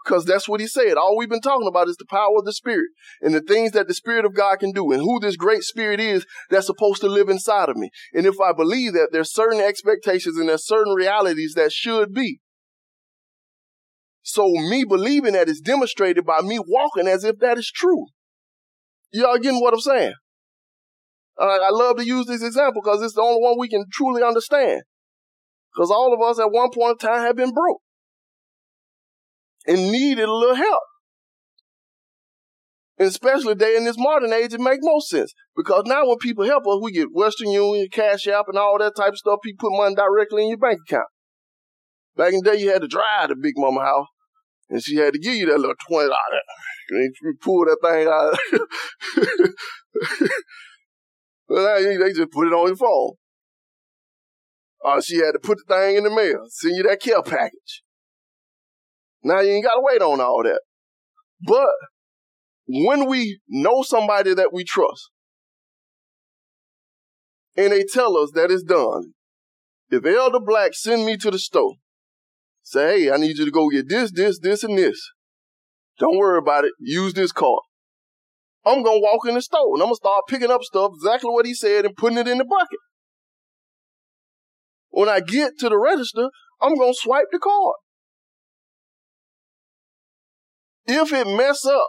Because 0.04 0.26
that's 0.26 0.50
what 0.50 0.60
he 0.60 0.68
said. 0.68 0.98
All 0.98 1.16
we've 1.16 1.30
been 1.30 1.42
talking 1.42 1.68
about 1.68 1.88
is 1.88 1.98
the 1.98 2.06
power 2.06 2.38
of 2.38 2.46
the 2.46 2.54
Spirit 2.54 2.90
and 3.22 3.36
the 3.36 3.42
things 3.42 3.72
that 3.74 3.88
the 3.88 3.94
Spirit 3.94 4.26
of 4.26 4.34
God 4.34 4.60
can 4.60 4.72
do 4.72 4.92
and 4.92 5.02
who 5.02 5.20
this 5.20 5.36
great 5.36 5.62
Spirit 5.62 6.00
is 6.00 6.26
that's 6.50 6.66
supposed 6.66 7.02
to 7.02 7.08
live 7.08 7.30
inside 7.30 7.70
of 7.70 7.78
me. 7.78 7.92
And 8.14 8.26
if 8.26 8.40
I 8.40 8.52
believe 8.52 8.94
that, 8.94 9.10
there's 9.12 9.34
certain 9.34 9.60
expectations 9.60 10.38
and 10.38 10.50
there's 10.50 10.66
certain 10.66 10.94
realities 10.94 11.54
that 11.56 11.72
should 11.72 12.14
be. 12.14 12.40
So 14.24 14.48
me 14.48 14.84
believing 14.84 15.34
that 15.34 15.50
is 15.50 15.62
demonstrated 15.62 16.26
by 16.26 16.42
me 16.42 16.60
walking 16.60 17.08
as 17.08 17.24
if 17.24 17.38
that 17.40 17.58
is 17.60 17.72
true. 17.72 18.08
Y'all 19.12 19.38
getting 19.38 19.62
what 19.62 19.74
I'm 19.74 19.82
saying? 19.82 20.14
I 21.38 21.70
love 21.72 21.98
to 21.98 22.06
use 22.06 22.26
this 22.26 22.44
example 22.44 22.82
because 22.84 23.02
it's 23.02 23.16
the 23.16 23.22
only 23.22 23.42
one 23.42 23.56
we 23.58 23.70
can 23.70 23.86
truly 23.92 24.24
understand. 24.24 24.82
Because 25.74 25.90
all 25.90 26.14
of 26.14 26.22
us 26.22 26.40
at 26.40 26.52
one 26.52 26.70
point 26.72 27.02
in 27.02 27.08
time 27.08 27.22
have 27.22 27.36
been 27.36 27.52
broke 27.52 27.82
and 29.68 29.92
needed 29.92 30.28
a 30.28 30.34
little 30.34 30.56
help. 30.56 30.82
And 32.98 33.08
especially 33.08 33.54
today 33.56 33.76
in 33.76 33.84
this 33.84 33.98
modern 33.98 34.32
age, 34.32 34.54
it 34.54 34.60
makes 34.60 34.80
most 34.82 35.10
sense. 35.10 35.34
Because 35.56 35.84
now 35.88 36.08
when 36.08 36.18
people 36.20 36.46
help 36.46 36.68
us, 36.68 36.80
we 36.82 36.92
get 36.92 37.08
Western 37.12 37.50
Union, 37.50 37.88
Cash 37.92 38.28
App, 38.28 38.46
and 38.48 38.58
all 38.60 38.78
that 38.78 38.96
type 38.96 39.14
of 39.14 39.18
stuff. 39.18 39.40
People 39.44 39.70
put 39.70 39.78
money 39.78 39.96
directly 39.96 40.44
in 40.44 40.50
your 40.50 40.60
bank 40.60 40.80
account. 40.88 41.08
Back 42.16 42.34
in 42.34 42.42
the 42.44 42.52
day, 42.52 42.62
you 42.62 42.70
had 42.72 42.82
to 42.82 42.88
drive 42.88 43.30
to 43.30 43.36
Big 43.36 43.54
Mama 43.58 43.82
house, 43.82 44.06
and 44.70 44.84
she 44.84 44.98
had 44.98 45.14
to 45.14 45.20
give 45.20 45.34
you 45.34 45.48
that 45.48 45.60
little 45.60 45.74
$20. 45.90 46.10
You 46.92 47.14
pull 47.42 47.66
that 47.66 47.78
thing 47.82 48.08
out. 48.08 48.38
well, 51.48 51.84
they 51.84 52.14
just 52.14 52.32
put 52.32 52.48
it 52.48 52.54
on 52.54 52.68
your 52.68 52.76
phone. 52.76 53.14
Uh, 54.84 55.02
she 55.02 55.16
had 55.18 55.32
to 55.32 55.40
put 55.40 55.58
the 55.58 55.74
thing 55.74 55.96
in 55.96 56.04
the 56.04 56.10
mail, 56.10 56.46
send 56.50 56.76
you 56.76 56.84
that 56.84 57.02
care 57.02 57.24
package. 57.24 57.82
Now 59.24 59.42
you 59.42 59.52
ain't 59.52 59.66
got 59.66 59.76
to 59.76 59.82
wait 59.82 60.02
on 60.02 60.20
all 60.20 60.44
that. 60.44 60.62
But 61.42 61.70
when 62.68 63.08
we 63.08 63.40
know 63.48 63.84
somebody 63.84 64.34
that 64.34 64.54
we 64.54 64.64
trust, 64.64 65.10
and 67.58 67.72
they 67.72 67.84
tell 67.84 68.18
us 68.18 68.32
that 68.34 68.52
it's 68.52 68.64
done, 68.64 69.14
if 69.90 70.06
Elder 70.06 70.40
Black 70.40 70.74
send 70.74 71.06
me 71.06 71.18
to 71.18 71.32
the 71.32 71.40
store, 71.40 71.76
say, 72.64 73.02
hey, 73.02 73.12
I 73.12 73.18
need 73.18 73.38
you 73.38 73.46
to 73.46 73.52
go 73.52 73.70
get 73.70 73.90
this, 73.90 74.12
this, 74.12 74.40
this, 74.40 74.64
and 74.64 74.78
this. 74.78 75.12
Don't 76.00 76.18
worry 76.18 76.38
about 76.38 76.66
it. 76.66 76.72
Use 76.80 77.14
this 77.14 77.32
card. 77.32 77.62
I'm 78.66 78.84
going 78.84 79.02
to 79.02 79.04
walk 79.04 79.28
in 79.28 79.36
the 79.36 79.42
store 79.42 79.74
and 79.74 79.82
I'm 79.82 79.88
going 79.88 79.94
to 79.94 79.96
start 79.96 80.24
picking 80.30 80.52
up 80.52 80.64
stuff, 80.64 80.92
exactly 80.96 81.30
what 81.30 81.46
he 81.46 81.54
said, 81.54 81.86
and 81.86 81.96
putting 81.96 82.18
it 82.18 82.28
in 82.28 82.38
the 82.38 82.46
bucket. 82.46 82.80
When 84.90 85.10
I 85.10 85.20
get 85.20 85.58
to 85.60 85.70
the 85.70 85.78
register, 85.78 86.30
I'm 86.62 86.76
going 86.76 86.94
to 86.94 87.00
swipe 87.00 87.26
the 87.32 87.40
card. 87.40 87.76
If 90.88 91.14
it 91.14 91.28
mess 91.28 91.66
up 91.66 91.88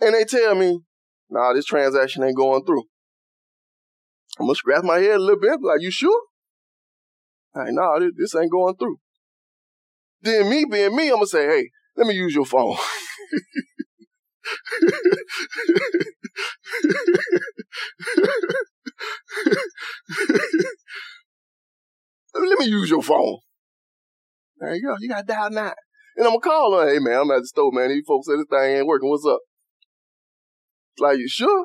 and 0.00 0.14
they 0.14 0.24
tell 0.24 0.54
me, 0.54 0.80
nah, 1.28 1.52
this 1.52 1.64
transaction 1.64 2.24
ain't 2.24 2.36
going 2.36 2.64
through, 2.64 2.84
I'm 4.38 4.48
to 4.48 4.54
scratch 4.54 4.82
my 4.82 4.98
head 4.98 5.16
a 5.16 5.18
little 5.18 5.40
bit, 5.40 5.60
like, 5.62 5.80
you 5.80 5.90
sure? 5.90 6.22
Like, 7.54 7.72
nah, 7.72 7.98
this, 7.98 8.12
this 8.16 8.34
ain't 8.34 8.50
going 8.50 8.76
through. 8.76 8.96
Then 10.22 10.48
me 10.48 10.64
being 10.70 10.94
me, 10.94 11.10
I'm 11.10 11.20
to 11.20 11.26
say, 11.26 11.46
hey, 11.46 11.70
let 11.96 12.06
me 12.06 12.14
use 12.14 12.34
your 12.34 12.46
phone. 12.46 12.76
Let 22.32 22.58
me 22.58 22.66
use 22.66 22.90
your 22.90 23.02
phone. 23.02 23.38
There 24.58 24.74
you 24.74 24.82
go. 24.82 24.96
You 25.00 25.08
got 25.08 25.20
to 25.20 25.26
dial 25.26 25.50
nine. 25.50 25.72
And 26.20 26.26
I'm 26.26 26.34
gonna 26.34 26.40
call 26.42 26.78
her. 26.78 26.86
Hey 26.86 26.98
man, 26.98 27.20
I'm 27.20 27.30
at 27.30 27.40
the 27.40 27.46
store, 27.46 27.72
man. 27.72 27.88
These 27.88 28.04
folks 28.06 28.26
say 28.26 28.36
this 28.36 28.44
thing 28.50 28.76
ain't 28.76 28.86
working. 28.86 29.08
What's 29.08 29.24
up? 29.24 29.40
Like, 30.98 31.16
you 31.16 31.26
sure? 31.26 31.64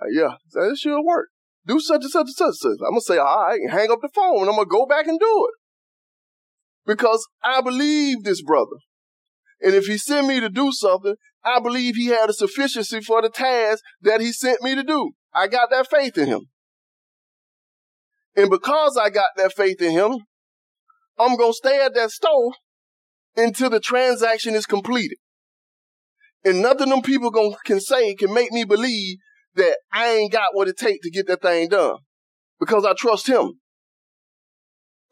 Like, 0.00 0.10
yeah, 0.12 0.36
that 0.54 0.78
should 0.80 1.02
work. 1.02 1.28
Do 1.66 1.78
such 1.80 2.00
and 2.00 2.10
such 2.10 2.28
and 2.28 2.34
such 2.34 2.46
and 2.46 2.54
such. 2.54 2.78
I'm 2.80 2.92
gonna 2.92 3.02
say, 3.02 3.18
all 3.18 3.44
right, 3.44 3.60
hang 3.68 3.90
up 3.90 3.98
the 4.00 4.08
phone 4.14 4.40
and 4.40 4.48
I'm 4.48 4.56
gonna 4.56 4.64
go 4.64 4.86
back 4.86 5.06
and 5.06 5.20
do 5.20 5.48
it 5.50 6.86
because 6.86 7.28
I 7.42 7.60
believe 7.60 8.24
this 8.24 8.40
brother. 8.40 8.78
And 9.60 9.74
if 9.74 9.84
he 9.84 9.98
sent 9.98 10.26
me 10.26 10.40
to 10.40 10.48
do 10.48 10.72
something, 10.72 11.16
I 11.44 11.60
believe 11.60 11.96
he 11.96 12.06
had 12.06 12.30
a 12.30 12.32
sufficiency 12.32 13.02
for 13.02 13.20
the 13.20 13.28
task 13.28 13.82
that 14.00 14.22
he 14.22 14.32
sent 14.32 14.62
me 14.62 14.74
to 14.76 14.82
do. 14.82 15.10
I 15.34 15.48
got 15.48 15.68
that 15.68 15.90
faith 15.90 16.16
in 16.16 16.28
him. 16.28 16.46
And 18.34 18.48
because 18.48 18.96
I 18.96 19.10
got 19.10 19.28
that 19.36 19.52
faith 19.54 19.82
in 19.82 19.90
him, 19.90 20.20
I'm 21.18 21.36
going 21.36 21.52
to 21.52 21.56
stay 21.56 21.84
at 21.84 21.94
that 21.94 22.10
store 22.10 22.52
until 23.36 23.70
the 23.70 23.80
transaction 23.80 24.54
is 24.54 24.66
completed. 24.66 25.18
And 26.44 26.60
nothing 26.60 26.90
them 26.90 27.02
people 27.02 27.30
gonna, 27.30 27.56
can 27.64 27.80
say 27.80 28.14
can 28.14 28.32
make 28.32 28.52
me 28.52 28.64
believe 28.64 29.18
that 29.54 29.78
I 29.92 30.10
ain't 30.10 30.32
got 30.32 30.54
what 30.54 30.68
it 30.68 30.76
takes 30.76 31.04
to 31.04 31.10
get 31.10 31.26
that 31.26 31.42
thing 31.42 31.68
done. 31.68 31.96
Because 32.60 32.84
I 32.84 32.92
trust 32.96 33.28
him. 33.28 33.52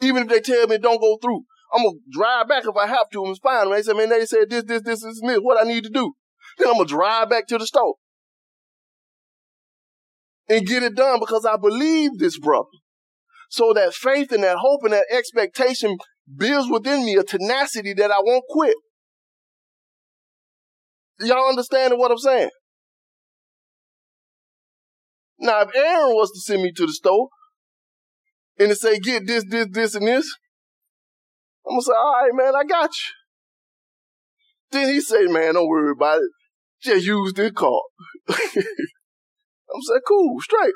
Even 0.01 0.25
if 0.25 0.29
they 0.29 0.41
tell 0.41 0.67
me 0.67 0.79
don't 0.79 1.01
go 1.01 1.17
through, 1.23 1.43
I'm 1.73 1.85
gonna 1.85 1.99
drive 2.11 2.49
back 2.49 2.65
if 2.67 2.77
I 2.77 2.87
have 2.87 3.09
to 3.13 3.25
and 3.25 3.39
find 3.41 3.67
them. 3.67 3.73
They 3.73 3.83
say, 3.83 3.93
man, 3.95 4.11
they 4.11 4.27
said 4.27 4.51
this, 4.51 4.65
this, 4.65 4.83
this, 4.83 5.03
this, 5.03 5.21
this, 5.21 5.39
what 5.41 5.65
I 5.65 5.69
need 5.69 5.85
to 5.85 5.91
do. 5.91 6.13
Then 6.59 6.69
I'm 6.69 6.75
gonna 6.75 6.87
drive 6.87 7.31
back 7.31 7.47
to 7.49 7.59
the 7.59 7.67
store 7.67 7.95
and 10.49 10.67
get 10.67 10.83
it 10.83 10.95
done 10.95 11.19
because 11.19 11.47
I 11.47 11.57
believe 11.57 12.19
this 12.19 12.39
brother. 12.39 12.69
So 13.49 13.73
that 13.73 13.95
faith 13.95 14.33
and 14.33 14.45
that 14.45 14.59
hope 14.59 14.81
and 14.85 14.93
that 14.93 15.07
expectation 15.11 15.97
builds 16.37 16.71
within 16.71 17.05
me 17.05 17.17
a 17.17 17.23
tenacity 17.23 17.95
that 17.95 18.11
I 18.11 18.21
won't 18.21 18.45
quit. 18.49 18.77
Y'all 21.21 21.49
understanding 21.49 21.99
what 21.99 22.11
I'm 22.11 22.19
saying? 22.19 22.51
Now, 25.39 25.63
if 25.63 25.75
Aaron 25.75 26.15
was 26.15 26.31
to 26.31 26.41
send 26.41 26.63
me 26.63 26.73
to 26.73 26.87
the 26.87 26.93
store 26.93 27.29
and 28.59 28.71
to 28.71 28.77
say, 28.77 28.99
get 28.99 29.27
this, 29.27 29.45
this, 29.49 29.67
this, 29.71 29.95
and 29.95 30.07
this, 30.07 30.27
I'm 31.67 31.75
gonna 31.75 31.83
say, 31.83 31.93
all 31.93 32.23
right, 32.23 32.31
man, 32.33 32.55
I 32.55 32.65
got 32.65 32.91
you. 32.91 33.13
Then 34.71 34.93
he 34.93 35.01
say, 35.01 35.27
man, 35.27 35.55
don't 35.55 35.69
worry 35.69 35.93
about 35.93 36.19
it. 36.19 36.31
Just 36.83 37.07
use 37.07 37.33
this 37.35 37.53
card. 37.53 37.83
I'm 38.29 38.37
saying, 39.83 40.01
cool, 40.07 40.41
straight. 40.41 40.75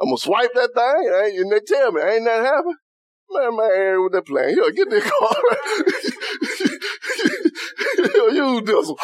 I'm 0.00 0.08
gonna 0.08 0.16
swipe 0.18 0.52
that 0.54 0.70
thing, 0.74 1.40
and 1.40 1.52
they 1.52 1.60
tell 1.66 1.92
me, 1.92 2.02
ain't 2.02 2.24
that 2.24 2.44
happen? 2.44 2.76
Man, 3.30 3.56
man, 3.56 3.70
Aaron 3.70 4.04
with 4.04 4.12
that 4.12 4.26
plan. 4.26 4.48
Here, 4.48 4.70
get 4.72 4.90
this 4.90 5.04
card. 5.04 5.36
Here, 7.96 8.30
use 8.30 8.62
this 8.64 8.86
one. 8.86 8.96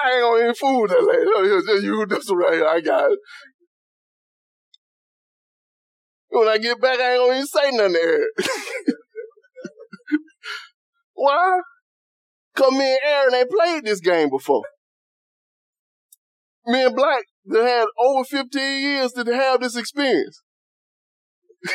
I 0.00 0.12
ain't 0.12 0.22
gonna 0.22 0.50
eat 0.50 0.56
food 0.56 0.90
that 0.90 1.02
late. 1.02 1.66
Just 1.66 1.84
use 1.84 2.06
this 2.08 2.28
one 2.28 2.38
right 2.38 2.54
here. 2.54 2.66
I 2.66 2.80
got 2.80 3.12
it. 3.12 3.18
When 6.30 6.48
I 6.48 6.58
get 6.58 6.80
back, 6.80 6.98
I 6.98 7.12
ain't 7.12 7.20
gonna 7.20 7.34
even 7.34 7.46
say 7.46 7.70
nothing 7.70 7.92
there. 7.92 8.26
Why? 11.14 11.60
Cause 12.54 12.72
me 12.72 12.90
and 12.90 12.98
Aaron 13.06 13.34
ain't 13.34 13.50
played 13.50 13.84
this 13.84 14.00
game 14.00 14.30
before. 14.30 14.62
Me 16.68 16.84
and 16.84 16.94
Black 16.94 17.24
that 17.46 17.64
had 17.64 17.86
over 17.98 18.24
15 18.24 18.80
years 18.80 19.12
to 19.12 19.24
have 19.24 19.60
this 19.60 19.74
experience. 19.74 20.42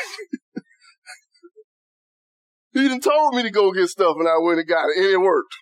he 2.72 2.86
done 2.88 3.00
told 3.00 3.34
me 3.34 3.42
to 3.42 3.50
go 3.50 3.72
get 3.72 3.88
stuff 3.88 4.14
and 4.18 4.28
I 4.28 4.38
went 4.40 4.60
and 4.60 4.68
got 4.68 4.86
it 4.90 4.98
and 4.98 5.06
it 5.06 5.20
worked. 5.20 5.56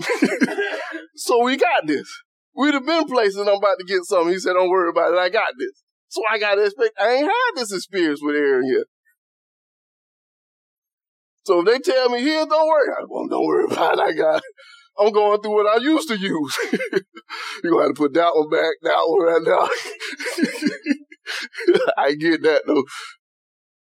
so 1.14 1.44
we 1.44 1.58
got 1.58 1.86
this. 1.86 2.08
We'd 2.56 2.72
have 2.72 2.86
been 2.86 3.04
places 3.04 3.36
and 3.36 3.50
I'm 3.50 3.56
about 3.56 3.78
to 3.78 3.84
get 3.86 4.04
something. 4.04 4.32
He 4.32 4.38
said, 4.38 4.54
don't 4.54 4.70
worry 4.70 4.88
about 4.88 5.12
it. 5.12 5.18
I 5.18 5.28
got 5.28 5.52
this. 5.58 5.82
So 6.08 6.22
I 6.30 6.38
got 6.38 6.54
to 6.54 6.64
expect, 6.64 6.98
I 6.98 7.12
ain't 7.12 7.26
had 7.26 7.52
this 7.56 7.70
experience 7.70 8.20
with 8.22 8.34
Aaron 8.34 8.66
yet. 8.66 8.86
So 11.44 11.60
if 11.60 11.66
they 11.66 11.80
tell 11.80 12.08
me 12.08 12.20
here, 12.20 12.46
don't 12.46 12.66
worry, 12.66 12.88
I, 12.98 13.04
well, 13.06 13.28
don't 13.28 13.44
worry 13.46 13.64
about 13.64 13.98
it. 13.98 14.00
I 14.00 14.12
got 14.12 14.36
it. 14.38 14.42
I'm 14.98 15.12
going 15.12 15.40
through 15.40 15.54
what 15.54 15.66
I 15.66 15.82
used 15.82 16.08
to 16.08 16.16
use. 16.16 16.56
You're 17.64 17.72
to 17.72 17.80
have 17.80 17.88
to 17.88 17.94
put 17.94 18.14
that 18.14 18.32
one 18.34 18.50
back, 18.50 18.74
that 18.82 19.02
one 19.06 19.26
right 19.26 19.42
now. 19.42 19.68
I 21.96 22.14
get 22.14 22.42
that 22.42 22.62
though. 22.66 22.84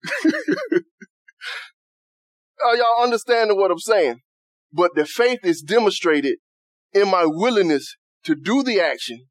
Are 2.65 2.77
y'all 2.77 3.03
understanding 3.03 3.57
what 3.59 3.71
I'm 3.71 3.79
saying? 3.79 4.21
But 4.73 4.93
the 4.95 5.05
faith 5.05 5.41
is 5.45 5.61
demonstrated 5.61 6.37
in 6.93 7.11
my 7.11 7.25
willingness 7.27 7.97
to 8.25 8.35
do 8.35 8.63
the 8.63 8.81
action 8.81 9.27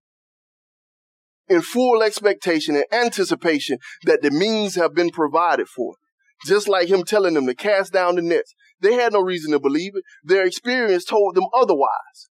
in 1.48 1.62
full 1.62 2.04
expectation 2.04 2.76
and 2.76 2.86
anticipation 2.92 3.78
that 4.04 4.22
the 4.22 4.32
means 4.32 4.76
have 4.76 4.94
been 4.94 5.10
provided 5.10 5.68
for. 5.68 5.96
Just 6.46 6.68
like 6.68 6.90
him 6.90 7.04
telling 7.04 7.34
them 7.34 7.46
to 7.48 7.56
cast 7.56 7.94
down 7.94 8.16
the 8.16 8.22
nets. 8.22 8.54
They 8.84 8.96
had 8.96 9.13
no 9.13 9.22
reason 9.22 9.52
to 9.54 9.60
believe 9.60 9.93
it. 9.96 10.04
Their 10.24 10.46
experience 10.46 11.06
told 11.06 11.36
them 11.36 11.46
otherwise. 11.56 12.30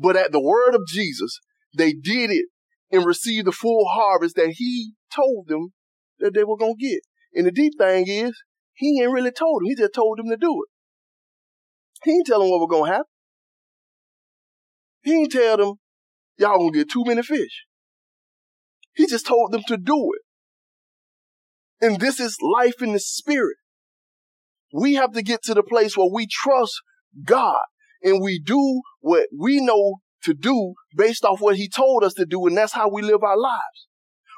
But 0.00 0.16
at 0.16 0.30
the 0.30 0.40
word 0.40 0.74
of 0.74 0.86
Jesus, 0.86 1.40
they 1.76 1.92
did 1.92 2.30
it 2.30 2.46
and 2.92 3.04
received 3.04 3.46
the 3.46 3.52
full 3.52 3.86
harvest 3.86 4.36
that 4.36 4.54
he 4.56 4.92
told 5.14 5.48
them 5.48 5.72
that 6.20 6.32
they 6.32 6.44
were 6.44 6.56
going 6.56 6.76
to 6.78 6.86
get. 6.86 7.00
And 7.34 7.46
the 7.46 7.50
deep 7.50 7.72
thing 7.76 8.06
is, 8.08 8.32
he 8.74 9.00
ain't 9.02 9.10
really 9.10 9.32
told 9.32 9.62
them. 9.62 9.66
He 9.66 9.74
just 9.74 9.94
told 9.94 10.18
them 10.18 10.28
to 10.28 10.36
do 10.36 10.62
it. 10.62 10.68
He 12.04 12.12
ain't 12.12 12.26
tell 12.26 12.40
them 12.40 12.50
what 12.50 12.60
was 12.60 12.68
going 12.70 12.90
to 12.90 12.92
happen. 12.92 13.06
He 15.02 15.12
ain't 15.14 15.32
tell 15.32 15.56
them, 15.56 15.74
y'all 16.38 16.58
going 16.58 16.72
to 16.72 16.78
get 16.78 16.90
too 16.90 17.02
many 17.04 17.22
fish. 17.22 17.64
He 18.94 19.06
just 19.06 19.26
told 19.26 19.50
them 19.50 19.62
to 19.66 19.76
do 19.76 20.10
it. 20.14 21.84
And 21.84 22.00
this 22.00 22.20
is 22.20 22.36
life 22.40 22.80
in 22.80 22.92
the 22.92 23.00
spirit. 23.00 23.56
We 24.72 24.94
have 24.94 25.12
to 25.12 25.22
get 25.22 25.42
to 25.44 25.54
the 25.54 25.62
place 25.62 25.96
where 25.96 26.10
we 26.12 26.26
trust 26.26 26.74
God 27.24 27.62
and 28.02 28.22
we 28.22 28.38
do 28.38 28.82
what 29.00 29.26
we 29.36 29.60
know 29.60 29.96
to 30.24 30.34
do 30.34 30.74
based 30.96 31.24
off 31.24 31.40
what 31.40 31.56
he 31.56 31.68
told 31.68 32.04
us 32.04 32.14
to 32.14 32.26
do. 32.26 32.46
And 32.46 32.56
that's 32.56 32.72
how 32.72 32.88
we 32.88 33.02
live 33.02 33.22
our 33.22 33.38
lives. 33.38 33.86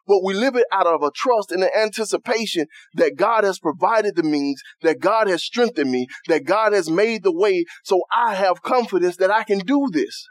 But 0.07 0.25
we 0.25 0.33
live 0.33 0.57
it 0.57 0.65
out 0.73 0.87
of 0.87 1.03
a 1.03 1.11
trust 1.15 1.53
and 1.53 1.63
an 1.63 1.71
anticipation 1.77 2.67
that 2.95 3.17
God 3.17 3.45
has 3.45 3.59
provided 3.59 4.17
the 4.17 4.23
means, 4.23 4.63
that 4.81 5.01
God 5.01 5.29
has 5.29 5.45
strengthened 5.45 5.91
me, 5.91 6.07
that 6.29 6.45
God 6.45 6.73
has 6.73 6.91
made 6.91 7.23
the 7.23 7.33
way. 7.33 7.67
So 7.85 8.03
I 8.11 8.35
have 8.35 8.63
confidence 8.63 9.17
that 9.17 9.31
I 9.31 9.45
can 9.45 9.59
do 9.59 9.89
this. 9.93 10.27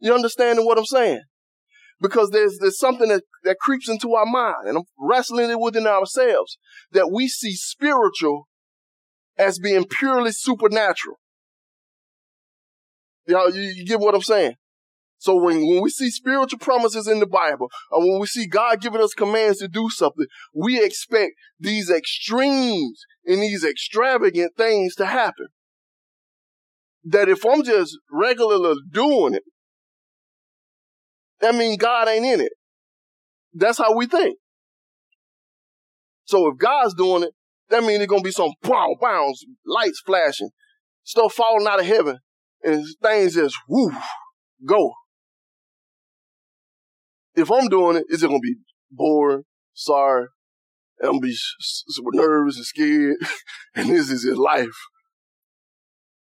You 0.00 0.14
understanding 0.14 0.66
what 0.66 0.76
I'm 0.76 0.84
saying? 0.84 1.22
Because 2.00 2.30
there's, 2.30 2.58
there's 2.58 2.78
something 2.78 3.08
that, 3.08 3.22
that 3.44 3.56
creeps 3.58 3.88
into 3.88 4.14
our 4.14 4.26
mind 4.26 4.68
and 4.68 4.78
I'm 4.78 4.84
wrestling 4.98 5.50
it 5.50 5.58
within 5.58 5.86
ourselves 5.86 6.58
that 6.92 7.10
we 7.10 7.26
see 7.26 7.54
spiritual 7.54 8.48
as 9.38 9.58
being 9.58 9.84
purely 9.84 10.32
supernatural. 10.32 11.16
Y'all, 13.26 13.54
you, 13.54 13.62
you 13.62 13.84
get 13.84 14.00
what 14.00 14.14
I'm 14.14 14.22
saying? 14.22 14.54
So 15.18 15.34
when, 15.34 15.66
when 15.66 15.82
we 15.82 15.90
see 15.90 16.10
spiritual 16.10 16.58
promises 16.58 17.08
in 17.08 17.20
the 17.20 17.26
Bible, 17.26 17.68
or 17.90 18.00
when 18.00 18.20
we 18.20 18.26
see 18.26 18.46
God 18.46 18.80
giving 18.80 19.00
us 19.00 19.14
commands 19.14 19.58
to 19.58 19.68
do 19.68 19.88
something, 19.90 20.26
we 20.54 20.82
expect 20.82 21.32
these 21.58 21.90
extremes 21.90 23.02
and 23.24 23.40
these 23.40 23.64
extravagant 23.64 24.52
things 24.56 24.94
to 24.96 25.06
happen. 25.06 25.46
That 27.02 27.28
if 27.28 27.44
I'm 27.46 27.62
just 27.62 27.96
regularly 28.10 28.74
doing 28.92 29.34
it, 29.34 29.42
that 31.40 31.54
means 31.54 31.76
God 31.76 32.08
ain't 32.08 32.24
in 32.24 32.40
it. 32.40 32.52
That's 33.52 33.78
how 33.78 33.94
we 33.94 34.06
think. 34.06 34.38
So 36.24 36.48
if 36.48 36.58
God's 36.58 36.94
doing 36.94 37.22
it, 37.22 37.30
that 37.70 37.82
means 37.82 37.98
there's 37.98 38.08
gonna 38.08 38.22
be 38.22 38.30
some 38.30 38.52
pow, 38.62 38.96
pounds, 39.00 39.44
lights 39.64 40.02
flashing, 40.04 40.50
stuff 41.04 41.34
falling 41.34 41.66
out 41.66 41.80
of 41.80 41.86
heaven, 41.86 42.18
and 42.62 42.84
things 43.02 43.34
just 43.34 43.56
whoo 43.68 43.92
go. 44.64 44.92
If 47.34 47.50
I'm 47.50 47.68
doing 47.68 47.96
it, 47.96 48.06
it's 48.08 48.22
gonna 48.22 48.38
be 48.38 48.56
boring, 48.90 49.44
sorry, 49.74 50.26
and 50.98 51.08
I'm 51.08 51.20
gonna 51.20 51.28
be 51.28 51.36
nervous 52.12 52.56
and 52.56 52.66
scared, 52.66 53.16
and 53.74 53.88
this 53.88 54.10
is 54.10 54.24
his 54.24 54.38
life. 54.38 54.76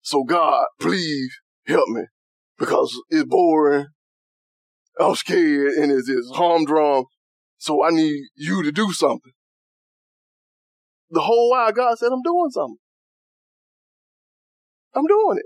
So 0.01 0.23
God, 0.23 0.65
please 0.79 1.31
help 1.65 1.87
me 1.89 2.03
because 2.57 2.97
it's 3.09 3.25
boring. 3.25 3.87
I'm 4.99 5.15
scared 5.15 5.73
and 5.73 5.91
it's, 5.91 6.09
it's 6.09 6.29
humdrum. 6.33 7.05
So 7.57 7.83
I 7.83 7.89
need 7.89 8.25
you 8.35 8.63
to 8.63 8.71
do 8.71 8.91
something. 8.91 9.31
The 11.09 11.21
whole 11.21 11.51
while 11.51 11.71
God 11.71 11.97
said, 11.97 12.11
I'm 12.11 12.21
doing 12.21 12.49
something. 12.49 12.77
I'm 14.93 15.05
doing 15.05 15.37
it. 15.37 15.45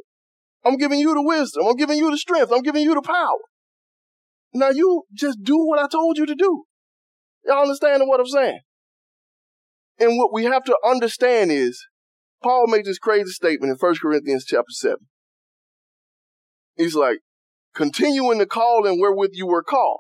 I'm 0.63 0.77
giving 0.77 0.99
you 0.99 1.13
the 1.13 1.21
wisdom. 1.21 1.65
I'm 1.67 1.75
giving 1.75 1.97
you 1.97 2.11
the 2.11 2.17
strength. 2.17 2.51
I'm 2.51 2.61
giving 2.61 2.83
you 2.83 2.93
the 2.93 3.01
power. 3.01 3.39
Now 4.53 4.69
you 4.69 5.03
just 5.13 5.39
do 5.43 5.57
what 5.57 5.79
I 5.79 5.87
told 5.87 6.17
you 6.17 6.25
to 6.25 6.35
do. 6.35 6.63
Y'all 7.45 7.63
understanding 7.63 8.07
what 8.07 8.19
I'm 8.19 8.27
saying? 8.27 8.59
And 9.99 10.17
what 10.17 10.33
we 10.33 10.45
have 10.45 10.63
to 10.65 10.75
understand 10.85 11.51
is, 11.51 11.85
Paul 12.43 12.67
made 12.67 12.85
this 12.85 12.97
crazy 12.97 13.31
statement 13.31 13.71
in 13.71 13.77
1 13.77 13.95
Corinthians 14.01 14.45
chapter 14.45 14.71
7. 14.71 14.97
He's 16.75 16.95
like, 16.95 17.19
continue 17.73 18.31
in 18.31 18.37
the 18.37 18.45
calling 18.45 18.99
wherewith 18.99 19.31
you 19.33 19.47
were 19.47 19.63
called. 19.63 19.99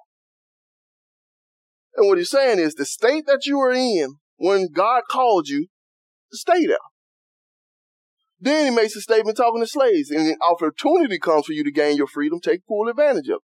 And 1.95 2.07
what 2.07 2.17
he's 2.17 2.29
saying 2.29 2.59
is 2.59 2.73
the 2.73 2.85
state 2.85 3.25
that 3.27 3.45
you 3.45 3.57
were 3.57 3.71
in 3.71 4.15
when 4.37 4.69
God 4.71 5.03
called 5.09 5.47
you, 5.47 5.67
stay 6.31 6.65
there. 6.65 6.77
Then 8.39 8.65
he 8.65 8.75
makes 8.75 8.95
a 8.95 9.01
statement 9.01 9.37
talking 9.37 9.61
to 9.61 9.67
slaves, 9.67 10.09
and 10.09 10.27
an 10.27 10.37
opportunity 10.41 11.19
comes 11.19 11.45
for 11.45 11.53
you 11.53 11.63
to 11.63 11.71
gain 11.71 11.97
your 11.97 12.07
freedom, 12.07 12.39
take 12.39 12.61
full 12.67 12.87
advantage 12.87 13.27
of 13.27 13.35
it. 13.35 13.41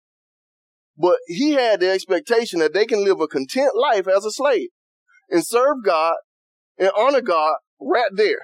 But 0.98 1.18
he 1.28 1.52
had 1.52 1.80
the 1.80 1.92
expectation 1.92 2.60
that 2.60 2.74
they 2.74 2.86
can 2.86 3.04
live 3.04 3.22
a 3.22 3.28
content 3.28 3.72
life 3.76 4.08
as 4.08 4.26
a 4.26 4.32
slave. 4.32 4.70
and 5.30 5.46
serve 5.46 5.84
God 5.84 6.16
and 6.78 6.90
honor 6.98 7.22
God 7.22 7.56
right 7.80 8.10
there. 8.14 8.40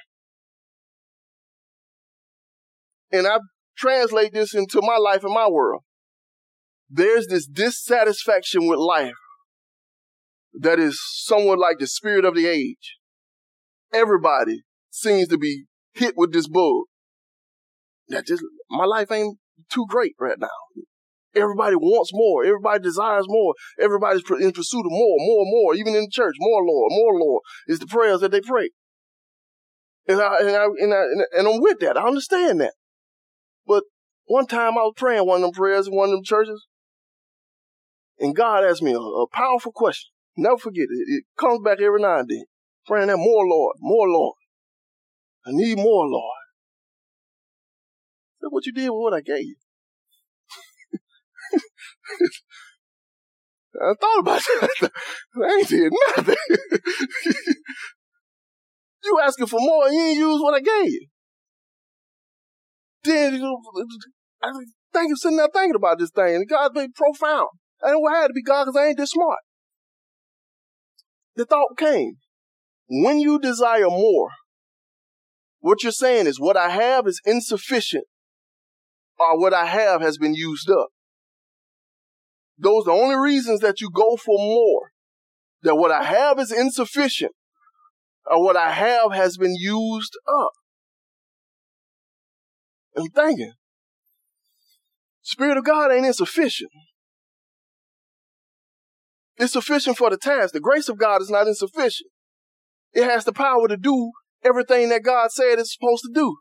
And 3.11 3.27
I 3.27 3.37
translate 3.77 4.33
this 4.33 4.53
into 4.53 4.81
my 4.81 4.97
life 4.97 5.23
and 5.23 5.33
my 5.33 5.47
world. 5.47 5.83
There's 6.89 7.27
this 7.27 7.47
dissatisfaction 7.47 8.67
with 8.67 8.79
life 8.79 9.13
that 10.53 10.79
is 10.79 10.99
somewhat 11.01 11.59
like 11.59 11.79
the 11.79 11.87
spirit 11.87 12.25
of 12.25 12.35
the 12.35 12.47
age. 12.47 12.97
Everybody 13.93 14.63
seems 14.91 15.27
to 15.29 15.37
be 15.37 15.65
hit 15.93 16.13
with 16.15 16.31
this 16.33 16.47
bug. 16.47 16.83
That 18.09 18.27
just, 18.27 18.43
my 18.69 18.85
life 18.85 19.11
ain't 19.11 19.37
too 19.71 19.85
great 19.87 20.13
right 20.19 20.37
now. 20.39 20.47
Everybody 21.35 21.75
wants 21.75 22.11
more. 22.13 22.45
Everybody 22.45 22.83
desires 22.83 23.25
more. 23.27 23.55
Everybody's 23.79 24.21
in 24.39 24.51
pursuit 24.51 24.85
of 24.85 24.91
more, 24.91 25.17
more, 25.17 25.45
more. 25.45 25.75
Even 25.75 25.95
in 25.95 26.01
the 26.01 26.11
church, 26.11 26.35
more 26.37 26.63
Lord, 26.63 26.91
more 26.91 27.19
Lord 27.19 27.41
is 27.67 27.79
the 27.79 27.87
prayers 27.87 28.21
that 28.21 28.31
they 28.31 28.41
pray. 28.41 28.69
And 30.07 30.21
I, 30.21 30.35
and 30.41 30.49
I, 30.49 30.65
and 30.65 30.93
I, 30.93 31.03
and 31.39 31.47
I'm 31.47 31.61
with 31.61 31.79
that. 31.79 31.97
I 31.97 32.05
understand 32.05 32.61
that. 32.61 32.73
But 33.65 33.83
one 34.25 34.47
time 34.47 34.77
I 34.77 34.83
was 34.83 34.93
praying 34.95 35.25
one 35.25 35.37
of 35.37 35.41
them 35.43 35.51
prayers 35.51 35.87
in 35.87 35.95
one 35.95 36.09
of 36.09 36.15
them 36.15 36.23
churches, 36.23 36.65
and 38.19 38.35
God 38.35 38.63
asked 38.63 38.81
me 38.81 38.93
a, 38.93 38.99
a 38.99 39.27
powerful 39.27 39.71
question. 39.71 40.11
Never 40.35 40.57
forget 40.57 40.87
it. 40.89 41.03
It 41.07 41.23
comes 41.37 41.59
back 41.63 41.79
every 41.81 42.01
now 42.01 42.19
and 42.19 42.29
then. 42.29 42.45
Praying 42.85 43.07
that 43.07 43.17
more 43.17 43.45
Lord, 43.47 43.77
more 43.79 44.09
Lord. 44.09 44.35
I 45.45 45.51
need 45.51 45.77
more 45.77 46.07
Lord. 46.07 46.37
Look 48.41 48.51
what 48.51 48.65
you 48.65 48.73
did 48.73 48.89
with 48.89 48.99
what 48.99 49.13
I 49.13 49.21
gave 49.21 49.45
you. 49.45 49.55
I 53.81 53.93
thought 53.99 54.19
about 54.19 54.41
that. 54.81 54.91
I 55.35 55.55
ain't 55.55 55.67
did 55.67 55.91
nothing. 56.15 56.35
you 59.03 59.19
asking 59.23 59.47
for 59.47 59.59
more 59.59 59.87
and 59.87 59.95
you 59.95 60.01
ain't 60.01 60.17
use 60.17 60.41
what 60.41 60.53
I 60.55 60.59
gave 60.59 60.91
you. 60.91 61.07
Then 63.03 63.41
I 64.41 64.51
think 64.93 65.17
sitting 65.17 65.37
there 65.37 65.49
thinking 65.53 65.75
about 65.75 65.99
this 65.99 66.11
thing, 66.11 66.35
and 66.35 66.47
God's 66.47 66.73
been 66.73 66.91
profound. 66.93 67.49
It 67.81 68.13
had 68.13 68.27
to 68.27 68.33
be 68.33 68.41
God 68.41 68.65
because 68.65 68.77
I 68.77 68.87
ain't 68.87 68.97
this 68.97 69.11
smart. 69.11 69.39
The 71.35 71.45
thought 71.45 71.77
came, 71.77 72.13
when 72.87 73.19
you 73.19 73.39
desire 73.39 73.89
more, 73.89 74.29
what 75.59 75.83
you're 75.83 75.91
saying 75.91 76.27
is 76.27 76.39
what 76.39 76.55
I 76.55 76.69
have 76.69 77.07
is 77.07 77.21
insufficient 77.25 78.05
or 79.19 79.39
what 79.39 79.53
I 79.53 79.65
have 79.65 80.01
has 80.01 80.17
been 80.17 80.35
used 80.35 80.69
up. 80.69 80.87
Those 82.57 82.83
are 82.83 82.95
the 82.95 83.01
only 83.01 83.15
reasons 83.15 83.61
that 83.61 83.81
you 83.81 83.89
go 83.89 84.15
for 84.15 84.37
more. 84.37 84.91
That 85.63 85.75
what 85.75 85.91
I 85.91 86.03
have 86.03 86.39
is 86.39 86.51
insufficient 86.51 87.31
or 88.25 88.43
what 88.43 88.55
I 88.57 88.71
have 88.71 89.11
has 89.13 89.37
been 89.37 89.55
used 89.57 90.13
up. 90.27 90.51
I'm 92.97 93.07
thinking, 93.07 93.53
Spirit 95.21 95.57
of 95.57 95.65
God 95.65 95.91
ain't 95.91 96.05
insufficient. 96.05 96.71
It's 99.37 99.53
sufficient 99.53 99.97
for 99.97 100.09
the 100.09 100.17
task. 100.17 100.53
The 100.53 100.59
grace 100.59 100.89
of 100.89 100.97
God 100.97 101.21
is 101.21 101.29
not 101.29 101.47
insufficient. 101.47 102.11
It 102.93 103.05
has 103.05 103.25
the 103.25 103.33
power 103.33 103.67
to 103.67 103.77
do 103.77 104.11
everything 104.43 104.89
that 104.89 105.03
God 105.03 105.31
said 105.31 105.57
it's 105.57 105.73
supposed 105.73 106.03
to 106.03 106.11
do. 106.13 106.37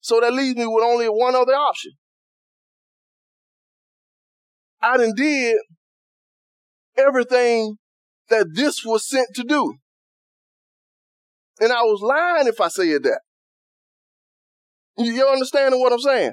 So 0.00 0.20
that 0.20 0.32
leaves 0.32 0.56
me 0.56 0.66
with 0.66 0.84
only 0.84 1.06
one 1.06 1.34
other 1.34 1.54
option. 1.54 1.92
I 4.80 4.96
done 4.96 5.14
did 5.16 5.56
everything 6.96 7.76
that 8.28 8.48
this 8.54 8.84
was 8.84 9.08
sent 9.08 9.28
to 9.34 9.42
do. 9.42 9.74
And 11.60 11.72
I 11.72 11.82
was 11.82 12.00
lying 12.02 12.46
if 12.46 12.60
I 12.60 12.68
said 12.68 13.02
that. 13.04 13.20
You 14.96 15.26
understanding 15.28 15.80
what 15.80 15.92
I'm 15.92 16.00
saying? 16.00 16.32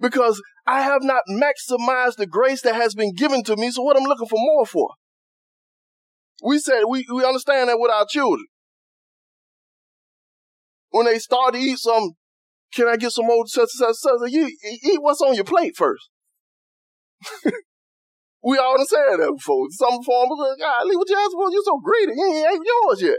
Because 0.00 0.40
I 0.66 0.82
have 0.82 1.02
not 1.02 1.22
maximized 1.30 2.16
the 2.16 2.26
grace 2.28 2.62
that 2.62 2.74
has 2.74 2.94
been 2.94 3.14
given 3.14 3.42
to 3.44 3.56
me, 3.56 3.70
so 3.70 3.82
what 3.82 3.96
I'm 3.96 4.04
looking 4.04 4.28
for 4.28 4.38
more 4.38 4.66
for? 4.66 4.90
We 6.42 6.58
said 6.58 6.82
we, 6.88 7.04
we 7.12 7.24
understand 7.24 7.68
that 7.68 7.80
with 7.80 7.90
our 7.90 8.06
children. 8.08 8.46
When 10.90 11.06
they 11.06 11.18
start 11.18 11.54
to 11.54 11.60
eat 11.60 11.78
some, 11.78 12.12
can 12.72 12.86
I 12.86 12.96
get 12.96 13.12
some 13.12 13.26
more 13.26 13.46
such 13.46 13.70
such 13.70 13.96
such? 13.96 14.30
You 14.30 14.46
eat 14.64 15.02
what's 15.02 15.20
on 15.20 15.34
your 15.34 15.44
plate 15.44 15.74
first. 15.76 16.10
we 18.42 18.58
all 18.58 18.76
said 18.86 19.16
that 19.16 19.32
before. 19.36 19.66
Some 19.70 20.02
form 20.02 20.30
of 20.32 20.38
God, 20.58 20.86
leave 20.86 20.98
what 20.98 21.08
you 21.08 21.16
ask 21.16 21.32
for. 21.32 21.50
You're 21.50 21.62
so 21.64 21.80
greedy. 21.82 22.12
You 22.14 22.46
ain't 22.46 22.64
yours 22.64 23.02
yet. 23.02 23.18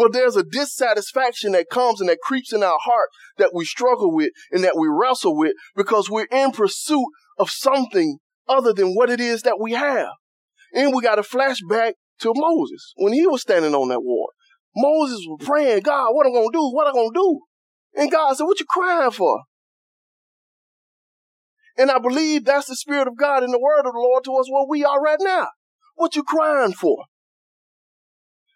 But 0.00 0.14
there's 0.14 0.34
a 0.34 0.42
dissatisfaction 0.42 1.52
that 1.52 1.68
comes 1.70 2.00
and 2.00 2.08
that 2.08 2.20
creeps 2.22 2.54
in 2.54 2.62
our 2.62 2.78
heart 2.80 3.10
that 3.36 3.50
we 3.52 3.66
struggle 3.66 4.10
with 4.10 4.30
and 4.50 4.64
that 4.64 4.78
we 4.78 4.88
wrestle 4.88 5.36
with 5.36 5.52
because 5.76 6.08
we're 6.08 6.26
in 6.32 6.52
pursuit 6.52 7.04
of 7.38 7.50
something 7.50 8.16
other 8.48 8.72
than 8.72 8.94
what 8.94 9.10
it 9.10 9.20
is 9.20 9.42
that 9.42 9.60
we 9.60 9.72
have. 9.72 10.08
And 10.72 10.94
we 10.94 11.02
got 11.02 11.18
a 11.18 11.22
flashback 11.22 11.92
to 12.20 12.32
Moses 12.34 12.94
when 12.96 13.12
he 13.12 13.26
was 13.26 13.42
standing 13.42 13.74
on 13.74 13.90
that 13.90 14.00
water. 14.00 14.32
Moses 14.74 15.20
was 15.26 15.46
praying, 15.46 15.80
God, 15.80 16.14
what 16.14 16.24
am 16.24 16.32
I 16.32 16.36
going 16.36 16.50
to 16.50 16.58
do? 16.58 16.70
What 16.70 16.86
I 16.86 16.92
to 16.92 17.10
do? 17.12 17.40
And 17.94 18.10
God 18.10 18.32
said, 18.34 18.44
what 18.44 18.58
you 18.58 18.64
crying 18.70 19.10
for? 19.10 19.42
And 21.76 21.90
I 21.90 21.98
believe 21.98 22.46
that's 22.46 22.68
the 22.68 22.76
spirit 22.76 23.06
of 23.06 23.18
God 23.18 23.42
in 23.44 23.50
the 23.50 23.60
word 23.60 23.80
of 23.84 23.92
the 23.92 24.00
Lord 24.00 24.24
to 24.24 24.34
us 24.36 24.50
where 24.50 24.64
we 24.66 24.82
are 24.82 24.98
right 24.98 25.20
now. 25.20 25.48
What 25.96 26.16
you 26.16 26.22
crying 26.22 26.72
for? 26.72 27.04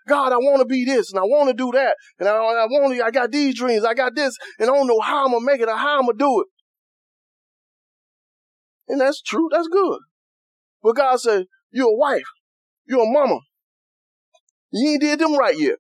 God, 0.07 0.32
I 0.32 0.36
want 0.36 0.61
to 0.61 0.66
be 0.66 0.84
this 0.84 1.11
and 1.11 1.18
I 1.18 1.22
want 1.22 1.48
to 1.48 1.55
do 1.55 1.72
that. 1.72 1.96
And 2.18 2.28
I, 2.28 2.32
I 2.32 2.66
want 2.66 2.94
to, 2.94 3.05
I 3.05 3.11
got 3.11 3.32
these 3.32 3.55
dreams. 3.55 3.84
I 3.84 3.94
got 3.94 4.14
this 4.14 4.36
and 4.59 4.68
I 4.68 4.74
don't 4.74 4.86
know 4.86 5.00
how 5.00 5.24
I'm 5.24 5.30
going 5.30 5.40
to 5.40 5.46
make 5.46 5.61
it 5.61 5.68
or 5.68 5.76
how 5.76 5.98
I'm 5.98 6.07
going 6.07 6.18
to 6.18 6.24
do 6.24 6.40
it. 6.40 6.46
And 8.88 9.00
that's 9.00 9.22
true. 9.22 9.48
That's 9.50 9.68
good. 9.68 9.98
But 10.82 10.96
God 10.96 11.16
said, 11.20 11.46
you're 11.70 11.88
a 11.88 11.96
wife. 11.96 12.22
You're 12.86 13.02
a 13.02 13.11
mama. 13.11 13.40
You 14.70 14.90
ain't 14.90 15.00
did 15.00 15.18
them 15.18 15.36
right 15.36 15.59
yet. 15.59 15.76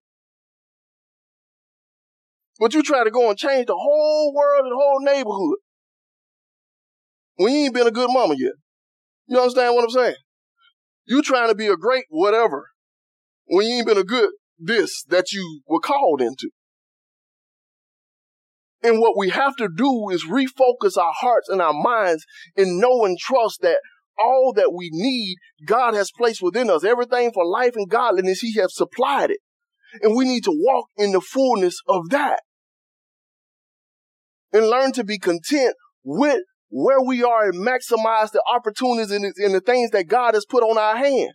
But 2.58 2.72
you 2.72 2.82
try 2.82 3.04
to 3.04 3.10
go 3.10 3.28
and 3.28 3.38
change 3.38 3.66
the 3.66 3.76
whole 3.76 4.32
world 4.34 4.64
and 4.64 4.72
the 4.72 4.76
whole 4.76 5.00
neighborhood. 5.00 5.58
When 7.36 7.52
you 7.52 7.64
ain't 7.64 7.74
been 7.74 7.86
a 7.86 7.90
good 7.90 8.10
mama 8.10 8.36
yet. 8.38 8.52
You 9.26 9.38
understand 9.38 9.74
what 9.74 9.84
I'm 9.84 9.90
saying? 9.90 10.16
You 11.06 11.20
trying 11.20 11.48
to 11.48 11.54
be 11.54 11.66
a 11.66 11.76
great 11.76 12.04
whatever 12.08 12.68
when 13.46 13.66
you 13.66 13.76
ain't 13.76 13.86
been 13.86 13.98
a 13.98 14.04
good 14.04 14.30
this 14.58 15.04
that 15.08 15.32
you 15.32 15.60
were 15.66 15.80
called 15.80 16.20
into. 16.20 16.50
And 18.82 19.00
what 19.00 19.16
we 19.16 19.30
have 19.30 19.56
to 19.56 19.68
do 19.74 20.10
is 20.10 20.26
refocus 20.26 20.98
our 20.98 21.12
hearts 21.14 21.48
and 21.48 21.62
our 21.62 21.72
minds 21.72 22.24
and 22.56 22.78
know 22.78 23.04
and 23.04 23.18
trust 23.18 23.62
that 23.62 23.78
all 24.18 24.52
that 24.56 24.72
we 24.74 24.90
need, 24.92 25.36
God 25.64 25.94
has 25.94 26.10
placed 26.16 26.42
within 26.42 26.70
us. 26.70 26.84
Everything 26.84 27.32
for 27.32 27.46
life 27.46 27.72
and 27.76 27.88
godliness, 27.88 28.40
He 28.40 28.54
has 28.60 28.74
supplied 28.76 29.30
it. 29.30 29.38
And 30.02 30.14
we 30.14 30.24
need 30.24 30.44
to 30.44 30.52
walk 30.54 30.88
in 30.96 31.12
the 31.12 31.20
fullness 31.20 31.78
of 31.88 32.10
that. 32.10 32.42
And 34.52 34.68
learn 34.68 34.92
to 34.92 35.04
be 35.04 35.18
content 35.18 35.74
with 36.04 36.42
where 36.68 37.00
we 37.00 37.22
are 37.22 37.48
and 37.48 37.54
maximize 37.54 38.32
the 38.32 38.42
opportunities 38.52 39.10
and 39.10 39.54
the, 39.54 39.60
things 39.60 39.90
that 39.90 40.08
God 40.08 40.34
has 40.34 40.44
put 40.44 40.62
on 40.62 40.76
our 40.76 40.96
hand. 40.96 41.32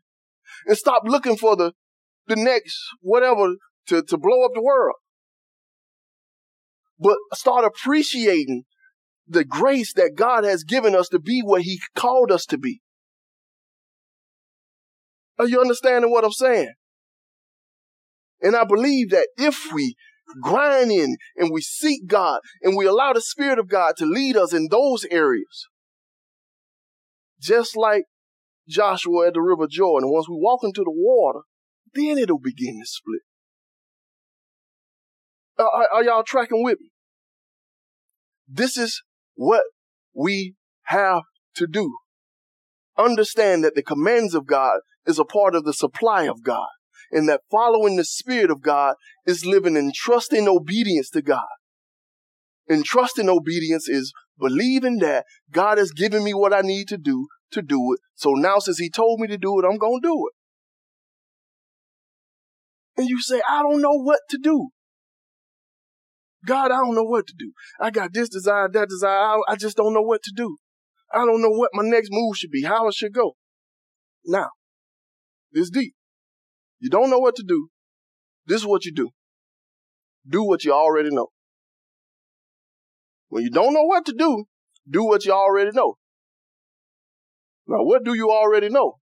And 0.67 0.77
stop 0.77 1.03
looking 1.05 1.37
for 1.37 1.55
the, 1.55 1.73
the 2.29 2.37
next 2.37 2.79
whatever 3.01 3.55
to, 3.87 4.01
to 4.03 4.17
blow 4.17 4.45
up 4.45 4.51
the 4.53 4.61
world. 4.61 4.95
But 6.99 7.17
start 7.33 7.65
appreciating 7.65 8.63
the 9.27 9.43
grace 9.43 9.93
that 9.93 10.15
God 10.15 10.43
has 10.43 10.63
given 10.63 10.95
us 10.95 11.09
to 11.09 11.19
be 11.19 11.41
what 11.41 11.63
He 11.63 11.79
called 11.95 12.31
us 12.31 12.45
to 12.47 12.57
be. 12.57 12.81
Are 15.37 15.47
you 15.47 15.59
understanding 15.61 16.11
what 16.11 16.23
I'm 16.23 16.31
saying? 16.31 16.73
And 18.41 18.55
I 18.55 18.63
believe 18.63 19.09
that 19.11 19.27
if 19.37 19.71
we 19.73 19.95
grind 20.41 20.91
in 20.91 21.17
and 21.35 21.51
we 21.51 21.61
seek 21.61 22.07
God 22.07 22.39
and 22.61 22.77
we 22.77 22.85
allow 22.85 23.13
the 23.13 23.21
Spirit 23.21 23.59
of 23.59 23.67
God 23.67 23.95
to 23.97 24.05
lead 24.05 24.37
us 24.37 24.53
in 24.53 24.67
those 24.69 25.05
areas, 25.09 25.67
just 27.41 27.75
like 27.75 28.03
Joshua 28.67 29.27
at 29.27 29.33
the 29.33 29.41
River 29.41 29.67
Jordan, 29.69 30.11
once 30.11 30.27
we 30.29 30.37
walk 30.37 30.59
into 30.63 30.81
the 30.81 30.91
water, 30.93 31.41
then 31.93 32.17
it'll 32.17 32.39
begin 32.39 32.79
to 32.81 32.85
split. 32.85 33.21
Uh, 35.57 35.63
are, 35.63 35.87
are 35.95 36.03
y'all 36.03 36.23
tracking 36.23 36.63
with 36.63 36.79
me? 36.79 36.89
This 38.47 38.77
is 38.77 39.03
what 39.35 39.63
we 40.13 40.55
have 40.83 41.23
to 41.55 41.67
do. 41.67 41.97
Understand 42.97 43.63
that 43.63 43.75
the 43.75 43.83
commands 43.83 44.33
of 44.33 44.45
God 44.45 44.79
is 45.05 45.19
a 45.19 45.25
part 45.25 45.55
of 45.55 45.63
the 45.63 45.73
supply 45.73 46.23
of 46.23 46.43
God 46.43 46.67
and 47.11 47.27
that 47.29 47.41
following 47.49 47.95
the 47.95 48.03
Spirit 48.03 48.51
of 48.51 48.61
God 48.61 48.95
is 49.25 49.45
living 49.45 49.75
in 49.75 49.91
trusting 49.93 50.47
obedience 50.47 51.09
to 51.11 51.21
God. 51.21 51.47
And 52.67 52.85
trusting 52.85 53.29
obedience 53.29 53.89
is 53.89 54.13
believing 54.37 54.99
that 54.99 55.25
God 55.51 55.77
has 55.77 55.91
given 55.91 56.23
me 56.23 56.33
what 56.33 56.53
I 56.53 56.61
need 56.61 56.87
to 56.89 56.97
do, 56.97 57.27
to 57.51 57.61
do 57.61 57.93
it. 57.93 57.99
So 58.15 58.31
now 58.31 58.59
since 58.59 58.77
he 58.77 58.89
told 58.89 59.19
me 59.19 59.27
to 59.27 59.37
do 59.37 59.59
it, 59.59 59.65
I'm 59.65 59.77
going 59.77 60.01
to 60.01 60.07
do 60.07 60.27
it. 60.27 60.33
And 62.99 63.07
you 63.07 63.21
say, 63.21 63.41
I 63.49 63.61
don't 63.61 63.81
know 63.81 63.93
what 63.93 64.19
to 64.29 64.37
do. 64.37 64.71
God, 66.45 66.65
I 66.69 66.79
don't 66.79 66.95
know 66.95 67.05
what 67.05 67.27
to 67.27 67.33
do. 67.39 67.53
I 67.79 67.91
got 67.91 68.11
this 68.11 68.27
desire, 68.27 68.67
that 68.67 68.89
desire. 68.89 69.17
I, 69.17 69.39
I 69.47 69.55
just 69.55 69.77
don't 69.77 69.93
know 69.93 70.01
what 70.01 70.21
to 70.23 70.33
do. 70.35 70.57
I 71.13 71.19
don't 71.19 71.41
know 71.41 71.49
what 71.49 71.69
my 71.73 71.83
next 71.83 72.09
move 72.11 72.35
should 72.35 72.51
be, 72.51 72.63
how 72.63 72.89
it 72.89 72.93
should 72.93 73.13
go. 73.13 73.37
Now, 74.25 74.49
this 75.53 75.69
deep. 75.69 75.93
You 76.81 76.89
don't 76.89 77.09
know 77.09 77.19
what 77.19 77.37
to 77.37 77.43
do. 77.47 77.69
This 78.45 78.59
is 78.59 78.67
what 78.67 78.83
you 78.83 78.93
do. 78.93 79.11
Do 80.27 80.43
what 80.43 80.65
you 80.65 80.73
already 80.73 81.09
know. 81.09 81.27
When 83.29 83.43
you 83.43 83.49
don't 83.49 83.73
know 83.73 83.83
what 83.83 84.05
to 84.07 84.13
do, 84.13 84.43
do 84.89 85.05
what 85.05 85.23
you 85.23 85.31
already 85.31 85.71
know. 85.71 85.95
Now, 87.65 87.77
what 87.77 88.03
do 88.03 88.13
you 88.13 88.29
already 88.29 88.67
know? 88.67 88.95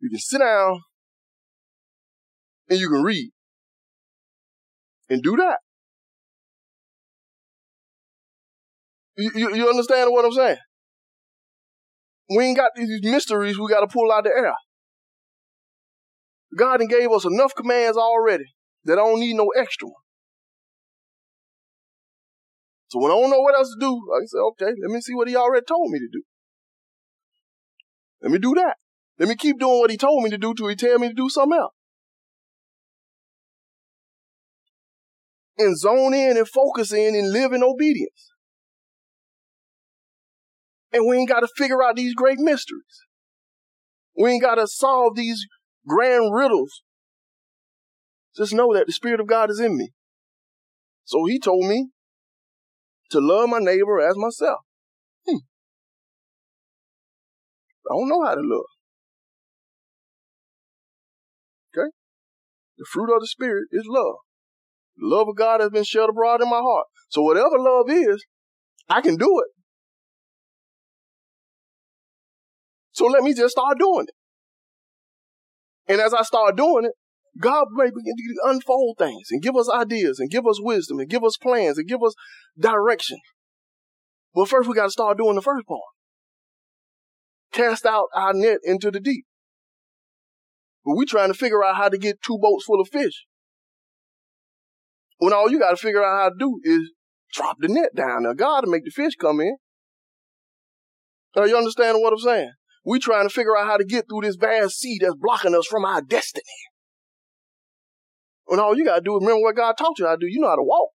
You 0.00 0.08
can 0.08 0.18
sit 0.18 0.38
down 0.38 0.80
and 2.68 2.78
you 2.78 2.88
can 2.88 3.02
read 3.02 3.30
and 5.08 5.22
do 5.22 5.36
that. 5.36 5.58
You, 9.16 9.30
you, 9.34 9.54
you 9.54 9.68
understand 9.68 10.10
what 10.10 10.24
I'm 10.24 10.32
saying? 10.32 10.56
We 12.30 12.44
ain't 12.44 12.56
got 12.56 12.70
these 12.74 13.00
mysteries 13.02 13.58
we 13.58 13.68
got 13.68 13.80
to 13.80 13.86
pull 13.86 14.10
out 14.10 14.24
the 14.24 14.30
air. 14.30 14.54
God 16.56 16.80
and 16.80 16.90
gave 16.90 17.10
us 17.10 17.24
enough 17.24 17.54
commands 17.54 17.96
already 17.96 18.44
that 18.84 18.94
I 18.94 19.02
don't 19.02 19.20
need 19.20 19.34
no 19.34 19.48
extra 19.56 19.88
one. 19.88 19.94
So 22.88 23.00
when 23.00 23.10
I 23.10 23.14
don't 23.14 23.30
know 23.30 23.40
what 23.40 23.56
else 23.56 23.70
to 23.70 23.80
do, 23.80 24.00
I 24.14 24.20
can 24.20 24.28
say, 24.28 24.38
okay, 24.38 24.72
let 24.80 24.90
me 24.90 25.00
see 25.00 25.14
what 25.14 25.28
he 25.28 25.36
already 25.36 25.64
told 25.66 25.90
me 25.90 25.98
to 25.98 26.08
do. 26.10 26.22
Let 28.22 28.32
me 28.32 28.38
do 28.38 28.54
that. 28.54 28.76
Let 29.18 29.28
me 29.28 29.36
keep 29.36 29.58
doing 29.58 29.80
what 29.80 29.90
he 29.90 29.96
told 29.96 30.22
me 30.22 30.30
to 30.30 30.38
do 30.38 30.54
till 30.54 30.68
he 30.68 30.76
tell 30.76 30.98
me 30.98 31.08
to 31.08 31.14
do 31.14 31.28
something 31.28 31.58
else. 31.58 31.73
And 35.56 35.78
zone 35.78 36.14
in 36.14 36.36
and 36.36 36.48
focus 36.48 36.92
in 36.92 37.14
and 37.14 37.32
live 37.32 37.52
in 37.52 37.62
obedience. 37.62 38.32
And 40.92 41.08
we 41.08 41.16
ain't 41.16 41.28
got 41.28 41.40
to 41.40 41.48
figure 41.56 41.82
out 41.82 41.96
these 41.96 42.14
great 42.14 42.38
mysteries. 42.38 43.02
We 44.16 44.30
ain't 44.30 44.42
got 44.42 44.56
to 44.56 44.66
solve 44.66 45.16
these 45.16 45.46
grand 45.86 46.34
riddles. 46.34 46.82
Just 48.36 48.52
know 48.52 48.72
that 48.74 48.86
the 48.86 48.92
Spirit 48.92 49.20
of 49.20 49.26
God 49.26 49.50
is 49.50 49.60
in 49.60 49.76
me. 49.76 49.90
So 51.04 51.24
he 51.26 51.38
told 51.38 51.66
me 51.66 51.88
to 53.10 53.20
love 53.20 53.48
my 53.48 53.58
neighbor 53.58 54.00
as 54.00 54.16
myself. 54.16 54.60
Hmm. 55.26 55.38
I 57.90 57.94
don't 57.94 58.08
know 58.08 58.24
how 58.24 58.34
to 58.34 58.40
love. 58.40 58.64
Okay? 61.76 61.90
The 62.78 62.86
fruit 62.90 63.14
of 63.14 63.20
the 63.20 63.26
Spirit 63.26 63.66
is 63.70 63.84
love. 63.86 64.16
The 64.96 65.06
love 65.06 65.28
of 65.28 65.36
God 65.36 65.60
has 65.60 65.70
been 65.70 65.84
shed 65.84 66.08
abroad 66.08 66.42
in 66.42 66.48
my 66.48 66.60
heart. 66.60 66.86
So 67.08 67.22
whatever 67.22 67.58
love 67.58 67.90
is, 67.90 68.24
I 68.88 69.00
can 69.00 69.16
do 69.16 69.40
it. 69.40 69.50
So 72.92 73.06
let 73.06 73.22
me 73.22 73.34
just 73.34 73.52
start 73.52 73.78
doing 73.78 74.06
it. 74.08 74.14
And 75.92 76.00
as 76.00 76.14
I 76.14 76.22
start 76.22 76.56
doing 76.56 76.84
it, 76.84 76.92
God 77.40 77.66
may 77.72 77.86
begin 77.86 78.14
to 78.16 78.50
unfold 78.50 78.96
things 78.98 79.28
and 79.30 79.42
give 79.42 79.56
us 79.56 79.68
ideas 79.68 80.20
and 80.20 80.30
give 80.30 80.46
us 80.46 80.60
wisdom 80.60 81.00
and 81.00 81.08
give 81.08 81.24
us 81.24 81.36
plans 81.36 81.78
and 81.78 81.88
give 81.88 82.02
us 82.02 82.14
direction. 82.58 83.18
But 84.34 84.48
first, 84.48 84.68
we 84.68 84.74
got 84.74 84.84
to 84.84 84.90
start 84.90 85.18
doing 85.18 85.34
the 85.34 85.42
first 85.42 85.66
part. 85.66 85.80
Cast 87.52 87.86
out 87.86 88.06
our 88.14 88.32
net 88.32 88.58
into 88.64 88.90
the 88.90 89.00
deep. 89.00 89.24
But 90.84 90.96
we 90.96 91.06
trying 91.06 91.28
to 91.28 91.38
figure 91.38 91.64
out 91.64 91.76
how 91.76 91.88
to 91.88 91.98
get 91.98 92.22
two 92.22 92.38
boats 92.40 92.64
full 92.64 92.80
of 92.80 92.88
fish. 92.88 93.26
When 95.18 95.32
all 95.32 95.50
you 95.50 95.58
got 95.58 95.70
to 95.70 95.76
figure 95.76 96.04
out 96.04 96.22
how 96.22 96.28
to 96.30 96.34
do 96.38 96.60
is 96.64 96.92
drop 97.32 97.56
the 97.60 97.68
net 97.68 97.90
down 97.94 98.24
there. 98.24 98.34
God 98.34 98.62
to 98.62 98.70
make 98.70 98.84
the 98.84 98.90
fish 98.90 99.14
come 99.20 99.40
in. 99.40 99.56
Are 101.36 101.48
you 101.48 101.56
understanding 101.56 102.02
what 102.02 102.12
I'm 102.12 102.18
saying? 102.18 102.52
We 102.84 102.98
trying 102.98 103.26
to 103.26 103.34
figure 103.34 103.56
out 103.56 103.66
how 103.66 103.76
to 103.76 103.84
get 103.84 104.04
through 104.08 104.22
this 104.22 104.36
vast 104.36 104.78
sea 104.78 104.98
that's 105.00 105.14
blocking 105.18 105.54
us 105.54 105.66
from 105.66 105.84
our 105.84 106.02
destiny. 106.02 106.44
When 108.44 108.60
all 108.60 108.76
you 108.76 108.84
gotta 108.84 109.00
do 109.00 109.16
is 109.16 109.22
remember 109.22 109.42
what 109.42 109.56
God 109.56 109.74
taught 109.78 109.98
you 109.98 110.06
how 110.06 110.12
to 110.12 110.18
do. 110.20 110.26
You 110.28 110.40
know 110.40 110.48
how 110.48 110.56
to 110.56 110.62
walk. 110.62 110.90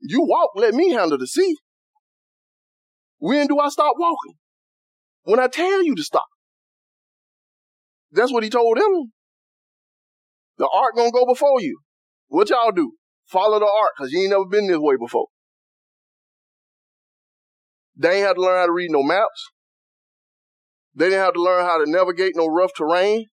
You 0.00 0.22
walk, 0.22 0.50
let 0.56 0.74
me 0.74 0.90
handle 0.90 1.18
the 1.18 1.26
sea. 1.26 1.56
When 3.18 3.46
do 3.46 3.58
I 3.58 3.68
stop 3.68 3.94
walking? 3.98 4.34
When 5.22 5.38
I 5.38 5.46
tell 5.46 5.84
you 5.84 5.94
to 5.94 6.02
stop. 6.02 6.24
That's 8.10 8.32
what 8.32 8.42
he 8.42 8.50
told 8.50 8.78
them. 8.78 9.12
The 10.60 10.68
ark 10.74 10.94
gonna 10.94 11.10
go 11.10 11.24
before 11.24 11.62
you. 11.62 11.80
What 12.28 12.50
y'all 12.50 12.70
do? 12.70 12.92
Follow 13.24 13.58
the 13.58 13.64
ark, 13.64 13.92
cause 13.96 14.12
you 14.12 14.20
ain't 14.20 14.30
never 14.30 14.44
been 14.44 14.66
this 14.66 14.76
way 14.76 14.96
before. 15.00 15.28
They 17.96 18.18
ain't 18.18 18.26
had 18.26 18.34
to 18.34 18.42
learn 18.42 18.58
how 18.58 18.66
to 18.66 18.72
read 18.72 18.90
no 18.90 19.02
maps. 19.02 19.48
They 20.94 21.06
didn't 21.06 21.24
have 21.24 21.32
to 21.32 21.42
learn 21.42 21.64
how 21.64 21.82
to 21.82 21.90
navigate 21.90 22.32
no 22.36 22.46
rough 22.46 22.72
terrain. 22.76 23.24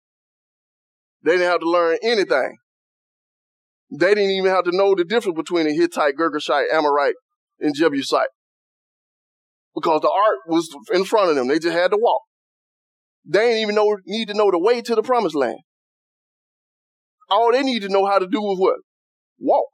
They 1.22 1.32
didn't 1.32 1.50
have 1.50 1.60
to 1.60 1.68
learn 1.68 1.98
anything. 2.02 2.56
They 3.90 4.14
didn't 4.14 4.30
even 4.30 4.50
have 4.50 4.64
to 4.64 4.74
know 4.74 4.94
the 4.94 5.04
difference 5.04 5.36
between 5.36 5.66
a 5.66 5.74
Hittite, 5.74 6.14
Girgashite, 6.16 6.72
Amorite, 6.72 7.16
and 7.60 7.74
Jebusite. 7.74 8.28
Because 9.74 10.00
the 10.00 10.10
ark 10.10 10.38
was 10.46 10.74
in 10.94 11.04
front 11.04 11.28
of 11.28 11.36
them. 11.36 11.48
They 11.48 11.58
just 11.58 11.76
had 11.76 11.90
to 11.90 11.98
walk. 12.00 12.22
They 13.26 13.48
didn't 13.48 13.62
even 13.62 13.74
know, 13.74 13.98
need 14.06 14.28
to 14.28 14.34
know 14.34 14.50
the 14.50 14.58
way 14.58 14.80
to 14.80 14.94
the 14.94 15.02
promised 15.02 15.36
land. 15.36 15.58
All 17.30 17.52
they 17.52 17.62
need 17.62 17.82
to 17.82 17.88
know 17.88 18.06
how 18.06 18.18
to 18.18 18.26
do 18.26 18.38
is 18.52 18.58
what? 18.58 18.76
Walk. 19.38 19.68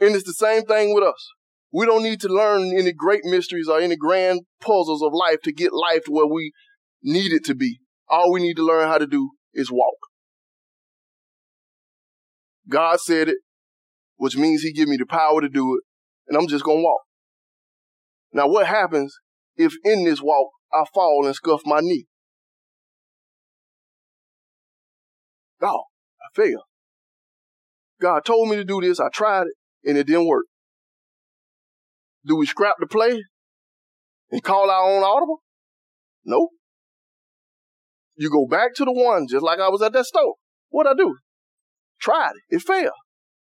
And 0.00 0.14
it's 0.14 0.24
the 0.24 0.32
same 0.32 0.62
thing 0.62 0.94
with 0.94 1.04
us. 1.04 1.28
We 1.72 1.86
don't 1.86 2.02
need 2.02 2.20
to 2.22 2.28
learn 2.28 2.76
any 2.76 2.92
great 2.92 3.24
mysteries 3.24 3.68
or 3.68 3.80
any 3.80 3.96
grand 3.96 4.40
puzzles 4.60 5.02
of 5.02 5.12
life 5.12 5.40
to 5.44 5.52
get 5.52 5.72
life 5.72 6.04
to 6.06 6.12
where 6.12 6.26
we 6.26 6.52
need 7.02 7.32
it 7.32 7.44
to 7.44 7.54
be. 7.54 7.80
All 8.08 8.32
we 8.32 8.40
need 8.40 8.56
to 8.56 8.66
learn 8.66 8.88
how 8.88 8.98
to 8.98 9.06
do 9.06 9.30
is 9.54 9.70
walk. 9.70 9.94
God 12.68 13.00
said 13.00 13.28
it, 13.28 13.38
which 14.16 14.36
means 14.36 14.62
he 14.62 14.72
give 14.72 14.88
me 14.88 14.96
the 14.96 15.06
power 15.06 15.40
to 15.40 15.48
do 15.48 15.76
it, 15.76 15.82
and 16.28 16.36
I'm 16.36 16.48
just 16.48 16.64
gonna 16.64 16.80
walk. 16.80 17.02
Now 18.32 18.48
what 18.48 18.66
happens 18.66 19.16
if 19.56 19.74
in 19.84 20.04
this 20.04 20.20
walk 20.20 20.50
I 20.72 20.84
fall 20.92 21.26
and 21.26 21.34
scuff 21.34 21.62
my 21.64 21.80
knee? 21.80 22.06
Oh, 25.62 25.84
I 26.20 26.40
failed. 26.40 26.62
God 28.00 28.24
told 28.24 28.48
me 28.48 28.56
to 28.56 28.64
do 28.64 28.80
this, 28.80 28.98
I 28.98 29.08
tried 29.12 29.42
it, 29.42 29.88
and 29.88 29.98
it 29.98 30.06
didn't 30.06 30.26
work. 30.26 30.46
Do 32.26 32.36
we 32.36 32.46
scrap 32.46 32.76
the 32.80 32.86
play 32.86 33.22
and 34.30 34.42
call 34.42 34.70
our 34.70 34.90
own 34.90 35.02
audible? 35.02 35.42
No. 36.24 36.48
You 38.16 38.30
go 38.30 38.46
back 38.46 38.74
to 38.74 38.84
the 38.84 38.92
one, 38.92 39.26
just 39.28 39.42
like 39.42 39.58
I 39.58 39.68
was 39.68 39.82
at 39.82 39.92
that 39.92 40.04
store. 40.04 40.34
What 40.68 40.86
I 40.86 40.94
do? 40.94 41.16
Tried 42.00 42.32
it. 42.32 42.56
It 42.56 42.62
failed. 42.62 42.92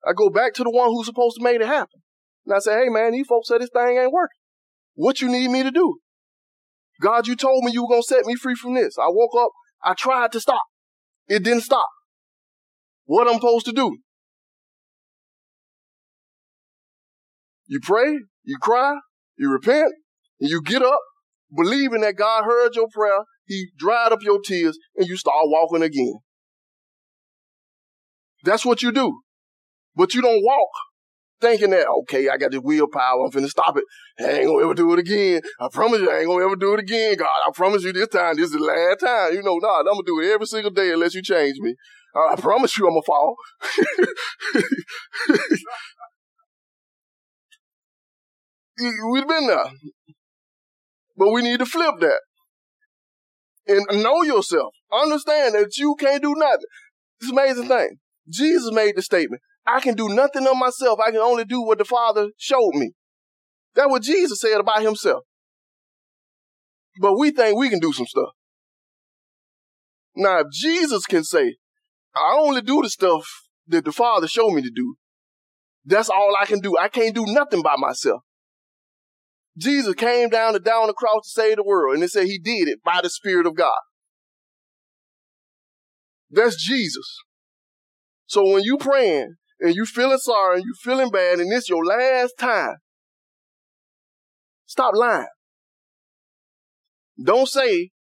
I 0.07 0.13
go 0.13 0.31
back 0.31 0.55
to 0.55 0.65
the 0.65 0.71
one 0.71 0.89
who's 0.89 1.07
supposed 1.07 1.37
to 1.37 1.45
make 1.45 1.61
it 1.61 1.67
happen. 1.67 2.01
And 2.47 2.55
I 2.55 2.59
say, 2.61 2.85
hey 2.85 2.89
man, 2.89 3.13
these 3.13 3.27
folks 3.27 3.49
said 3.49 3.61
this 3.61 3.71
thing 3.73 3.99
ain't 3.99 4.13
working. 4.13 4.39
What 4.95 5.21
you 5.21 5.29
need 5.29 5.49
me 5.51 5.63
to 5.63 5.71
do? 5.71 5.99
God, 7.01 7.27
you 7.27 7.37
told 7.37 7.65
me 7.65 7.73
you 7.73 7.83
were 7.83 7.89
going 7.89 8.03
to 8.03 8.07
set 8.07 8.25
me 8.25 8.35
free 8.35 8.55
from 8.55 8.75
this. 8.75 8.97
I 8.99 9.09
woke 9.09 9.33
up. 9.39 9.51
I 9.83 9.95
tried 9.95 10.33
to 10.33 10.41
stop. 10.41 10.63
It 11.29 11.45
didn't 11.45 11.63
stop. 11.63 11.87
What 13.09 13.27
I'm 13.27 13.37
supposed 13.37 13.65
to 13.65 13.73
do? 13.73 13.97
You 17.67 17.81
pray, 17.83 18.19
you 18.45 18.59
cry, 18.61 18.99
you 19.39 19.51
repent, 19.51 19.95
and 20.41 20.51
you 20.51 20.61
get 20.61 20.83
up, 20.83 21.01
believing 21.57 22.03
that 22.03 22.17
God 22.17 22.45
heard 22.45 22.75
your 22.75 22.87
prayer, 22.93 23.21
He 23.47 23.69
dried 23.79 24.13
up 24.13 24.23
your 24.23 24.41
tears, 24.43 24.77
and 24.95 25.09
you 25.09 25.17
start 25.17 25.37
walking 25.45 25.83
again. 25.83 26.19
That's 28.45 28.67
what 28.67 28.83
you 28.83 28.93
do. 28.93 29.23
But 29.97 30.13
you 30.13 30.21
don't 30.21 30.45
walk 30.45 30.69
thinking 31.41 31.71
that, 31.71 31.87
okay, 32.03 32.29
I 32.29 32.37
got 32.37 32.51
this 32.51 32.61
willpower, 32.63 33.25
I'm 33.25 33.31
finna 33.31 33.49
stop 33.49 33.75
it. 33.79 33.85
I 34.21 34.41
ain't 34.41 34.49
gonna 34.49 34.65
ever 34.65 34.75
do 34.75 34.93
it 34.93 34.99
again. 34.99 35.41
I 35.59 35.69
promise 35.73 36.01
you, 36.01 36.11
I 36.11 36.19
ain't 36.19 36.27
gonna 36.27 36.45
ever 36.45 36.57
do 36.57 36.75
it 36.75 36.81
again. 36.81 37.17
God, 37.17 37.29
I 37.47 37.51
promise 37.55 37.85
you 37.85 37.93
this 37.95 38.09
time, 38.09 38.37
this 38.37 38.47
is 38.47 38.53
the 38.53 38.59
last 38.59 39.01
time. 39.01 39.33
You 39.33 39.43
know, 39.43 39.57
nah, 39.57 39.79
I'm 39.79 39.87
gonna 39.87 40.03
do 40.05 40.21
it 40.21 40.31
every 40.31 40.47
single 40.47 40.73
day 40.73 40.93
unless 40.93 41.15
you 41.15 41.23
change 41.23 41.57
me. 41.61 41.75
I 42.19 42.37
promise 42.37 42.77
you 42.77 42.87
I'm 42.87 42.93
gonna 42.93 43.03
fall. 43.03 43.37
We've 49.13 49.29
been 49.29 49.47
there. 49.47 49.71
But 51.17 51.33
we 51.33 51.43
need 51.43 51.59
to 51.59 51.67
flip 51.67 51.97
that. 52.01 52.21
And 53.67 54.03
know 54.03 54.23
yourself. 54.23 54.73
Understand 54.93 55.55
that 55.55 55.77
you 55.77 55.95
can't 55.99 56.23
do 56.23 56.35
nothing. 56.37 56.65
It's 57.21 57.31
amazing 57.31 57.69
thing. 57.69 57.99
Jesus 58.29 58.73
made 58.73 58.97
the 58.97 59.03
statement, 59.03 59.43
I 59.67 59.81
can 59.81 59.95
do 59.95 60.09
nothing 60.09 60.47
of 60.47 60.57
myself. 60.57 60.99
I 61.05 61.11
can 61.11 61.21
only 61.21 61.45
do 61.45 61.61
what 61.63 61.79
the 61.79 61.85
Father 61.85 62.29
showed 62.39 62.75
me. 62.75 62.93
That's 63.75 63.91
what 63.91 64.03
Jesus 64.03 64.41
said 64.41 64.59
about 64.59 64.83
himself. 64.83 65.25
But 67.01 67.19
we 67.19 67.31
think 67.31 67.59
we 67.59 67.69
can 67.69 67.79
do 67.79 67.93
some 67.93 68.07
stuff. 68.07 68.31
Now, 70.17 70.41
if 70.41 70.47
Jesus 70.53 71.05
can 71.05 71.23
say, 71.23 71.57
I 72.15 72.37
only 72.39 72.63
do 72.63 72.83
the 72.83 72.91
stuff 72.91 73.27
that 73.67 73.85
the 73.85 73.93
Father 73.93 74.27
showed 74.27 74.53
me 74.53 74.63
to 74.63 74.71
do, 74.75 74.97
that's 75.85 76.09
all 76.09 76.35
I 76.39 76.47
can 76.47 76.61
do. 76.61 76.77
I 76.79 76.89
can't 76.89 77.15
do 77.15 77.25
nothing 77.27 77.63
by 77.63 77.77
myself. 77.77 78.23
Jesus 79.57 79.95
came 79.95 80.29
down 80.29 80.53
to 80.53 80.61
down 80.61 80.87
the 80.87 80.93
cross 80.93 81.25
to 81.25 81.31
save 81.31 81.57
the 81.57 81.65
world, 81.65 81.95
and 81.95 82.03
they 82.03 82.07
said 82.07 82.27
he 82.27 82.39
did 82.39 82.69
it 82.69 82.83
by 82.85 83.01
the 83.03 83.11
Spirit 83.11 83.47
of 83.47 83.57
God. 83.57 83.79
That's 86.31 86.63
Jesus. 86.63 87.19
So 88.27 88.47
when 88.53 88.63
you 88.63 88.77
praying 88.77 89.35
and 89.61 89.75
you 89.75 89.87
feeling 89.87 90.19
sorry 90.19 90.57
and 90.57 90.65
you 90.65 90.75
feeling 90.83 91.11
bad 91.11 91.41
and 91.41 91.53
it's 91.53 91.69
your 91.69 91.85
last 91.85 92.35
time, 92.39 92.77
stop 94.67 94.93
lying. 94.95 95.27
Don't 97.21 97.49
say, 97.49 97.91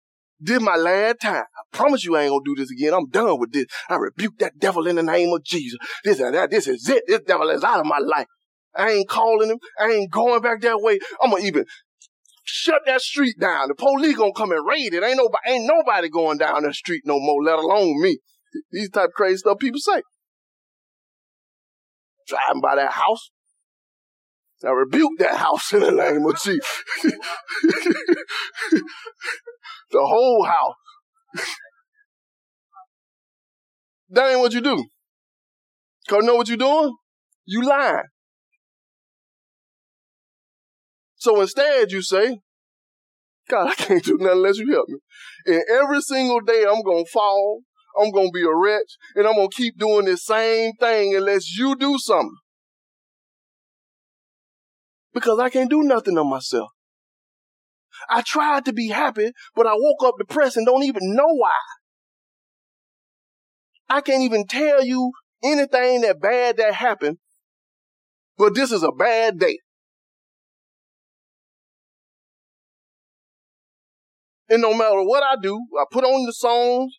this 0.40 0.60
my 0.60 0.76
last 0.76 1.20
time. 1.20 1.44
I 1.44 1.76
promise 1.76 2.04
you 2.04 2.16
I 2.16 2.22
ain't 2.22 2.30
gonna 2.30 2.42
do 2.44 2.54
this 2.54 2.70
again. 2.70 2.94
I'm 2.94 3.08
done 3.08 3.38
with 3.40 3.52
this. 3.52 3.66
I 3.88 3.96
rebuke 3.96 4.38
that 4.38 4.58
devil 4.58 4.86
in 4.86 4.96
the 4.96 5.02
name 5.02 5.32
of 5.32 5.44
Jesus. 5.44 5.78
This 6.04 6.20
and 6.20 6.34
that. 6.34 6.50
This 6.50 6.66
is 6.66 6.88
it. 6.88 7.04
This 7.06 7.20
devil 7.26 7.48
is 7.50 7.64
out 7.64 7.80
of 7.80 7.86
my 7.86 7.98
life. 7.98 8.26
I 8.74 8.90
ain't 8.90 9.08
calling 9.08 9.50
him. 9.50 9.58
I 9.80 9.90
ain't 9.90 10.10
going 10.10 10.40
back 10.40 10.60
that 10.60 10.80
way. 10.80 10.98
I'm 11.22 11.30
gonna 11.30 11.44
even 11.44 11.64
shut 12.44 12.82
that 12.86 13.00
street 13.00 13.36
down. 13.38 13.68
The 13.68 13.74
police 13.74 14.16
gonna 14.16 14.32
come 14.34 14.52
and 14.52 14.66
raid 14.66 14.94
it. 14.94 15.02
Ain't 15.02 15.16
nobody, 15.16 15.50
ain't 15.50 15.66
nobody 15.66 16.08
going 16.08 16.38
down 16.38 16.62
that 16.62 16.74
street 16.74 17.02
no 17.04 17.18
more, 17.18 17.42
let 17.42 17.58
alone 17.58 18.00
me. 18.00 18.18
These 18.70 18.90
type 18.90 19.10
crazy 19.14 19.38
stuff 19.38 19.58
people 19.58 19.80
say. 19.80 20.02
Driving 22.26 22.60
by 22.60 22.76
that 22.76 22.92
house. 22.92 23.30
I 24.64 24.70
rebuke 24.70 25.18
that 25.18 25.36
house 25.36 25.72
in 25.72 25.80
the 25.80 25.92
name 25.92 26.26
of 26.26 26.40
Jesus. 26.42 26.82
the 29.90 30.00
whole 30.00 30.44
house. 30.44 30.74
that 34.10 34.30
ain't 34.30 34.40
what 34.40 34.52
you 34.52 34.60
do. 34.60 34.84
Cause 36.08 36.24
know 36.24 36.34
what 36.34 36.48
you 36.48 36.56
doing? 36.56 36.96
You 37.46 37.62
lying. 37.62 38.04
So 41.16 41.40
instead, 41.40 41.92
you 41.92 42.02
say, 42.02 42.38
God, 43.48 43.68
I 43.68 43.74
can't 43.74 44.04
do 44.04 44.16
nothing 44.18 44.38
unless 44.38 44.58
you 44.58 44.72
help 44.72 44.88
me. 44.88 44.98
And 45.46 45.62
every 45.70 46.00
single 46.00 46.40
day, 46.40 46.64
I'm 46.68 46.82
to 47.04 47.10
fall. 47.10 47.60
I'm 48.00 48.12
to 48.26 48.30
be 48.32 48.42
a 48.42 48.54
wretch. 48.54 48.96
And 49.14 49.26
I'm 49.26 49.34
to 49.34 49.48
keep 49.54 49.78
doing 49.78 50.04
the 50.06 50.16
same 50.16 50.72
thing 50.74 51.16
unless 51.16 51.56
you 51.56 51.76
do 51.76 51.96
something. 51.98 52.36
Because 55.18 55.40
I 55.40 55.50
can't 55.50 55.68
do 55.68 55.82
nothing 55.82 56.16
on 56.16 56.30
myself. 56.30 56.70
I 58.08 58.22
tried 58.22 58.64
to 58.66 58.72
be 58.72 58.86
happy, 58.86 59.32
but 59.56 59.66
I 59.66 59.72
woke 59.74 60.04
up 60.04 60.14
depressed 60.16 60.56
and 60.56 60.64
don't 60.64 60.84
even 60.84 61.12
know 61.16 61.26
why. 61.26 61.50
I 63.88 64.00
can't 64.00 64.22
even 64.22 64.46
tell 64.46 64.84
you 64.84 65.10
anything 65.42 66.02
that 66.02 66.20
bad 66.20 66.58
that 66.58 66.72
happened, 66.74 67.18
but 68.36 68.54
this 68.54 68.70
is 68.70 68.84
a 68.84 68.92
bad 68.92 69.40
day. 69.40 69.58
And 74.48 74.62
no 74.62 74.72
matter 74.72 75.02
what 75.02 75.24
I 75.24 75.34
do, 75.42 75.60
I 75.80 75.84
put 75.90 76.04
on 76.04 76.26
the 76.26 76.32
songs, 76.32 76.94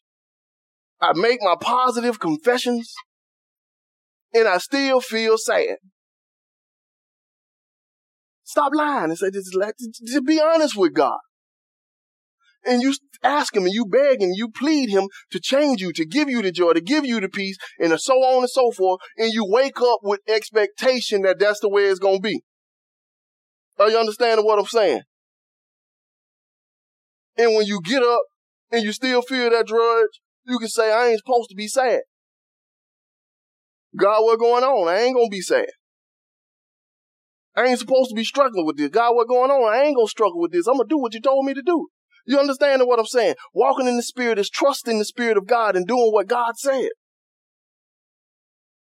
I 0.99 1.13
make 1.13 1.39
my 1.41 1.55
positive 1.57 2.20
confessions, 2.20 2.93
and 4.34 4.45
I 4.45 4.57
still 4.57 4.99
feel 4.99 5.38
sad. 5.38 5.78
Stop 8.50 8.72
lying 8.74 9.12
and 9.12 9.18
say, 9.18 9.30
just, 9.30 9.56
just 10.04 10.26
be 10.26 10.41
honest 10.41 10.76
with 10.76 10.95
God. 10.95 11.20
And 12.66 12.82
you 12.82 12.95
ask 13.24 13.56
him 13.56 13.66
and 13.66 13.72
you 13.72 13.86
beg 13.86 14.24
him, 14.24 14.32
you 14.34 14.50
plead 14.50 14.89
him 14.89 15.08
to 15.30 15.39
change 15.39 15.84
you, 15.84 15.93
to 15.93 16.04
give 16.04 16.32
you 16.32 16.41
the 16.41 16.52
joy, 16.52 16.74
to 16.74 16.82
give 16.82 17.06
you 17.06 17.20
the 17.20 17.30
peace, 17.30 17.58
and 17.78 17.97
so 18.02 18.16
on 18.16 18.41
and 18.41 18.50
so 18.50 18.72
forth. 18.72 19.02
And 19.18 19.32
you 19.32 19.45
wake 19.47 19.80
up 19.80 20.00
with 20.02 20.22
expectation 20.28 21.22
that 21.22 21.38
that's 21.38 21.60
the 21.60 21.70
way 21.70 21.84
it's 21.84 22.00
going 22.00 22.24
to 22.24 22.28
be. 22.28 22.41
Are 23.78 23.88
you 23.88 24.00
understanding 24.00 24.43
what 24.43 24.58
I'm 24.58 24.66
saying? 24.66 25.04
And 27.38 27.56
when 27.56 27.68
you 27.68 27.82
get 27.84 28.02
up 28.02 28.22
and 28.72 28.84
you 28.84 28.93
still 28.93 29.22
feel 29.22 29.52
that 29.52 29.68
drudge, 29.68 30.22
you 30.47 30.58
can 30.58 30.70
say, 30.70 30.91
I 30.91 31.10
ain't 31.10 31.20
supposed 31.20 31.52
to 31.52 31.56
be 31.56 31.68
sad. 31.68 32.00
God, 33.95 34.24
what's 34.24 34.41
going 34.41 34.64
on? 34.64 34.88
I 34.88 35.02
ain't 35.02 35.16
gonna 35.16 35.30
be 35.30 35.41
sad. 35.41 35.68
I 37.60 37.68
ain't 37.68 37.80
supposed 37.80 38.10
to 38.10 38.16
be 38.16 38.24
struggling 38.24 38.66
with 38.66 38.78
this. 38.78 38.89
God, 38.89 39.16
what's 39.16 39.28
going 39.28 39.51
on? 39.51 39.74
I 39.74 39.84
ain't 39.84 39.95
gonna 39.95 40.07
struggle 40.07 40.39
with 40.39 40.53
this. 40.53 40.66
I'm 40.66 40.78
gonna 40.78 40.88
do 40.88 40.97
what 40.97 41.14
you 41.14 41.20
told 41.20 41.45
me 41.45 41.53
to 41.53 41.62
do. 41.62 41.88
You 42.26 42.39
understand 42.39 42.82
what 42.86 42.99
I'm 42.99 43.05
saying? 43.05 43.36
Walking 43.53 43.88
in 43.88 43.97
the 43.97 44.03
Spirit 44.03 44.39
is 44.39 44.49
trusting 44.49 44.97
the 44.97 45.05
Spirit 45.05 45.36
of 45.36 45.45
God 45.45 45.76
and 45.76 45.86
doing 45.86 46.12
what 46.12 46.28
God 46.28 46.57
said. 46.57 46.89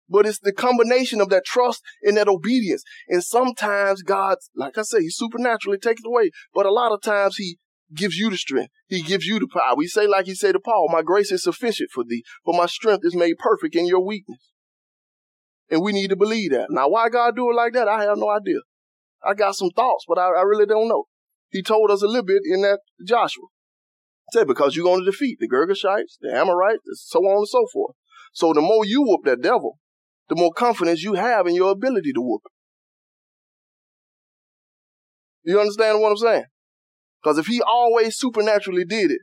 But 0.08 0.26
it's 0.26 0.38
the 0.38 0.52
combination 0.52 1.20
of 1.20 1.30
that 1.30 1.44
trust 1.44 1.82
and 2.02 2.16
that 2.16 2.28
obedience. 2.28 2.84
And 3.08 3.24
sometimes 3.24 4.02
God, 4.02 4.38
like 4.54 4.78
I 4.78 4.82
say, 4.82 5.00
He 5.00 5.10
supernaturally 5.10 5.78
takes 5.78 6.02
it 6.04 6.08
away. 6.08 6.30
But 6.54 6.66
a 6.66 6.72
lot 6.72 6.92
of 6.92 7.02
times 7.02 7.36
He 7.36 7.58
gives 7.92 8.16
you 8.16 8.30
the 8.30 8.36
strength. 8.36 8.72
He 8.86 9.02
gives 9.02 9.26
you 9.26 9.40
the 9.40 9.48
power. 9.48 9.74
We 9.76 9.88
say, 9.88 10.06
like 10.06 10.26
he 10.26 10.34
said 10.34 10.52
to 10.52 10.60
Paul, 10.60 10.88
my 10.92 11.02
grace 11.02 11.32
is 11.32 11.42
sufficient 11.42 11.90
for 11.92 12.04
thee, 12.04 12.22
for 12.44 12.54
my 12.54 12.66
strength 12.66 13.04
is 13.04 13.16
made 13.16 13.38
perfect 13.38 13.74
in 13.74 13.86
your 13.86 14.04
weakness. 14.04 14.49
And 15.70 15.82
we 15.82 15.92
need 15.92 16.08
to 16.08 16.16
believe 16.16 16.50
that. 16.50 16.66
Now, 16.70 16.88
why 16.88 17.08
God 17.08 17.36
do 17.36 17.50
it 17.50 17.54
like 17.54 17.72
that, 17.74 17.88
I 17.88 18.02
have 18.02 18.18
no 18.18 18.28
idea. 18.28 18.58
I 19.24 19.34
got 19.34 19.54
some 19.54 19.70
thoughts, 19.70 20.04
but 20.08 20.18
I, 20.18 20.28
I 20.28 20.42
really 20.42 20.66
don't 20.66 20.88
know. 20.88 21.04
He 21.50 21.62
told 21.62 21.90
us 21.90 22.02
a 22.02 22.06
little 22.06 22.24
bit 22.24 22.42
in 22.44 22.62
that 22.62 22.80
Joshua. 23.06 23.44
Said, 24.32 24.46
because 24.46 24.76
you're 24.76 24.84
going 24.84 25.04
to 25.04 25.10
defeat 25.10 25.38
the 25.40 25.48
Girgashites, 25.48 26.18
the 26.20 26.32
Amorites, 26.32 26.80
so 26.94 27.18
on 27.20 27.38
and 27.38 27.48
so 27.48 27.66
forth. 27.72 27.96
So 28.32 28.52
the 28.52 28.60
more 28.60 28.84
you 28.84 29.02
whoop 29.02 29.22
that 29.24 29.42
devil, 29.42 29.78
the 30.28 30.36
more 30.36 30.52
confidence 30.52 31.02
you 31.02 31.14
have 31.14 31.46
in 31.46 31.54
your 31.54 31.72
ability 31.72 32.12
to 32.12 32.20
whoop. 32.20 32.42
You 35.42 35.58
understand 35.58 36.00
what 36.00 36.10
I'm 36.10 36.16
saying? 36.16 36.44
Because 37.22 37.38
if 37.38 37.46
he 37.46 37.60
always 37.60 38.16
supernaturally 38.16 38.84
did 38.84 39.10
it, 39.10 39.20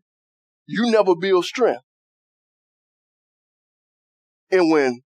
you 0.65 0.91
never 0.91 1.15
build 1.15 1.45
strength. 1.45 1.81
And 4.51 4.69
when 4.69 5.01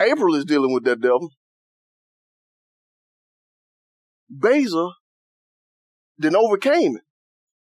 April 0.00 0.34
is 0.34 0.44
dealing 0.44 0.72
with 0.72 0.84
that 0.84 1.00
devil, 1.00 1.30
Basil 4.28 4.94
then 6.18 6.36
overcame 6.36 6.96
it. 6.96 7.02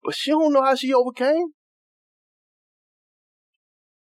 But 0.04 0.16
she 0.16 0.32
don't 0.32 0.54
know 0.54 0.64
how 0.64 0.76
she 0.76 0.94
overcame. 0.94 1.48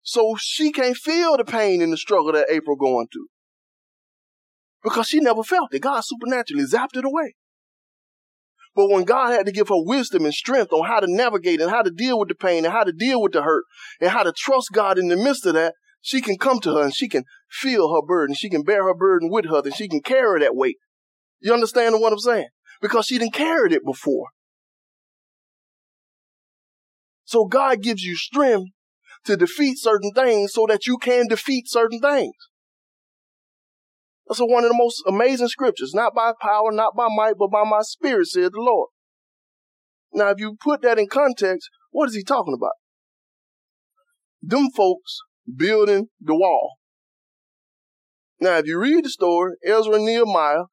So 0.02 0.36
she 0.38 0.70
can't 0.70 0.96
feel 0.96 1.36
the 1.36 1.44
pain 1.44 1.82
and 1.82 1.92
the 1.92 1.96
struggle 1.96 2.32
that 2.32 2.46
April 2.48 2.76
going 2.76 3.08
through. 3.12 3.26
Because 4.84 5.08
she 5.08 5.20
never 5.20 5.42
felt 5.42 5.74
it. 5.74 5.80
God 5.80 6.02
supernaturally 6.04 6.64
zapped 6.64 6.96
it 6.96 7.04
away. 7.04 7.34
But 8.76 8.90
when 8.90 9.04
God 9.04 9.32
had 9.32 9.46
to 9.46 9.52
give 9.52 9.68
her 9.68 9.82
wisdom 9.82 10.26
and 10.26 10.34
strength 10.34 10.72
on 10.72 10.86
how 10.86 11.00
to 11.00 11.06
navigate 11.08 11.60
and 11.60 11.70
how 11.70 11.82
to 11.82 11.90
deal 11.90 12.18
with 12.18 12.28
the 12.28 12.34
pain 12.34 12.64
and 12.64 12.72
how 12.72 12.84
to 12.84 12.92
deal 12.92 13.22
with 13.22 13.32
the 13.32 13.42
hurt 13.42 13.64
and 14.00 14.10
how 14.10 14.22
to 14.22 14.32
trust 14.36 14.68
God 14.72 14.98
in 14.98 15.08
the 15.08 15.16
midst 15.16 15.46
of 15.46 15.54
that, 15.54 15.74
she 16.06 16.20
can 16.20 16.38
come 16.38 16.60
to 16.60 16.72
her 16.76 16.84
and 16.84 16.94
she 16.94 17.08
can 17.08 17.24
feel 17.50 17.92
her 17.92 18.00
burden. 18.00 18.32
She 18.32 18.48
can 18.48 18.62
bear 18.62 18.84
her 18.84 18.94
burden 18.94 19.28
with 19.28 19.46
her 19.46 19.60
and 19.64 19.74
she 19.74 19.88
can 19.88 20.00
carry 20.00 20.38
that 20.38 20.54
weight. 20.54 20.76
You 21.40 21.52
understand 21.52 22.00
what 22.00 22.12
I'm 22.12 22.20
saying? 22.20 22.46
Because 22.80 23.06
she 23.06 23.18
didn't 23.18 23.34
carried 23.34 23.72
it 23.72 23.84
before. 23.84 24.28
So 27.24 27.46
God 27.46 27.82
gives 27.82 28.04
you 28.04 28.14
strength 28.14 28.70
to 29.24 29.36
defeat 29.36 29.78
certain 29.80 30.12
things 30.12 30.52
so 30.52 30.64
that 30.68 30.86
you 30.86 30.96
can 30.96 31.26
defeat 31.26 31.68
certain 31.68 31.98
things. 31.98 32.36
That's 34.28 34.38
one 34.38 34.62
of 34.62 34.70
the 34.70 34.76
most 34.76 35.02
amazing 35.08 35.48
scriptures. 35.48 35.92
Not 35.92 36.14
by 36.14 36.34
power, 36.40 36.70
not 36.70 36.94
by 36.94 37.08
might, 37.12 37.34
but 37.36 37.50
by 37.50 37.64
my 37.64 37.80
spirit, 37.82 38.28
said 38.28 38.52
the 38.52 38.60
Lord. 38.60 38.90
Now, 40.12 40.28
if 40.28 40.38
you 40.38 40.56
put 40.62 40.82
that 40.82 41.00
in 41.00 41.08
context, 41.08 41.68
what 41.90 42.08
is 42.08 42.14
he 42.14 42.22
talking 42.22 42.54
about? 42.54 42.74
Them 44.40 44.68
folks 44.70 45.18
building 45.54 46.08
the 46.20 46.34
wall. 46.34 46.76
Now, 48.40 48.58
if 48.58 48.66
you 48.66 48.78
read 48.78 49.04
the 49.04 49.10
story, 49.10 49.54
Ezra 49.64 49.94
and 49.94 50.04
Nehemiah, 50.04 50.64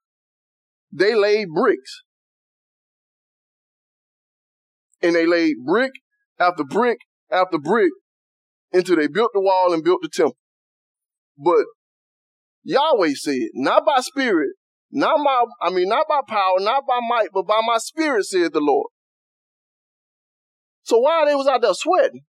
they 0.92 1.16
laid 1.16 1.48
bricks. 1.54 2.02
And 5.02 5.16
they 5.16 5.26
laid 5.26 5.56
brick 5.66 5.92
after 6.40 6.64
brick 6.64 7.00
after 7.32 7.58
brick 7.58 7.92
until 8.72 8.96
they 8.96 9.08
built 9.08 9.32
the 9.34 9.42
wall 9.42 9.74
and 9.74 9.84
built 9.84 10.02
the 10.02 10.10
temple. 10.10 10.38
But 11.38 11.66
Yahweh 12.64 13.14
said, 13.16 13.50
not 13.54 13.86
by 13.86 14.02
spirit, 14.02 14.52
not 14.92 15.18
by, 15.24 15.68
I 15.68 15.72
mean, 15.72 15.90
not 15.90 16.08
by 16.08 16.22
power, 16.28 16.60
not 16.60 16.84
by 16.88 17.00
might, 17.08 17.30
but 17.34 17.48
by 17.48 17.62
my 17.66 17.78
spirit, 17.78 18.26
said 18.26 18.54
the 18.54 18.60
Lord. 18.60 18.90
So 20.84 21.00
why 21.00 21.26
they 21.26 21.36
was 21.36 21.48
out 21.48 21.62
there 21.62 21.74
sweating? 21.74 22.22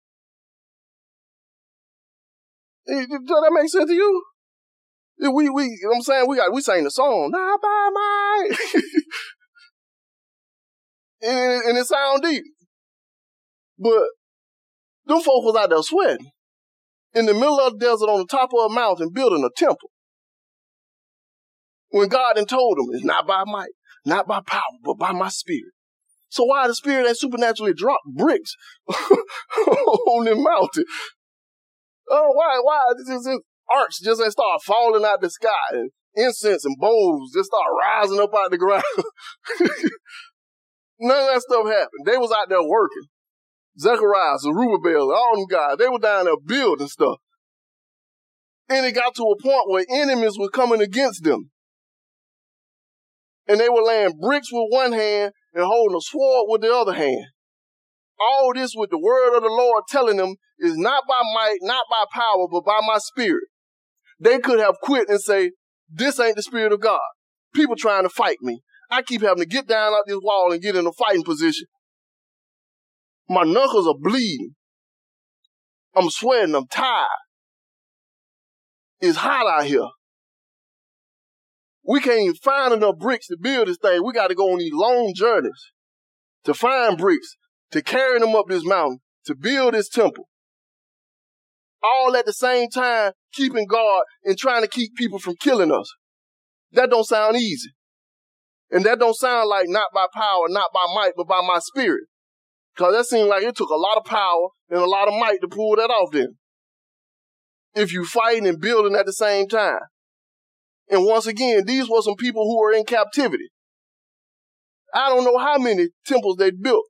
Does 2.87 3.07
that 3.07 3.51
make 3.53 3.69
sense 3.69 3.89
to 3.89 3.95
you? 3.95 4.23
We, 5.19 5.49
we, 5.49 5.63
you 5.63 5.79
know 5.83 5.89
what 5.89 5.95
I'm 5.95 6.01
saying? 6.01 6.25
We 6.27 6.35
got, 6.35 6.53
we 6.53 6.61
sang 6.61 6.83
the 6.83 6.91
song, 6.91 7.31
not 7.31 7.61
by 7.61 7.89
might. 7.93 8.49
and, 11.21 11.63
and 11.63 11.77
it 11.77 11.85
sound 11.85 12.21
deep. 12.23 12.43
But 13.79 14.03
them 15.05 15.21
folks 15.21 15.45
was 15.45 15.55
out 15.55 15.69
there 15.69 15.81
sweating 15.81 16.31
in 17.13 17.25
the 17.25 17.33
middle 17.33 17.59
of 17.59 17.79
the 17.79 17.85
desert 17.85 18.09
on 18.09 18.19
the 18.19 18.25
top 18.25 18.51
of 18.53 18.71
a 18.71 18.73
mountain 18.73 19.09
building 19.13 19.43
a 19.43 19.49
temple. 19.55 19.89
When 21.89 22.09
God 22.09 22.37
had 22.37 22.49
told 22.49 22.77
them, 22.77 22.87
it's 22.91 23.05
not 23.05 23.25
by 23.25 23.43
might, 23.45 23.71
not 24.05 24.27
by 24.27 24.41
power, 24.45 24.61
but 24.83 24.97
by 24.97 25.13
my 25.13 25.29
spirit. 25.29 25.71
So 26.27 26.43
why 26.43 26.67
the 26.67 26.75
spirit 26.75 27.07
ain't 27.07 27.17
supernaturally 27.17 27.73
dropped 27.73 28.07
bricks 28.13 28.53
on 28.89 30.25
the 30.25 30.35
mountain? 30.35 30.83
Oh, 32.09 32.31
why, 32.33 32.59
why? 32.61 32.93
This, 32.97 33.23
this, 33.23 33.39
arcs 33.71 33.99
just 33.99 34.21
start 34.21 34.61
falling 34.63 35.05
out 35.05 35.21
the 35.21 35.29
sky 35.29 35.49
and 35.71 35.91
incense 36.15 36.65
and 36.65 36.77
bowls 36.79 37.31
just 37.33 37.47
start 37.47 37.65
rising 37.79 38.19
up 38.19 38.33
out 38.33 38.45
of 38.45 38.51
the 38.51 38.57
ground. 38.57 38.83
None 40.99 41.19
of 41.19 41.33
that 41.33 41.41
stuff 41.41 41.67
happened. 41.67 42.05
They 42.05 42.17
was 42.17 42.31
out 42.31 42.47
there 42.49 42.63
working. 42.63 43.03
Zechariah, 43.77 44.37
Zerubbabel, 44.39 45.11
all 45.11 45.35
them 45.35 45.45
guys, 45.49 45.77
they 45.77 45.89
were 45.89 45.99
down 45.99 46.25
there 46.25 46.37
building 46.45 46.87
stuff. 46.87 47.17
And 48.69 48.85
it 48.85 48.93
got 48.93 49.13
to 49.15 49.23
a 49.23 49.41
point 49.41 49.69
where 49.69 49.85
enemies 49.89 50.37
were 50.39 50.49
coming 50.49 50.81
against 50.81 51.23
them. 51.23 51.51
And 53.47 53.59
they 53.59 53.69
were 53.69 53.83
laying 53.83 54.17
bricks 54.19 54.51
with 54.51 54.67
one 54.69 54.93
hand 54.93 55.33
and 55.53 55.65
holding 55.65 55.97
a 55.97 56.01
sword 56.01 56.45
with 56.47 56.61
the 56.61 56.73
other 56.73 56.93
hand. 56.93 57.25
All 58.19 58.53
this 58.53 58.73
with 58.75 58.89
the 58.89 58.99
word 58.99 59.35
of 59.35 59.43
the 59.43 59.49
Lord 59.49 59.83
telling 59.89 60.17
them 60.17 60.35
is 60.59 60.77
not 60.77 61.03
by 61.07 61.21
might, 61.33 61.57
not 61.61 61.85
by 61.89 62.05
power, 62.13 62.47
but 62.51 62.63
by 62.65 62.79
my 62.85 62.97
spirit. 62.97 63.43
They 64.19 64.39
could 64.39 64.59
have 64.59 64.75
quit 64.81 65.09
and 65.09 65.19
say, 65.19 65.51
this 65.89 66.19
ain't 66.19 66.35
the 66.35 66.41
spirit 66.41 66.71
of 66.71 66.79
God. 66.79 66.99
People 67.53 67.75
trying 67.75 68.03
to 68.03 68.09
fight 68.09 68.37
me. 68.41 68.61
I 68.89 69.01
keep 69.01 69.21
having 69.21 69.43
to 69.43 69.45
get 69.45 69.67
down 69.67 69.93
out 69.93 70.03
this 70.07 70.19
wall 70.21 70.51
and 70.51 70.61
get 70.61 70.75
in 70.75 70.87
a 70.87 70.91
fighting 70.93 71.23
position. 71.23 71.67
My 73.29 73.43
knuckles 73.43 73.87
are 73.87 73.95
bleeding. 73.97 74.51
I'm 75.95 76.09
sweating. 76.09 76.55
I'm 76.55 76.67
tired. 76.67 77.07
It's 78.99 79.17
hot 79.17 79.47
out 79.47 79.65
here. 79.65 79.87
We 81.87 81.99
can't 81.99 82.21
even 82.21 82.35
find 82.35 82.73
enough 82.73 82.97
bricks 82.97 83.27
to 83.27 83.37
build 83.39 83.67
this 83.67 83.77
thing. 83.77 84.03
We 84.03 84.13
got 84.13 84.27
to 84.27 84.35
go 84.35 84.51
on 84.51 84.59
these 84.59 84.73
long 84.73 85.13
journeys 85.15 85.71
to 86.45 86.53
find 86.53 86.97
bricks, 86.97 87.35
to 87.75 87.81
carry 87.81 88.19
them 88.19 88.33
up 88.35 88.45
this 88.47 88.65
mountain, 88.65 88.99
to 89.25 89.35
build 89.35 89.73
this 89.73 89.89
temple. 89.89 90.29
All 91.83 92.15
at 92.15 92.25
the 92.25 92.31
same 92.31 92.69
time, 92.69 93.11
keeping 93.33 93.67
guard 93.67 94.05
and 94.23 94.37
trying 94.37 94.61
to 94.61 94.67
keep 94.67 94.95
people 94.95 95.19
from 95.19 95.35
killing 95.41 95.73
us. 95.73 95.93
That 96.71 96.89
don't 96.89 97.03
sound 97.03 97.35
easy. 97.35 97.71
And 98.71 98.85
that 98.85 98.99
don't 98.99 99.15
sound 99.15 99.49
like 99.49 99.67
not 99.67 99.89
by 99.93 100.07
power, 100.13 100.45
not 100.47 100.71
by 100.73 100.85
might, 100.95 101.11
but 101.17 101.27
by 101.27 101.41
my 101.45 101.59
spirit. 101.59 102.05
Cause 102.77 102.93
that 102.93 103.05
seemed 103.05 103.27
like 103.27 103.43
it 103.43 103.55
took 103.55 103.69
a 103.69 103.75
lot 103.75 103.97
of 103.97 104.05
power 104.05 104.47
and 104.69 104.79
a 104.79 104.85
lot 104.85 105.09
of 105.09 105.13
might 105.13 105.39
to 105.41 105.47
pull 105.49 105.75
that 105.75 105.89
off 105.89 106.11
then. 106.13 106.37
If 107.73 107.91
you 107.91 108.05
fighting 108.05 108.47
and 108.47 108.59
building 108.59 108.95
at 108.95 109.05
the 109.05 109.13
same 109.13 109.47
time. 109.47 109.79
And 110.89 111.05
once 111.05 111.27
again, 111.27 111.65
these 111.65 111.89
were 111.89 112.01
some 112.01 112.15
people 112.15 112.43
who 112.45 112.57
were 112.57 112.71
in 112.71 112.85
captivity. 112.85 113.49
I 114.93 115.09
don't 115.09 115.25
know 115.25 115.37
how 115.37 115.57
many 115.57 115.89
temples 116.05 116.37
they 116.37 116.51
built. 116.51 116.85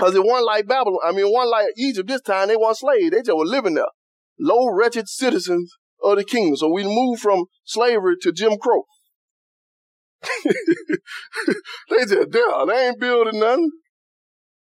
Cause 0.00 0.14
it 0.14 0.24
wasn't 0.24 0.46
like 0.46 0.66
Babylon, 0.66 1.00
I 1.04 1.10
mean, 1.10 1.26
it 1.26 1.30
wasn't 1.30 1.50
like 1.50 1.66
Egypt 1.76 2.08
this 2.08 2.22
time, 2.22 2.48
they 2.48 2.56
weren't 2.56 2.78
slaves, 2.78 3.10
they 3.10 3.18
just 3.18 3.36
were 3.36 3.44
living 3.44 3.74
there. 3.74 3.84
Low, 4.38 4.70
wretched 4.72 5.10
citizens 5.10 5.70
of 6.02 6.16
the 6.16 6.24
kingdom. 6.24 6.56
So 6.56 6.72
we 6.72 6.84
moved 6.84 7.20
from 7.20 7.44
slavery 7.64 8.16
to 8.22 8.32
Jim 8.32 8.56
Crow. 8.56 8.84
they 10.44 12.06
just 12.06 12.30
there, 12.30 12.66
they 12.66 12.88
ain't 12.88 12.98
building 12.98 13.40
nothing. 13.40 13.70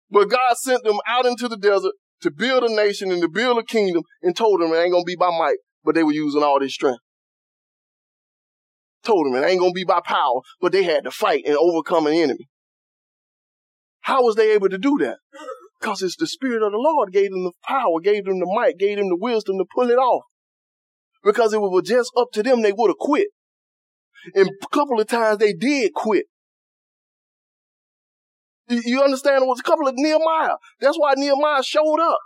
But 0.09 0.31
God 0.31 0.55
sent 0.55 0.83
them 0.83 0.97
out 1.07 1.27
into 1.27 1.47
the 1.47 1.57
desert 1.57 1.93
to 2.21 2.31
build 2.31 2.63
a 2.63 2.73
nation 2.73 3.11
and 3.11 3.21
to 3.21 3.29
build 3.29 3.59
a 3.59 3.63
kingdom 3.63 4.01
and 4.23 4.35
told 4.35 4.59
them 4.59 4.71
it 4.73 4.77
ain't 4.77 4.91
gonna 4.91 5.03
be 5.03 5.15
by 5.15 5.29
might, 5.29 5.57
but 5.83 5.93
they 5.93 6.01
were 6.01 6.13
using 6.13 6.41
all 6.41 6.59
this 6.59 6.73
strength. 6.73 7.01
Told 9.03 9.27
them 9.27 9.35
it 9.35 9.45
ain't 9.45 9.59
gonna 9.59 9.71
be 9.71 9.85
by 9.85 9.99
power, 10.03 10.41
but 10.59 10.71
they 10.71 10.81
had 10.81 11.03
to 11.03 11.11
fight 11.11 11.43
and 11.45 11.55
overcome 11.57 12.07
an 12.07 12.13
enemy. 12.13 12.47
How 14.07 14.23
was 14.23 14.35
they 14.35 14.53
able 14.53 14.69
to 14.69 14.77
do 14.77 14.97
that? 15.01 15.17
Because 15.81 16.01
it's 16.01 16.15
the 16.15 16.27
Spirit 16.27 16.63
of 16.63 16.71
the 16.71 16.77
Lord 16.77 17.11
gave 17.11 17.29
them 17.29 17.43
the 17.43 17.51
power, 17.67 17.99
gave 18.01 18.23
them 18.23 18.39
the 18.39 18.45
might, 18.45 18.77
gave 18.77 18.97
them 18.97 19.09
the 19.09 19.17
wisdom 19.17 19.57
to 19.57 19.65
pull 19.75 19.89
it 19.89 19.97
off. 19.97 20.23
Because 21.25 21.51
if 21.51 21.57
it 21.57 21.59
was 21.59 21.83
just 21.85 22.11
up 22.15 22.29
to 22.31 22.41
them, 22.41 22.61
they 22.61 22.71
would 22.71 22.87
have 22.87 22.97
quit. 22.97 23.27
And 24.33 24.47
a 24.47 24.67
couple 24.69 25.01
of 25.01 25.07
times 25.07 25.39
they 25.39 25.51
did 25.51 25.91
quit. 25.93 26.27
You 28.69 29.03
understand? 29.03 29.43
It 29.43 29.47
was 29.47 29.59
a 29.59 29.63
couple 29.63 29.89
of 29.89 29.95
Nehemiah. 29.97 30.55
That's 30.79 30.97
why 30.97 31.13
Nehemiah 31.17 31.63
showed 31.63 31.99
up. 31.99 32.19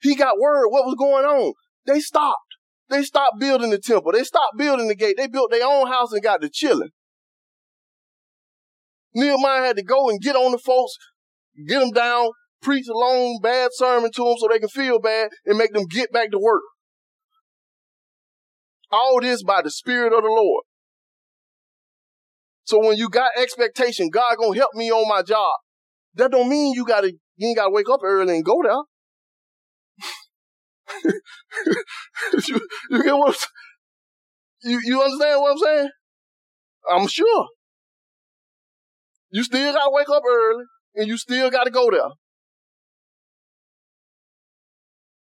He 0.00 0.16
got 0.16 0.40
word 0.40 0.68
what 0.70 0.86
was 0.86 0.96
going 0.98 1.26
on. 1.26 1.52
They 1.86 2.00
stopped. 2.00 2.56
They 2.88 3.02
stopped 3.02 3.38
building 3.38 3.68
the 3.68 3.78
temple. 3.78 4.12
They 4.12 4.24
stopped 4.24 4.56
building 4.56 4.88
the 4.88 4.96
gate. 4.96 5.16
They 5.18 5.26
built 5.26 5.50
their 5.50 5.66
own 5.66 5.88
house 5.88 6.12
and 6.12 6.22
got 6.22 6.40
to 6.40 6.48
chilling. 6.48 6.92
Nehemiah 9.14 9.64
had 9.64 9.76
to 9.76 9.82
go 9.82 10.08
and 10.08 10.20
get 10.20 10.36
on 10.36 10.52
the 10.52 10.58
folks, 10.58 10.94
get 11.66 11.80
them 11.80 11.90
down, 11.90 12.30
preach 12.62 12.86
a 12.88 12.96
long 12.96 13.38
bad 13.42 13.70
sermon 13.72 14.10
to 14.12 14.24
them 14.24 14.34
so 14.38 14.48
they 14.48 14.58
can 14.58 14.68
feel 14.68 14.98
bad 14.98 15.30
and 15.46 15.58
make 15.58 15.72
them 15.72 15.86
get 15.86 16.12
back 16.12 16.30
to 16.30 16.38
work. 16.38 16.62
All 18.90 19.20
this 19.20 19.42
by 19.42 19.62
the 19.62 19.70
Spirit 19.70 20.12
of 20.12 20.22
the 20.22 20.28
Lord. 20.28 20.64
So 22.64 22.78
when 22.78 22.96
you 22.96 23.08
got 23.08 23.30
expectation, 23.36 24.10
God 24.10 24.36
gonna 24.38 24.56
help 24.56 24.74
me 24.74 24.90
on 24.90 25.08
my 25.08 25.22
job. 25.22 25.52
That 26.14 26.30
don't 26.30 26.48
mean 26.48 26.74
you 26.74 26.84
gotta, 26.84 27.12
you 27.36 27.48
ain't 27.48 27.56
gotta 27.56 27.70
wake 27.70 27.88
up 27.90 28.00
early 28.02 28.36
and 28.36 28.44
go 28.44 28.62
there. 28.62 28.82
you, 32.46 32.60
you, 32.90 33.02
get 33.02 33.16
what 33.16 33.28
I'm, 33.28 34.70
you, 34.70 34.80
you 34.84 35.02
understand 35.02 35.40
what 35.40 35.52
I'm 35.52 35.58
saying? 35.58 35.90
I'm 36.90 37.06
sure. 37.06 37.46
You 39.30 39.42
still 39.42 39.72
gotta 39.72 39.90
wake 39.90 40.08
up 40.08 40.22
early 40.28 40.64
and 40.94 41.06
you 41.06 41.16
still 41.16 41.50
gotta 41.50 41.70
go 41.70 41.90
there. 41.90 42.10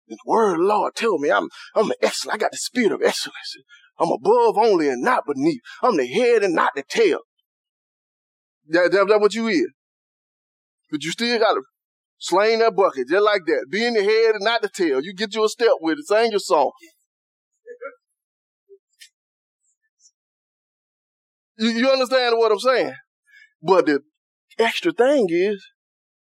the 0.08 0.18
word 0.26 0.54
of 0.54 0.58
the 0.60 0.64
Lord 0.64 0.96
tell 0.96 1.18
me 1.18 1.32
I'm 1.32 1.50
I'm 1.76 1.90
the 1.90 1.98
excellent. 2.02 2.36
I 2.36 2.38
got 2.38 2.52
the 2.52 2.58
spirit 2.58 2.92
of 2.92 3.02
excellence. 3.02 3.56
I'm 4.00 4.12
above 4.12 4.58
only 4.58 4.90
and 4.90 5.02
not 5.02 5.26
beneath. 5.26 5.62
I'm 5.82 5.98
the 5.98 6.08
head 6.08 6.44
and 6.44 6.56
not 6.56 6.72
the 6.76 6.84
tail. 6.88 7.20
That, 8.70 8.92
that, 8.92 9.08
that 9.08 9.22
what 9.22 9.34
you 9.34 9.48
is. 9.48 9.70
But 10.90 11.04
you 11.04 11.12
still 11.12 11.40
gotta 11.40 11.62
sling 12.18 12.60
that 12.60 12.76
bucket 12.76 13.10
just 13.10 13.24
like 13.24 13.42
that. 13.46 13.68
Be 13.70 13.86
in 13.86 13.94
the 13.94 14.04
head 14.04 14.36
and 14.36 14.44
not 14.44 14.62
the 14.62 14.70
tail. 14.70 15.02
You 15.02 15.14
get 15.14 15.36
you 15.36 15.44
a 15.44 15.50
step 15.50 15.74
with 15.82 16.00
it. 16.00 16.08
Sing 16.08 16.32
your 16.32 16.40
song. 16.40 16.72
You, 21.58 21.70
you 21.70 21.90
understand 21.90 22.38
what 22.38 22.52
I'm 22.52 22.60
saying? 22.60 22.96
But 23.62 23.86
the 23.86 24.02
extra 24.58 24.92
thing 24.92 25.28
is 25.30 25.64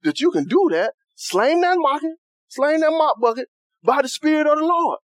that 0.03 0.21
you 0.21 0.31
can 0.31 0.45
do 0.45 0.69
that, 0.73 0.93
sling 1.15 1.61
that 1.63 1.79
bucket, 1.83 2.17
sling 2.49 2.81
that 2.81 2.91
mop 2.91 3.21
bucket 3.21 3.49
by 3.83 4.03
the 4.03 4.09
Spirit 4.09 4.47
of 4.47 4.59
the 4.59 4.65
Lord. 4.65 4.99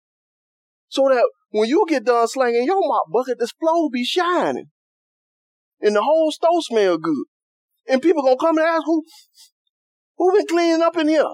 So 0.89 1.09
that 1.09 1.25
when 1.51 1.69
you 1.69 1.85
get 1.89 2.05
done 2.05 2.27
slinging 2.29 2.65
your 2.65 2.87
mop 2.87 3.05
bucket, 3.13 3.39
this 3.39 3.53
flow 3.53 3.89
be 3.89 4.05
shining. 4.05 4.71
And 5.81 5.95
the 5.95 6.03
whole 6.03 6.33
store 6.33 6.63
smell 6.63 6.99
good. 6.99 7.25
And 7.89 8.03
people 8.03 8.23
gonna 8.23 8.37
come 8.37 8.59
and 8.59 8.67
ask 8.67 8.83
who 8.85 9.05
who 10.17 10.33
been 10.33 10.47
cleaning 10.47 10.83
up 10.83 10.97
in 10.97 11.09
here? 11.09 11.25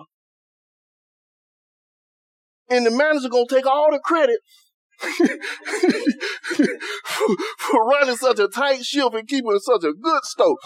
And 2.69 2.85
the 2.87 2.91
manager 2.91 3.29
gonna 3.29 3.47
take 3.49 3.67
all 3.67 3.91
the 3.91 4.01
credit 4.01 4.41
for 7.59 7.85
running 7.87 8.17
such 8.17 8.39
a 8.39 8.49
tight 8.49 8.85
ship 8.85 9.15
and 9.15 9.27
keeping 9.27 9.59
such 9.59 9.85
a 9.85 9.93
good 9.93 10.25
store. 10.25 10.59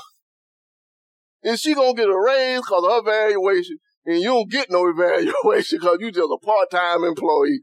And 1.47 1.57
she 1.57 1.75
gonna 1.75 1.95
get 1.95 2.09
a 2.09 2.21
raise 2.21 2.61
because 2.61 2.85
of 2.85 2.91
her 2.91 3.03
valuation, 3.09 3.77
and 4.05 4.19
you 4.19 4.25
don't 4.25 4.51
get 4.51 4.69
no 4.69 4.89
evaluation 4.89 5.79
because 5.79 5.99
you 6.01 6.11
just 6.11 6.29
a 6.29 6.39
part-time 6.45 7.05
employee. 7.05 7.61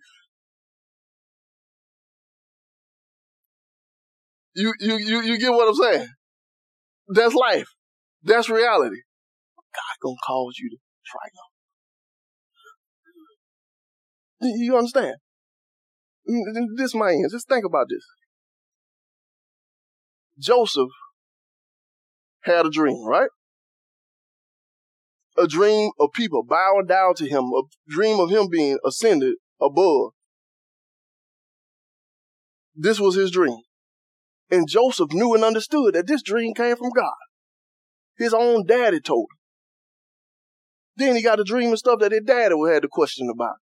You, 4.56 4.74
you, 4.80 4.98
you, 4.98 5.22
you 5.24 5.38
get 5.38 5.52
what 5.52 5.68
I'm 5.68 5.76
saying? 5.76 6.08
That's 7.10 7.34
life. 7.34 7.68
That's 8.24 8.50
reality. 8.50 9.02
God 9.76 9.98
gonna 10.02 10.16
cause 10.26 10.56
you 10.60 10.70
to 10.70 10.78
triumph. 11.06 11.52
You 14.62 14.78
understand? 14.78 15.16
This 16.78 16.96
my 16.96 17.12
end. 17.12 17.28
Just 17.32 17.50
think 17.50 17.66
about 17.66 17.88
this. 17.90 18.06
Joseph 20.40 20.90
had 22.44 22.66
a 22.66 22.70
dream, 22.70 23.06
right? 23.06 23.30
A 25.38 25.48
dream 25.48 25.92
of 26.00 26.12
people 26.14 26.44
bowing 26.44 26.86
down 26.86 27.16
to 27.16 27.28
him, 27.28 27.46
a 27.46 27.64
dream 27.88 28.20
of 28.20 28.30
him 28.30 28.50
being 28.50 28.78
ascended 28.86 29.36
above. 29.60 30.12
this 32.76 33.00
was 33.00 33.16
his 33.16 33.32
dream. 33.32 33.62
And 34.52 34.68
Joseph 34.68 35.12
knew 35.12 35.34
and 35.34 35.44
understood 35.44 35.94
that 35.96 36.08
this 36.08 36.22
dream 36.22 36.54
came 36.54 36.76
from 36.76 36.90
God. 36.90 37.14
His 38.18 38.34
own 38.34 38.66
daddy 38.66 39.00
told 39.00 39.28
him. 39.32 39.38
Then 40.96 41.16
he 41.16 41.24
got 41.24 41.40
a 41.40 41.44
dream 41.44 41.70
and 41.70 41.80
stuff 41.80 42.00
that 42.00 42.12
his 42.12 42.22
daddy 42.24 42.56
had 42.68 42.84
to 42.84 42.88
question 42.92 43.30
about. 43.30 43.56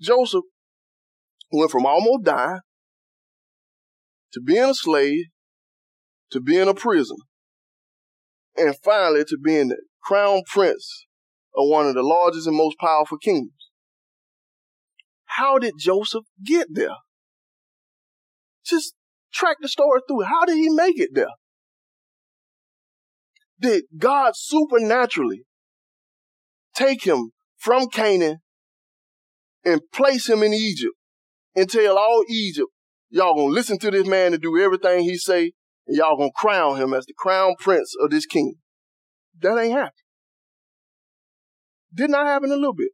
Joseph 0.00 0.44
went 1.52 1.70
from 1.70 1.86
almost 1.86 2.24
dying 2.24 2.60
to 4.32 4.40
being 4.40 4.70
a 4.70 4.74
slave 4.74 5.24
to 6.30 6.40
being 6.40 6.68
a 6.68 6.74
prisoner 6.74 7.16
and 8.56 8.76
finally 8.84 9.24
to 9.24 9.38
being 9.42 9.68
the 9.68 9.78
crown 10.02 10.42
prince 10.46 11.06
of 11.56 11.68
one 11.68 11.86
of 11.86 11.94
the 11.94 12.02
largest 12.02 12.46
and 12.46 12.56
most 12.56 12.78
powerful 12.78 13.18
kingdoms. 13.18 13.70
How 15.24 15.58
did 15.58 15.74
Joseph 15.78 16.24
get 16.44 16.68
there? 16.70 16.96
Just 18.64 18.94
track 19.32 19.56
the 19.60 19.68
story 19.68 20.00
through. 20.06 20.22
How 20.22 20.44
did 20.44 20.56
he 20.56 20.68
make 20.70 20.98
it 20.98 21.10
there? 21.12 21.26
Did 23.60 23.84
God 23.96 24.32
supernaturally 24.34 25.42
take 26.74 27.04
him 27.04 27.30
from 27.58 27.88
Canaan 27.88 28.38
and 29.64 29.80
place 29.92 30.28
him 30.28 30.42
in 30.42 30.54
Egypt 30.54 30.94
and 31.54 31.68
tell 31.68 31.98
all 31.98 32.24
Egypt, 32.28 32.68
y'all 33.10 33.34
gonna 33.34 33.52
listen 33.52 33.78
to 33.78 33.90
this 33.90 34.06
man 34.06 34.32
and 34.32 34.42
do 34.42 34.58
everything 34.58 35.04
he 35.04 35.16
say, 35.16 35.52
and 35.90 35.96
y'all 35.96 36.16
gonna 36.16 36.30
crown 36.36 36.76
him 36.76 36.94
as 36.94 37.04
the 37.04 37.12
crown 37.12 37.56
prince 37.58 37.96
of 38.00 38.10
this 38.10 38.24
kingdom? 38.24 38.60
That 39.40 39.58
ain't 39.58 39.72
happened. 39.72 39.92
Did 41.92 42.10
not 42.10 42.26
happen 42.26 42.52
a 42.52 42.54
little 42.54 42.74
bit. 42.74 42.92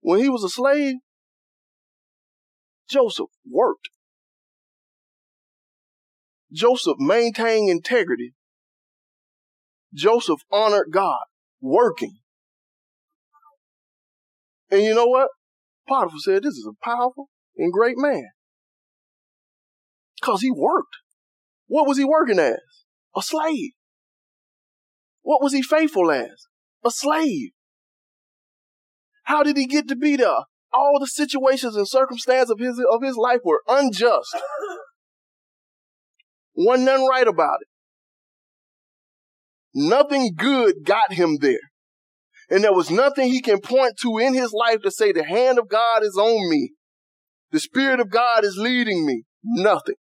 When 0.00 0.20
he 0.20 0.30
was 0.30 0.42
a 0.42 0.48
slave, 0.48 0.94
Joseph 2.88 3.28
worked. 3.46 3.90
Joseph 6.50 6.96
maintained 6.98 7.68
integrity. 7.68 8.32
Joseph 9.92 10.40
honored 10.50 10.88
God 10.90 11.26
working. 11.60 12.20
And 14.70 14.82
you 14.82 14.94
know 14.94 15.08
what? 15.08 15.28
Potiphar 15.86 16.18
said, 16.20 16.42
This 16.42 16.54
is 16.54 16.66
a 16.66 16.82
powerful 16.82 17.28
and 17.58 17.70
great 17.70 17.98
man. 17.98 18.30
Because 20.18 20.40
he 20.40 20.50
worked. 20.50 20.96
What 21.68 21.86
was 21.86 21.98
he 21.98 22.04
working 22.04 22.38
as? 22.38 22.56
A 23.16 23.22
slave. 23.22 23.72
What 25.22 25.42
was 25.42 25.52
he 25.52 25.62
faithful 25.62 26.10
as? 26.10 26.46
A 26.84 26.90
slave. 26.90 27.50
How 29.24 29.42
did 29.42 29.56
he 29.56 29.66
get 29.66 29.88
to 29.88 29.96
be 29.96 30.16
there? 30.16 30.44
All 30.72 30.98
the 31.00 31.06
situations 31.06 31.76
and 31.76 31.86
circumstances 31.86 32.50
of 32.50 32.58
his 32.58 32.82
of 32.90 33.02
his 33.02 33.16
life 33.16 33.40
were 33.44 33.62
unjust. 33.68 34.34
Wasn't 36.54 36.86
nothing 36.86 37.06
right 37.06 37.28
about 37.28 37.58
it. 37.60 37.68
Nothing 39.74 40.32
good 40.36 40.84
got 40.84 41.12
him 41.12 41.36
there. 41.40 41.60
And 42.50 42.64
there 42.64 42.72
was 42.72 42.90
nothing 42.90 43.28
he 43.28 43.42
can 43.42 43.60
point 43.60 43.94
to 44.02 44.18
in 44.18 44.34
his 44.34 44.52
life 44.52 44.80
to 44.82 44.90
say, 44.90 45.12
the 45.12 45.24
hand 45.24 45.58
of 45.58 45.68
God 45.68 46.02
is 46.02 46.16
on 46.18 46.50
me. 46.50 46.72
The 47.52 47.60
Spirit 47.60 48.00
of 48.00 48.10
God 48.10 48.44
is 48.44 48.56
leading 48.56 49.04
me. 49.04 49.24
Nothing. 49.44 49.96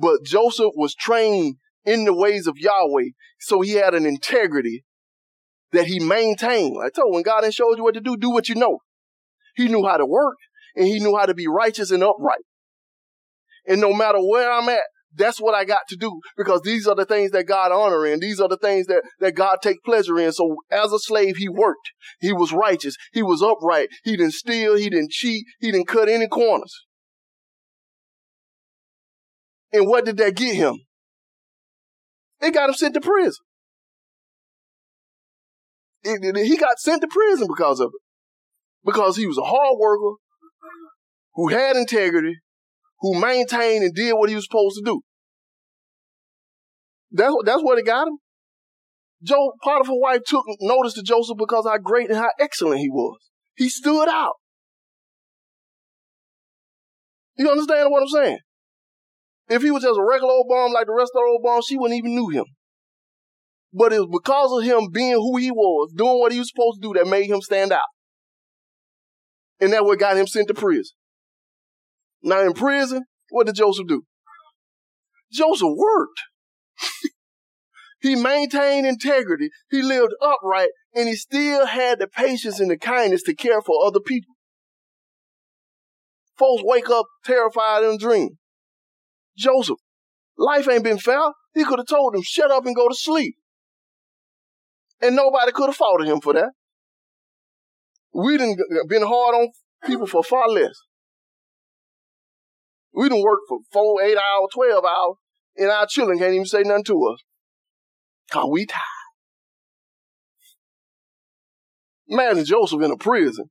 But 0.00 0.24
Joseph 0.24 0.72
was 0.76 0.94
trained 0.94 1.56
in 1.84 2.04
the 2.04 2.14
ways 2.14 2.46
of 2.46 2.56
Yahweh, 2.56 3.10
so 3.38 3.60
he 3.60 3.72
had 3.72 3.94
an 3.94 4.06
integrity 4.06 4.84
that 5.72 5.86
he 5.86 6.00
maintained. 6.00 6.76
I 6.82 6.88
told 6.88 7.08
you, 7.08 7.14
when 7.14 7.22
God 7.22 7.52
showed 7.52 7.76
you 7.76 7.84
what 7.84 7.94
to 7.94 8.00
do, 8.00 8.16
do 8.16 8.30
what 8.30 8.48
you 8.48 8.54
know. 8.54 8.78
He 9.54 9.68
knew 9.68 9.86
how 9.86 9.98
to 9.98 10.06
work 10.06 10.36
and 10.74 10.86
he 10.86 11.00
knew 11.00 11.16
how 11.16 11.26
to 11.26 11.34
be 11.34 11.46
righteous 11.46 11.90
and 11.90 12.02
upright. 12.02 12.44
And 13.66 13.80
no 13.80 13.92
matter 13.92 14.18
where 14.18 14.50
I'm 14.50 14.68
at, 14.68 14.82
that's 15.14 15.40
what 15.40 15.54
I 15.54 15.64
got 15.64 15.80
to 15.88 15.96
do 15.96 16.20
because 16.36 16.62
these 16.62 16.86
are 16.86 16.94
the 16.94 17.04
things 17.04 17.32
that 17.32 17.44
God 17.44 17.72
honor 17.72 18.06
in. 18.06 18.20
These 18.20 18.40
are 18.40 18.48
the 18.48 18.56
things 18.56 18.86
that, 18.86 19.02
that 19.18 19.34
God 19.34 19.58
take 19.60 19.82
pleasure 19.84 20.18
in. 20.18 20.32
So 20.32 20.56
as 20.70 20.92
a 20.92 20.98
slave, 20.98 21.36
he 21.36 21.48
worked. 21.48 21.90
He 22.20 22.32
was 22.32 22.52
righteous. 22.52 22.96
He 23.12 23.22
was 23.22 23.42
upright. 23.42 23.88
He 24.04 24.16
didn't 24.16 24.34
steal. 24.34 24.76
He 24.76 24.88
didn't 24.88 25.10
cheat. 25.10 25.44
He 25.58 25.72
didn't 25.72 25.88
cut 25.88 26.08
any 26.08 26.28
corners. 26.28 26.72
And 29.72 29.86
what 29.86 30.04
did 30.04 30.16
that 30.18 30.34
get 30.34 30.56
him? 30.56 30.78
It 32.40 32.54
got 32.54 32.68
him 32.68 32.74
sent 32.74 32.94
to 32.94 33.00
prison. 33.00 33.44
It, 36.02 36.36
it, 36.36 36.46
he 36.46 36.56
got 36.56 36.78
sent 36.78 37.02
to 37.02 37.08
prison 37.08 37.46
because 37.46 37.80
of 37.80 37.88
it. 37.88 38.00
Because 38.84 39.16
he 39.16 39.26
was 39.26 39.38
a 39.38 39.42
hard 39.42 39.76
worker 39.78 40.16
who 41.34 41.48
had 41.48 41.76
integrity, 41.76 42.36
who 43.00 43.20
maintained 43.20 43.84
and 43.84 43.94
did 43.94 44.12
what 44.14 44.30
he 44.30 44.34
was 44.34 44.46
supposed 44.46 44.78
to 44.78 44.82
do. 44.84 45.00
That's, 47.12 47.34
that's 47.44 47.62
what 47.62 47.78
it 47.78 47.84
got 47.84 48.08
him. 48.08 48.18
Joe, 49.22 49.52
Potiphar's 49.62 49.98
wife 50.00 50.22
took 50.26 50.44
notice 50.60 50.94
to 50.94 51.02
Joseph 51.02 51.36
because 51.36 51.66
how 51.66 51.76
great 51.76 52.08
and 52.08 52.18
how 52.18 52.30
excellent 52.38 52.80
he 52.80 52.88
was. 52.88 53.18
He 53.54 53.68
stood 53.68 54.08
out. 54.08 54.36
You 57.36 57.50
understand 57.50 57.90
what 57.90 58.02
I'm 58.02 58.08
saying? 58.08 58.38
If 59.50 59.62
he 59.62 59.72
was 59.72 59.82
just 59.82 59.98
a 59.98 60.02
regular 60.02 60.32
old 60.32 60.46
bum 60.48 60.72
like 60.72 60.86
the 60.86 60.94
rest 60.94 61.10
of 61.12 61.20
the 61.20 61.28
old 61.28 61.42
bums, 61.42 61.66
she 61.66 61.76
wouldn't 61.76 61.98
even 61.98 62.14
knew 62.14 62.28
him. 62.28 62.44
But 63.72 63.92
it 63.92 63.98
was 63.98 64.08
because 64.22 64.52
of 64.56 64.64
him 64.64 64.90
being 64.92 65.14
who 65.14 65.36
he 65.38 65.50
was, 65.50 65.92
doing 65.92 66.20
what 66.20 66.30
he 66.30 66.38
was 66.38 66.48
supposed 66.48 66.80
to 66.80 66.88
do, 66.88 66.94
that 66.94 67.10
made 67.10 67.26
him 67.26 67.40
stand 67.40 67.72
out. 67.72 67.80
And 69.60 69.72
that 69.72 69.84
what 69.84 69.98
got 69.98 70.16
him 70.16 70.28
sent 70.28 70.46
to 70.48 70.54
prison. 70.54 70.96
Now 72.22 72.42
in 72.42 72.52
prison, 72.52 73.04
what 73.30 73.46
did 73.46 73.56
Joseph 73.56 73.88
do? 73.88 74.04
Joseph 75.32 75.68
worked. 75.76 76.20
he 78.00 78.14
maintained 78.14 78.86
integrity. 78.86 79.50
He 79.68 79.82
lived 79.82 80.14
upright 80.22 80.70
and 80.94 81.08
he 81.08 81.16
still 81.16 81.66
had 81.66 81.98
the 81.98 82.06
patience 82.06 82.60
and 82.60 82.70
the 82.70 82.78
kindness 82.78 83.22
to 83.24 83.34
care 83.34 83.62
for 83.62 83.84
other 83.84 84.00
people. 84.00 84.34
Folks 86.38 86.62
wake 86.64 86.88
up 86.88 87.06
terrified 87.24 87.82
in 87.82 87.90
a 87.90 87.98
dream. 87.98 88.38
Joseph, 89.40 89.78
life 90.36 90.68
ain't 90.68 90.84
been 90.84 90.98
fair. 90.98 91.32
He 91.54 91.64
could 91.64 91.78
have 91.78 91.88
told 91.88 92.14
them, 92.14 92.22
shut 92.22 92.50
up 92.50 92.66
and 92.66 92.76
go 92.76 92.88
to 92.88 92.94
sleep. 92.94 93.34
And 95.00 95.16
nobody 95.16 95.50
could 95.52 95.66
have 95.66 95.76
faulted 95.76 96.06
him 96.06 96.20
for 96.20 96.34
that. 96.34 96.50
We 98.12 98.36
done 98.36 98.56
been 98.88 99.02
hard 99.02 99.34
on 99.34 99.48
people 99.84 100.06
for 100.06 100.22
far 100.22 100.48
less. 100.48 100.74
We 102.92 103.08
done 103.08 103.22
worked 103.22 103.44
for 103.48 103.60
four, 103.72 104.02
eight 104.02 104.18
hours, 104.18 104.48
12 104.52 104.84
hours, 104.84 105.16
and 105.56 105.70
our 105.70 105.86
children 105.88 106.18
can't 106.18 106.34
even 106.34 106.44
say 106.46 106.62
nothing 106.62 106.84
to 106.84 107.12
us. 107.12 107.22
Cause 108.30 108.48
we 108.50 108.66
tired. 108.66 108.82
Imagine 112.08 112.44
Joseph 112.44 112.82
in 112.82 112.90
a 112.90 112.96
prison. 112.96 113.46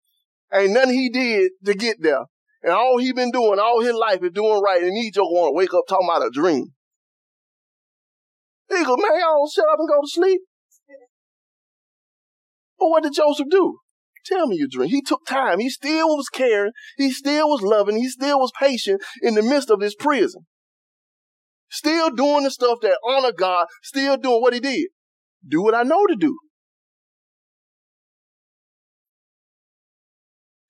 Ain't 0.54 0.74
nothing 0.74 0.94
he 0.94 1.10
did 1.10 1.52
to 1.66 1.74
get 1.74 2.02
there. 2.02 2.26
And 2.62 2.74
all 2.74 2.98
he 2.98 3.14
been 3.14 3.32
doing 3.32 3.60
all 3.60 3.82
his 3.82 3.94
life 3.94 4.24
is 4.24 4.32
doing 4.32 4.62
right. 4.62 4.82
And 4.82 4.98
he 4.98 5.12
just 5.12 5.30
want 5.30 5.52
to 5.52 5.56
wake 5.56 5.74
up 5.74 5.86
talking 5.88 6.08
about 6.10 6.28
a 6.28 6.30
dream. 6.32 6.74
He 8.70 8.84
go, 8.84 8.98
man, 8.98 9.20
y'all 9.20 9.50
shut 9.50 9.66
up 9.72 9.80
and 9.80 9.88
go 9.88 10.02
to 10.02 10.08
sleep. 10.08 10.42
But 12.78 12.90
what 12.90 13.04
did 13.04 13.14
Joseph 13.14 13.48
do? 13.50 13.80
Tell 14.26 14.48
me 14.48 14.58
your 14.58 14.68
dream. 14.70 14.90
He 14.90 15.02
took 15.02 15.26
time. 15.26 15.60
He 15.60 15.70
still 15.70 16.10
was 16.10 16.30
caring. 16.30 16.72
He 16.98 17.12
still 17.12 17.50
was 17.50 17.62
loving. 17.62 17.98
He 17.98 18.10
still 18.10 18.40
was 18.40 18.52
patient 18.60 19.02
in 19.22 19.36
the 19.36 19.42
midst 19.42 19.70
of 19.70 19.80
this 19.80 19.96
prison. 19.96 20.46
Still 21.70 22.10
doing 22.12 22.44
the 22.44 22.52
stuff 22.52 22.80
that 22.82 23.00
honor 23.08 23.32
God. 23.32 23.68
Still 23.84 24.18
doing 24.18 24.42
what 24.42 24.54
he 24.54 24.60
did. 24.60 24.90
Do 25.48 25.64
what 25.64 25.76
I 25.76 25.84
know 25.84 26.06
to 26.06 26.16
do. 26.16 26.38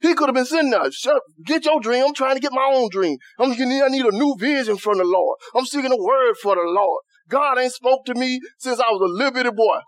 He 0.01 0.13
could 0.13 0.29
have 0.29 0.35
been 0.35 0.45
sitting 0.45 0.69
there. 0.69 0.91
Shut, 0.91 1.21
get 1.45 1.65
your 1.65 1.79
dream. 1.81 2.05
I'm 2.05 2.13
trying 2.13 2.35
to 2.35 2.41
get 2.41 2.53
my 2.53 2.71
own 2.73 2.89
dream. 2.89 3.17
I'm 3.37 3.51
I 3.51 3.89
need 3.89 4.05
a 4.05 4.11
new 4.11 4.35
vision 4.37 4.77
from 4.77 4.97
the 4.97 5.03
Lord. 5.03 5.37
I'm 5.55 5.65
seeking 5.65 5.91
a 5.91 5.97
word 5.97 6.35
for 6.41 6.55
the 6.55 6.61
Lord. 6.61 7.01
God 7.27 7.59
ain't 7.59 7.73
spoke 7.73 8.05
to 8.05 8.15
me 8.15 8.39
since 8.57 8.79
I 8.79 8.89
was 8.91 9.01
a 9.01 9.13
little 9.13 9.33
bitty 9.33 9.51
boy. 9.51 9.79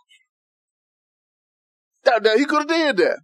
That, 2.04 2.24
that 2.24 2.38
he 2.38 2.46
could 2.46 2.60
have 2.60 2.68
did 2.68 2.98
that. 2.98 3.20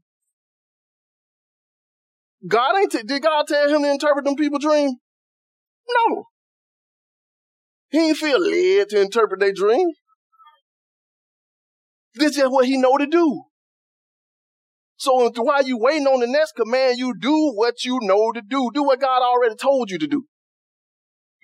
God 2.48 2.78
ain't, 2.80 2.92
t- 2.92 3.04
did 3.04 3.22
God 3.22 3.46
tell 3.48 3.68
him 3.68 3.82
to 3.82 3.92
interpret 3.92 4.24
them 4.24 4.36
people 4.36 4.60
dream? 4.60 4.92
No. 6.08 6.26
He 7.90 8.10
ain't 8.10 8.18
feel 8.18 8.40
led 8.40 8.90
to 8.90 9.02
interpret 9.02 9.40
their 9.40 9.54
dream. 9.54 9.88
This 12.14 12.38
is 12.38 12.48
what 12.48 12.66
he 12.66 12.78
know 12.78 12.98
to 12.98 13.08
do. 13.08 13.44
So 14.98 15.32
while 15.36 15.64
you 15.64 15.78
waiting 15.78 16.08
on 16.08 16.20
the 16.20 16.28
next 16.28 16.54
command, 16.56 16.98
you 16.98 17.14
do 17.20 17.54
what 17.54 17.84
you 17.86 18.00
know 18.02 18.32
to 18.32 18.42
do. 18.42 18.72
Do 18.74 18.84
what 18.84 19.00
God 19.00 19.22
already 19.22 19.56
told 19.56 19.92
you 19.92 20.00
to 20.00 20.08
do. 20.08 20.26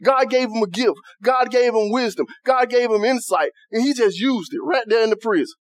God 0.04 0.30
gave 0.30 0.49
him 0.49 0.64
a 0.64 0.68
gift. 0.68 0.97
God 1.22 1.51
gave 1.51 1.74
him 1.74 1.91
wisdom. 1.91 2.26
God 2.45 2.70
gave 2.70 2.89
him 2.91 3.06
insight. 3.06 3.51
And 3.72 3.84
he 3.84 3.93
just 3.93 4.20
used 4.20 4.54
it 4.54 4.60
right 4.62 4.84
there 4.88 5.04
in 5.04 5.12
the 5.12 5.16
prison. 5.16 5.56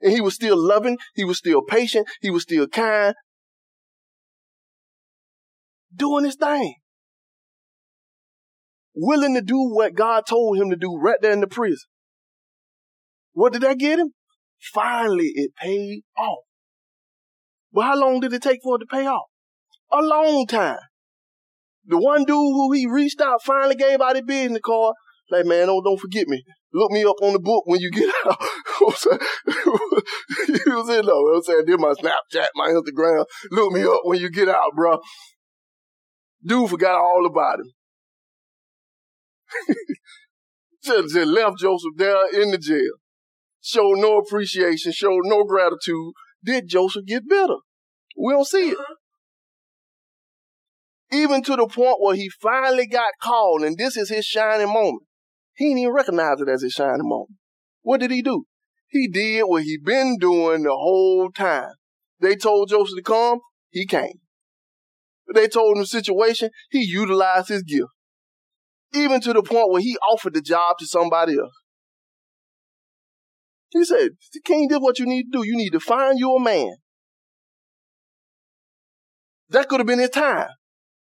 And 0.00 0.12
he 0.12 0.20
was 0.20 0.34
still 0.34 0.56
loving. 0.56 0.98
He 1.14 1.24
was 1.24 1.38
still 1.38 1.62
patient. 1.62 2.08
He 2.20 2.30
was 2.30 2.42
still 2.42 2.66
kind. 2.66 3.14
doing 5.94 6.24
his 6.24 6.36
thing. 6.36 6.76
Willing 8.94 9.34
to 9.34 9.42
do 9.42 9.58
what 9.58 9.94
God 9.94 10.24
told 10.26 10.58
him 10.58 10.70
to 10.70 10.76
do 10.76 10.96
right 10.96 11.18
there 11.20 11.32
in 11.32 11.40
the 11.40 11.46
prison. 11.46 11.86
What 13.32 13.52
did 13.52 13.62
that 13.62 13.78
get 13.78 13.98
him? 13.98 14.12
Finally, 14.58 15.32
it 15.34 15.54
paid 15.54 16.02
off. 16.16 16.47
But 17.72 17.82
how 17.82 17.96
long 17.96 18.20
did 18.20 18.32
it 18.32 18.42
take 18.42 18.60
for 18.62 18.76
it 18.76 18.80
to 18.80 18.86
pay 18.86 19.06
off? 19.06 19.26
A 19.92 20.02
long 20.02 20.46
time. 20.46 20.78
The 21.86 21.98
one 21.98 22.24
dude 22.24 22.36
who 22.36 22.72
he 22.72 22.86
reached 22.86 23.20
out 23.20 23.42
finally 23.42 23.74
gave 23.74 24.00
out 24.00 24.16
his 24.16 24.24
business 24.24 24.60
card. 24.64 24.94
Like, 25.30 25.46
man, 25.46 25.66
don't, 25.66 25.82
don't 25.82 26.00
forget 26.00 26.26
me. 26.28 26.42
Look 26.72 26.90
me 26.90 27.04
up 27.04 27.16
on 27.22 27.32
the 27.32 27.38
book 27.38 27.66
when 27.66 27.80
you 27.80 27.90
get 27.90 28.12
out. 28.26 28.36
he 28.78 28.84
was 30.66 30.88
in 30.90 31.06
though. 31.06 31.34
I'm 31.34 31.42
saying, 31.42 31.64
did 31.66 31.80
my 31.80 31.92
Snapchat, 31.94 32.48
my 32.54 32.68
Instagram. 32.68 33.24
Look 33.50 33.72
me 33.72 33.82
up 33.84 34.00
when 34.04 34.20
you 34.20 34.30
get 34.30 34.48
out, 34.48 34.74
bro. 34.74 34.98
Dude 36.44 36.70
forgot 36.70 37.00
all 37.00 37.26
about 37.26 37.60
him. 37.60 37.72
just, 40.84 41.14
just 41.14 41.26
left 41.26 41.58
Joseph 41.58 41.94
there 41.96 42.40
in 42.40 42.50
the 42.50 42.58
jail. 42.58 42.92
Showed 43.60 43.96
no 43.98 44.18
appreciation, 44.18 44.92
showed 44.92 45.22
no 45.24 45.44
gratitude. 45.44 46.12
Did 46.48 46.66
Joseph 46.66 47.04
get 47.04 47.28
better? 47.28 47.56
We 48.16 48.32
don't 48.32 48.46
see 48.46 48.70
it. 48.70 48.78
Uh-huh. 48.78 48.94
Even 51.12 51.42
to 51.42 51.56
the 51.56 51.66
point 51.66 51.98
where 52.00 52.14
he 52.14 52.30
finally 52.40 52.86
got 52.86 53.12
called, 53.22 53.64
and 53.64 53.76
this 53.76 53.98
is 53.98 54.08
his 54.08 54.24
shining 54.24 54.72
moment. 54.72 55.02
He 55.56 55.66
didn't 55.66 55.80
even 55.80 55.92
recognize 55.92 56.40
it 56.40 56.48
as 56.48 56.62
his 56.62 56.72
shining 56.72 57.06
moment. 57.06 57.36
What 57.82 58.00
did 58.00 58.10
he 58.10 58.22
do? 58.22 58.44
He 58.88 59.08
did 59.08 59.42
what 59.42 59.64
he 59.64 59.76
been 59.76 60.16
doing 60.18 60.62
the 60.62 60.70
whole 60.70 61.30
time. 61.30 61.72
They 62.18 62.34
told 62.34 62.70
Joseph 62.70 62.96
to 62.96 63.02
come, 63.02 63.40
he 63.68 63.84
came. 63.84 64.20
They 65.34 65.48
told 65.48 65.76
him 65.76 65.82
the 65.82 65.86
situation, 65.86 66.48
he 66.70 66.82
utilized 66.82 67.48
his 67.48 67.62
gift. 67.62 67.90
Even 68.94 69.20
to 69.20 69.34
the 69.34 69.42
point 69.42 69.70
where 69.70 69.82
he 69.82 69.98
offered 70.10 70.32
the 70.32 70.40
job 70.40 70.78
to 70.78 70.86
somebody 70.86 71.34
else. 71.38 71.52
He 73.70 73.84
said, 73.84 74.10
King, 74.44 74.68
did 74.68 74.82
what 74.82 74.98
you 74.98 75.06
need 75.06 75.24
to 75.24 75.38
do. 75.38 75.46
You 75.46 75.56
need 75.56 75.70
to 75.70 75.80
find 75.80 76.18
you 76.18 76.34
a 76.34 76.40
man. 76.40 76.76
That 79.50 79.68
could 79.68 79.80
have 79.80 79.86
been 79.86 79.98
his 79.98 80.10
time. 80.10 80.48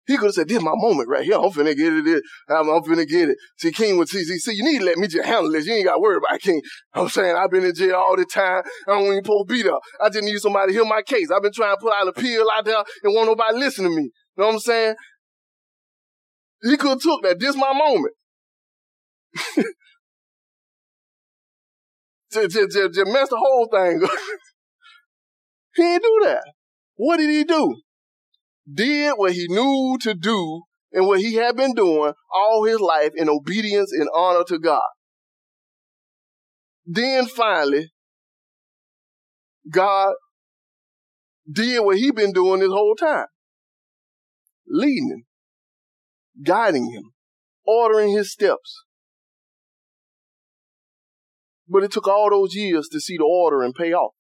He 0.06 0.18
could 0.18 0.26
have 0.28 0.34
said, 0.34 0.50
this 0.50 0.58
is 0.58 0.64
my 0.64 0.74
moment 0.76 1.08
right 1.08 1.24
here. 1.24 1.36
I'm 1.36 1.52
finna 1.52 1.76
get 1.76 1.94
it. 1.94 2.24
I'm, 2.50 2.68
I'm 2.70 2.84
finna 2.84 3.08
get 3.08 3.30
it. 3.30 3.38
See, 3.58 3.72
King 3.72 4.06
see, 4.06 4.24
see, 4.24 4.54
you 4.54 4.64
need 4.64 4.80
to 4.80 4.86
let 4.86 4.98
me 4.98 5.08
just 5.08 5.26
handle 5.26 5.50
this. 5.50 5.66
You 5.66 5.76
ain't 5.76 5.86
got 5.86 5.96
to 5.96 6.02
worry 6.02 6.18
about 6.18 6.42
King. 6.42 6.62
I'm 6.94 7.08
saying 7.08 7.36
I've 7.38 7.50
been 7.50 7.64
in 7.64 7.74
jail 7.74 7.96
all 7.96 8.18
the 8.18 8.26
time. 8.26 8.64
I 8.88 8.92
don't 8.92 9.06
even 9.06 9.24
supposed 9.24 9.48
to 9.48 9.54
be 9.54 9.64
there. 9.64 9.78
I 10.02 10.10
just 10.10 10.26
need 10.26 10.38
somebody 10.40 10.74
to 10.74 10.80
hear 10.80 10.86
my 10.86 11.02
case. 11.04 11.32
I've 11.32 11.42
been 11.42 11.54
trying 11.54 11.76
to 11.76 11.82
put 11.82 11.94
out 11.94 12.08
a 12.08 12.10
appeal 12.10 12.46
out 12.54 12.66
there 12.66 12.84
and 13.04 13.16
won't 13.16 13.28
nobody 13.28 13.58
listen 13.58 13.86
to 13.86 13.90
me. 13.90 14.04
You 14.04 14.12
know 14.38 14.48
what 14.48 14.54
I'm 14.56 14.60
saying? 14.60 14.96
He 16.64 16.76
could 16.76 16.90
have 16.90 17.02
took 17.02 17.24
that. 17.24 17.40
This 17.40 17.56
my 17.56 17.72
moment. 17.74 18.14
just, 22.34 22.52
just, 22.52 22.72
just, 22.72 22.94
just 22.94 23.12
mess 23.12 23.30
the 23.30 23.38
whole 23.38 23.68
thing 23.72 24.04
up. 24.04 24.10
he 25.76 25.84
didn't 25.84 26.02
do 26.02 26.22
that. 26.26 26.44
What 26.96 27.18
did 27.18 27.30
he 27.30 27.44
do? 27.44 27.76
did 28.72 29.14
what 29.18 29.34
he 29.34 29.48
knew 29.50 29.98
to 30.02 30.14
do 30.14 30.64
and 30.92 31.08
what 31.08 31.20
he 31.20 31.36
had 31.36 31.56
been 31.56 31.74
doing 31.74 32.14
all 32.34 32.66
his 32.66 32.80
life 32.80 33.12
in 33.16 33.30
obedience 33.30 33.92
and 33.92 34.08
honor 34.14 34.44
to 34.48 34.60
God. 34.60 34.88
Then 36.86 37.26
finally, 37.26 37.92
God 39.72 40.14
did 41.52 41.80
what 41.80 41.98
he 41.98 42.08
had 42.08 42.16
been 42.16 42.34
doing 42.34 42.60
this 42.60 42.70
whole 42.70 42.96
time. 42.96 43.28
Leading 44.68 45.10
him, 45.10 45.24
guiding 46.46 46.92
him, 46.92 47.12
ordering 47.66 48.12
his 48.12 48.32
steps. 48.32 48.84
But 51.74 51.84
it 51.84 51.92
took 51.92 52.08
all 52.08 52.30
those 52.30 52.54
years 52.54 52.88
to 52.90 53.00
see 53.00 53.18
the 53.18 53.24
order 53.24 53.64
and 53.64 53.74
pay 53.74 53.94
off 53.94 54.14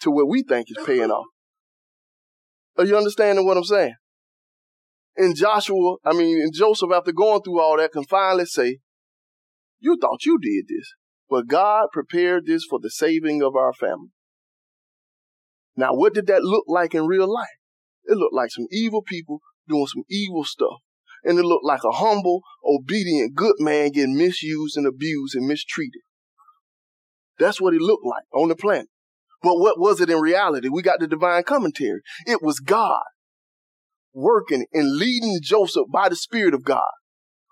to 0.00 0.10
what 0.10 0.26
we 0.26 0.42
think 0.42 0.68
is 0.70 0.86
paying 0.86 1.10
off. 1.10 1.26
Are 2.78 2.86
you 2.86 2.96
understanding 2.96 3.44
what 3.44 3.58
I'm 3.58 3.64
saying? 3.64 3.94
And 5.18 5.36
Joshua, 5.36 5.96
I 6.02 6.14
mean, 6.14 6.40
and 6.40 6.54
Joseph, 6.54 6.90
after 6.94 7.12
going 7.12 7.42
through 7.42 7.60
all 7.60 7.76
that, 7.76 7.92
can 7.92 8.04
finally 8.04 8.46
say, 8.46 8.78
You 9.80 9.98
thought 10.00 10.24
you 10.24 10.38
did 10.38 10.64
this, 10.66 10.94
but 11.28 11.46
God 11.46 11.88
prepared 11.92 12.46
this 12.46 12.64
for 12.64 12.78
the 12.80 12.90
saving 12.90 13.42
of 13.42 13.54
our 13.54 13.74
family. 13.74 14.12
Now, 15.76 15.92
what 15.92 16.14
did 16.14 16.26
that 16.28 16.42
look 16.42 16.64
like 16.68 16.94
in 16.94 17.06
real 17.06 17.30
life? 17.30 17.58
It 18.04 18.16
looked 18.16 18.34
like 18.34 18.50
some 18.50 18.66
evil 18.70 19.02
people 19.02 19.40
doing 19.68 19.88
some 19.88 20.04
evil 20.08 20.44
stuff. 20.44 20.78
And 21.22 21.38
it 21.38 21.44
looked 21.44 21.66
like 21.66 21.84
a 21.84 21.96
humble, 21.96 22.40
obedient, 22.64 23.34
good 23.34 23.56
man 23.58 23.90
getting 23.90 24.16
misused 24.16 24.78
and 24.78 24.86
abused 24.86 25.34
and 25.34 25.46
mistreated. 25.46 26.00
That's 27.38 27.60
what 27.60 27.74
he 27.74 27.78
looked 27.78 28.06
like 28.06 28.24
on 28.34 28.48
the 28.48 28.56
planet. 28.56 28.88
But 29.42 29.58
what 29.58 29.78
was 29.78 30.00
it 30.00 30.10
in 30.10 30.20
reality? 30.20 30.68
We 30.68 30.82
got 30.82 31.00
the 31.00 31.06
divine 31.06 31.42
commentary. 31.44 32.00
It 32.26 32.42
was 32.42 32.58
God 32.60 33.02
working 34.12 34.66
and 34.72 34.96
leading 34.96 35.38
Joseph 35.42 35.86
by 35.92 36.08
the 36.08 36.16
Spirit 36.16 36.54
of 36.54 36.64
God. 36.64 36.90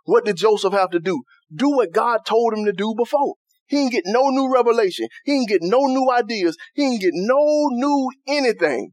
What 0.05 0.25
did 0.25 0.37
Joseph 0.37 0.73
have 0.73 0.91
to 0.91 1.01
do? 1.01 1.23
Do 1.55 1.71
what 1.71 1.93
God 1.93 2.21
told 2.27 2.55
him 2.55 2.65
to 2.65 2.73
do 2.73 2.95
before. 2.97 3.35
He 3.67 3.77
didn't 3.77 3.93
get 3.93 4.05
no 4.07 4.29
new 4.29 4.53
revelation. 4.53 5.09
He 5.25 5.33
didn't 5.33 5.49
get 5.49 5.63
no 5.63 5.81
new 5.81 6.11
ideas. 6.11 6.57
He 6.75 6.83
didn't 6.83 7.01
get 7.01 7.13
no 7.15 7.69
new 7.71 8.11
anything. 8.27 8.93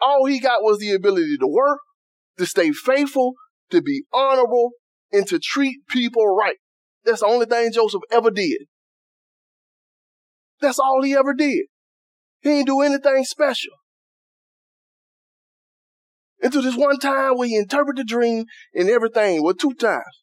All 0.00 0.26
he 0.26 0.40
got 0.40 0.62
was 0.62 0.78
the 0.78 0.92
ability 0.92 1.38
to 1.38 1.46
work, 1.46 1.78
to 2.38 2.46
stay 2.46 2.72
faithful, 2.72 3.34
to 3.70 3.80
be 3.80 4.04
honorable, 4.12 4.70
and 5.12 5.26
to 5.28 5.38
treat 5.38 5.86
people 5.88 6.26
right. 6.34 6.56
That's 7.04 7.20
the 7.20 7.26
only 7.26 7.46
thing 7.46 7.72
Joseph 7.72 8.02
ever 8.10 8.30
did. 8.30 8.62
That's 10.62 10.78
all 10.78 11.02
he 11.02 11.14
ever 11.14 11.34
did. 11.34 11.66
He 12.40 12.50
didn't 12.50 12.66
do 12.66 12.80
anything 12.80 13.24
special. 13.24 13.72
Until 16.40 16.62
this 16.62 16.76
one 16.76 16.98
time 16.98 17.36
where 17.36 17.48
he 17.48 17.56
interpreted 17.56 17.98
the 17.98 18.08
dream 18.08 18.46
and 18.74 18.88
everything. 18.88 19.42
Well, 19.42 19.54
two 19.54 19.74
times. 19.74 20.22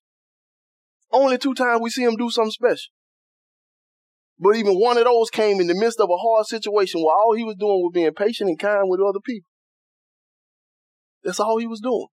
Only 1.12 1.38
two 1.38 1.54
times 1.54 1.82
we 1.82 1.90
see 1.90 2.04
him 2.04 2.16
do 2.16 2.30
something 2.30 2.52
special. 2.52 2.92
But 4.40 4.56
even 4.56 4.76
one 4.76 4.98
of 4.98 5.04
those 5.04 5.30
came 5.30 5.60
in 5.60 5.68
the 5.68 5.76
midst 5.76 6.00
of 6.00 6.10
a 6.10 6.18
hard 6.18 6.46
situation 6.46 7.02
where 7.02 7.14
all 7.14 7.36
he 7.36 7.44
was 7.44 7.56
doing 7.60 7.82
was 7.82 7.92
being 7.94 8.14
patient 8.14 8.50
and 8.50 8.60
kind 8.60 8.90
with 8.90 9.02
other 9.02 9.20
people. 9.24 9.50
That's 11.24 11.40
all 11.40 11.58
he 11.58 11.68
was 11.68 11.82
doing. 11.82 12.08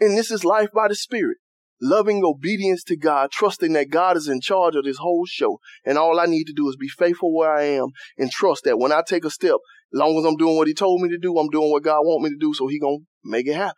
And 0.00 0.18
this 0.18 0.32
is 0.32 0.44
life 0.44 0.70
by 0.74 0.88
the 0.88 0.96
Spirit 0.96 1.38
loving 1.80 2.22
obedience 2.24 2.84
to 2.84 2.96
God, 2.96 3.30
trusting 3.30 3.72
that 3.72 3.90
God 3.90 4.16
is 4.16 4.28
in 4.28 4.40
charge 4.40 4.76
of 4.76 4.84
this 4.84 4.98
whole 4.98 5.24
show. 5.26 5.58
And 5.84 5.96
all 5.96 6.20
I 6.20 6.26
need 6.26 6.44
to 6.44 6.52
do 6.52 6.68
is 6.68 6.76
be 6.76 6.88
faithful 6.88 7.34
where 7.34 7.52
I 7.52 7.64
am 7.64 7.88
and 8.18 8.30
trust 8.30 8.64
that 8.64 8.78
when 8.78 8.92
I 8.92 9.02
take 9.06 9.24
a 9.24 9.30
step, 9.30 9.56
as 9.92 9.98
long 9.98 10.18
as 10.18 10.24
I'm 10.24 10.36
doing 10.36 10.56
what 10.56 10.68
he 10.68 10.74
told 10.74 11.00
me 11.00 11.08
to 11.08 11.18
do, 11.18 11.36
I'm 11.38 11.48
doing 11.48 11.70
what 11.70 11.82
God 11.82 12.02
want 12.02 12.22
me 12.22 12.30
to 12.30 12.36
do, 12.38 12.54
so 12.54 12.66
he 12.66 12.78
gonna 12.78 12.98
make 13.24 13.46
it 13.46 13.54
happen. 13.54 13.74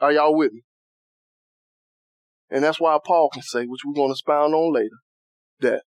Are 0.00 0.12
y'all 0.12 0.36
with 0.36 0.52
me? 0.52 0.62
And 2.50 2.64
that's 2.64 2.80
why 2.80 2.98
Paul 3.04 3.30
can 3.32 3.42
say, 3.42 3.64
which 3.64 3.80
we're 3.84 3.94
to 3.94 4.10
expound 4.10 4.54
on 4.54 4.74
later, 4.74 4.98
that 5.60 5.84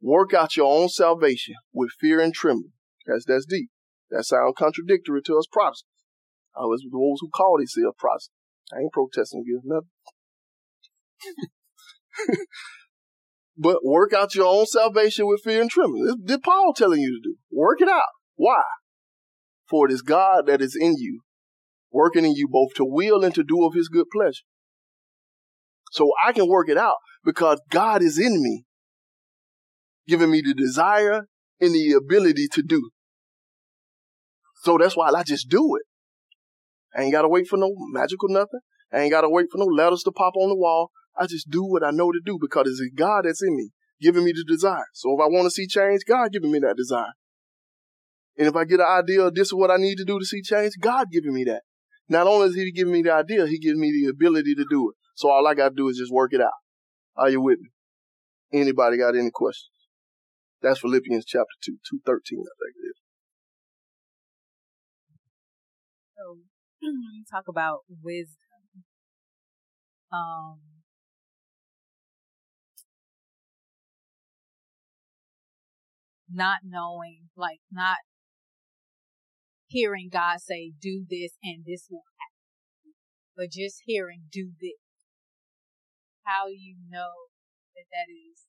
work 0.00 0.34
out 0.34 0.56
your 0.56 0.72
own 0.72 0.88
salvation 0.88 1.54
with 1.72 1.90
fear 1.98 2.20
and 2.20 2.34
trembling. 2.34 2.72
That's, 3.06 3.24
that's 3.24 3.46
deep. 3.46 3.70
That 4.10 4.24
sounds 4.24 4.54
contradictory 4.56 5.22
to 5.22 5.38
us 5.38 5.46
Protestants. 5.50 5.90
I 6.54 6.62
was 6.62 6.82
those 6.82 7.18
who 7.20 7.28
call 7.30 7.58
themselves 7.58 7.96
Protestants. 7.98 8.35
I 8.72 8.80
ain't 8.80 8.92
protesting 8.92 9.40
against 9.40 9.66
nothing. 9.66 9.88
but 13.56 13.84
work 13.84 14.12
out 14.12 14.34
your 14.34 14.46
own 14.46 14.66
salvation 14.66 15.26
with 15.26 15.42
fear 15.42 15.60
and 15.60 15.70
trembling. 15.70 16.04
This, 16.04 16.16
this 16.24 16.38
Paul 16.44 16.72
telling 16.74 17.00
you 17.00 17.20
to 17.20 17.20
do. 17.22 17.36
Work 17.50 17.80
it 17.80 17.88
out. 17.88 18.02
Why? 18.34 18.62
For 19.68 19.86
it 19.88 19.92
is 19.92 20.02
God 20.02 20.46
that 20.46 20.60
is 20.60 20.76
in 20.76 20.96
you, 20.98 21.22
working 21.90 22.24
in 22.24 22.34
you 22.34 22.48
both 22.48 22.74
to 22.74 22.84
will 22.84 23.24
and 23.24 23.34
to 23.34 23.42
do 23.42 23.64
of 23.64 23.74
his 23.74 23.88
good 23.88 24.06
pleasure. 24.12 24.44
So 25.92 26.10
I 26.24 26.32
can 26.32 26.48
work 26.48 26.68
it 26.68 26.76
out 26.76 26.96
because 27.24 27.60
God 27.70 28.02
is 28.02 28.18
in 28.18 28.42
me, 28.42 28.64
giving 30.06 30.30
me 30.30 30.42
the 30.44 30.54
desire 30.54 31.26
and 31.60 31.74
the 31.74 31.92
ability 31.92 32.48
to 32.52 32.62
do. 32.62 32.90
So 34.62 34.78
that's 34.78 34.96
why 34.96 35.10
I 35.10 35.22
just 35.22 35.48
do 35.48 35.76
it. 35.76 35.82
I 36.96 37.02
ain't 37.02 37.12
gotta 37.12 37.28
wait 37.28 37.46
for 37.46 37.56
no 37.56 37.72
magical 37.92 38.28
nothing. 38.28 38.60
I 38.92 39.00
ain't 39.00 39.10
gotta 39.10 39.28
wait 39.28 39.46
for 39.50 39.58
no 39.58 39.66
letters 39.66 40.02
to 40.04 40.12
pop 40.12 40.34
on 40.36 40.48
the 40.48 40.56
wall. 40.56 40.90
I 41.18 41.26
just 41.26 41.50
do 41.50 41.64
what 41.64 41.84
I 41.84 41.90
know 41.90 42.10
to 42.12 42.20
do 42.24 42.38
because 42.40 42.68
it's 42.68 42.94
God 42.94 43.24
that's 43.24 43.42
in 43.42 43.56
me, 43.56 43.70
giving 44.00 44.24
me 44.24 44.32
the 44.32 44.44
desire. 44.46 44.86
So 44.92 45.14
if 45.14 45.20
I 45.20 45.26
want 45.26 45.46
to 45.46 45.50
see 45.50 45.66
change, 45.66 46.02
God 46.06 46.32
giving 46.32 46.52
me 46.52 46.58
that 46.60 46.76
desire. 46.76 47.12
And 48.38 48.46
if 48.46 48.54
I 48.54 48.64
get 48.64 48.80
an 48.80 48.86
idea 48.86 49.22
of 49.22 49.34
this 49.34 49.48
is 49.48 49.54
what 49.54 49.70
I 49.70 49.76
need 49.76 49.96
to 49.96 50.04
do 50.04 50.18
to 50.18 50.24
see 50.24 50.42
change, 50.42 50.72
God 50.80 51.08
giving 51.10 51.34
me 51.34 51.44
that. 51.44 51.62
Not 52.08 52.26
only 52.26 52.48
is 52.48 52.54
He 52.54 52.70
giving 52.70 52.92
me 52.92 53.02
the 53.02 53.12
idea, 53.12 53.46
He 53.46 53.58
gives 53.58 53.78
me 53.78 53.90
the 53.90 54.10
ability 54.10 54.54
to 54.54 54.64
do 54.68 54.90
it. 54.90 54.96
So 55.14 55.30
all 55.30 55.46
I 55.46 55.54
got 55.54 55.70
to 55.70 55.74
do 55.74 55.88
is 55.88 55.96
just 55.96 56.12
work 56.12 56.32
it 56.32 56.40
out. 56.40 56.50
Are 57.16 57.30
you 57.30 57.40
with 57.40 57.58
me? 57.60 57.70
Anybody 58.52 58.98
got 58.98 59.16
any 59.16 59.30
questions? 59.32 59.70
That's 60.62 60.80
Philippians 60.80 61.24
chapter 61.24 61.46
2, 61.64 61.78
213, 62.04 62.38
I 62.38 62.54
think 62.60 62.76
it 62.76 62.88
is. 62.88 63.00
So 66.16 66.55
when 66.80 66.92
you 67.14 67.24
talk 67.30 67.48
about 67.48 67.80
wisdom, 68.02 68.84
um, 70.12 70.58
not 76.30 76.58
knowing, 76.64 77.28
like 77.36 77.60
not 77.70 77.98
hearing 79.68 80.08
God 80.12 80.40
say, 80.40 80.72
do 80.80 81.04
this 81.08 81.32
and 81.42 81.64
this 81.64 81.86
will 81.90 82.04
happen, 82.18 82.94
but 83.36 83.50
just 83.50 83.82
hearing, 83.84 84.24
do 84.30 84.50
this. 84.60 84.78
How 86.24 86.46
do 86.46 86.54
you 86.54 86.76
know 86.90 87.30
that 87.74 87.86
that 87.92 88.10
is 88.10 88.46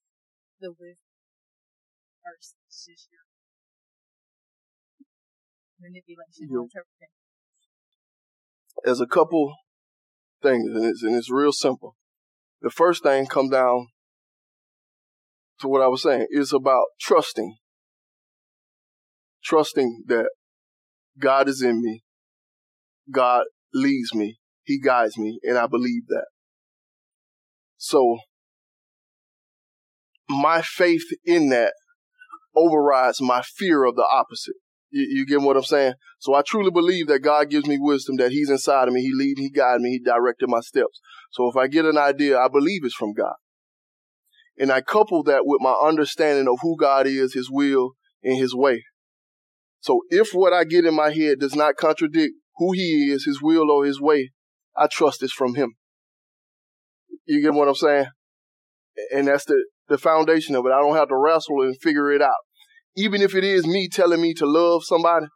the 0.60 0.72
wisdom 0.72 1.14
versus 2.26 2.56
just 2.70 3.08
your 3.12 3.28
manipulation 5.80 6.50
interpretation. 6.50 7.17
There's 8.84 9.02
a 9.02 9.08
couple 9.08 9.56
things, 10.42 10.70
and 10.74 10.86
it's, 10.86 11.04
and 11.04 11.16
it's 11.16 11.32
real 11.32 11.52
simple. 11.52 11.96
The 12.62 12.70
first 12.70 13.04
thing 13.04 13.28
come 13.28 13.50
down 13.50 13.88
to 15.60 15.68
what 15.68 15.82
I 15.82 15.88
was 15.88 16.04
saying. 16.04 16.28
It's 16.30 16.54
about 16.54 16.86
trusting. 17.00 17.58
Trusting 19.44 20.04
that 20.08 20.30
God 21.20 21.48
is 21.48 21.62
in 21.62 21.82
me. 21.82 22.04
God 23.12 23.46
leads 23.74 24.14
me. 24.14 24.40
He 24.64 24.80
guides 24.80 25.18
me, 25.18 25.40
and 25.44 25.58
I 25.58 25.68
believe 25.68 26.08
that. 26.10 26.26
So, 27.78 28.18
my 30.30 30.62
faith 30.62 31.06
in 31.24 31.50
that 31.50 31.74
overrides 32.56 33.22
my 33.22 33.42
fear 33.42 33.86
of 33.86 33.96
the 33.96 34.06
opposite. 34.12 34.56
You, 34.98 35.06
you, 35.20 35.26
get 35.28 35.42
what 35.42 35.56
I'm 35.56 35.62
saying? 35.62 35.94
So 36.18 36.34
I 36.34 36.42
truly 36.42 36.72
believe 36.72 37.06
that 37.06 37.20
God 37.20 37.52
gives 37.52 37.68
me 37.68 37.78
wisdom, 37.80 38.16
that 38.18 38.32
He's 38.32 38.50
inside 38.50 38.88
of 38.88 38.96
me. 38.96 39.02
He 39.02 39.12
lead, 39.14 39.38
He 39.38 39.52
guided 39.52 39.82
me, 39.82 39.92
He 39.92 40.00
directed 40.00 40.50
my 40.50 40.62
steps. 40.62 41.00
So 41.32 41.48
if 41.48 41.56
I 41.56 41.68
get 41.68 41.86
an 41.86 42.00
idea, 42.00 42.40
I 42.40 42.48
believe 42.48 42.84
it's 42.84 42.96
from 42.96 43.14
God. 43.14 43.36
And 44.58 44.72
I 44.72 44.82
couple 44.82 45.22
that 45.24 45.42
with 45.46 45.62
my 45.62 45.74
understanding 45.74 46.48
of 46.48 46.58
who 46.64 46.76
God 46.78 47.06
is, 47.06 47.36
His 47.36 47.48
will, 47.52 47.92
and 48.24 48.40
His 48.40 48.56
way. 48.56 48.86
So 49.82 50.02
if 50.10 50.32
what 50.32 50.52
I 50.52 50.64
get 50.64 50.86
in 50.86 50.96
my 50.96 51.12
head 51.12 51.40
does 51.40 51.54
not 51.54 51.76
contradict 51.76 52.34
who 52.56 52.72
He 52.72 53.12
is, 53.12 53.26
His 53.26 53.40
will, 53.40 53.70
or 53.70 53.86
His 53.86 54.02
way, 54.02 54.32
I 54.76 54.88
trust 54.88 55.22
it's 55.22 55.32
from 55.32 55.54
Him. 55.54 55.76
You 57.28 57.40
get 57.40 57.54
what 57.54 57.68
I'm 57.68 57.76
saying? 57.76 58.08
And 59.14 59.28
that's 59.28 59.46
the, 59.46 59.64
the 59.90 60.00
foundation 60.00 60.56
of 60.56 60.66
it. 60.66 60.72
I 60.72 60.80
don't 60.80 60.96
have 60.96 61.10
to 61.10 61.16
wrestle 61.16 61.62
and 61.62 61.80
figure 61.80 62.12
it 62.12 62.24
out 62.24 62.47
even 62.98 63.22
if 63.22 63.36
it 63.36 63.44
is 63.44 63.68
me 63.68 63.88
telling 63.88 64.20
me 64.20 64.34
to 64.34 64.48
love 64.48 64.84
somebody, 64.84 65.28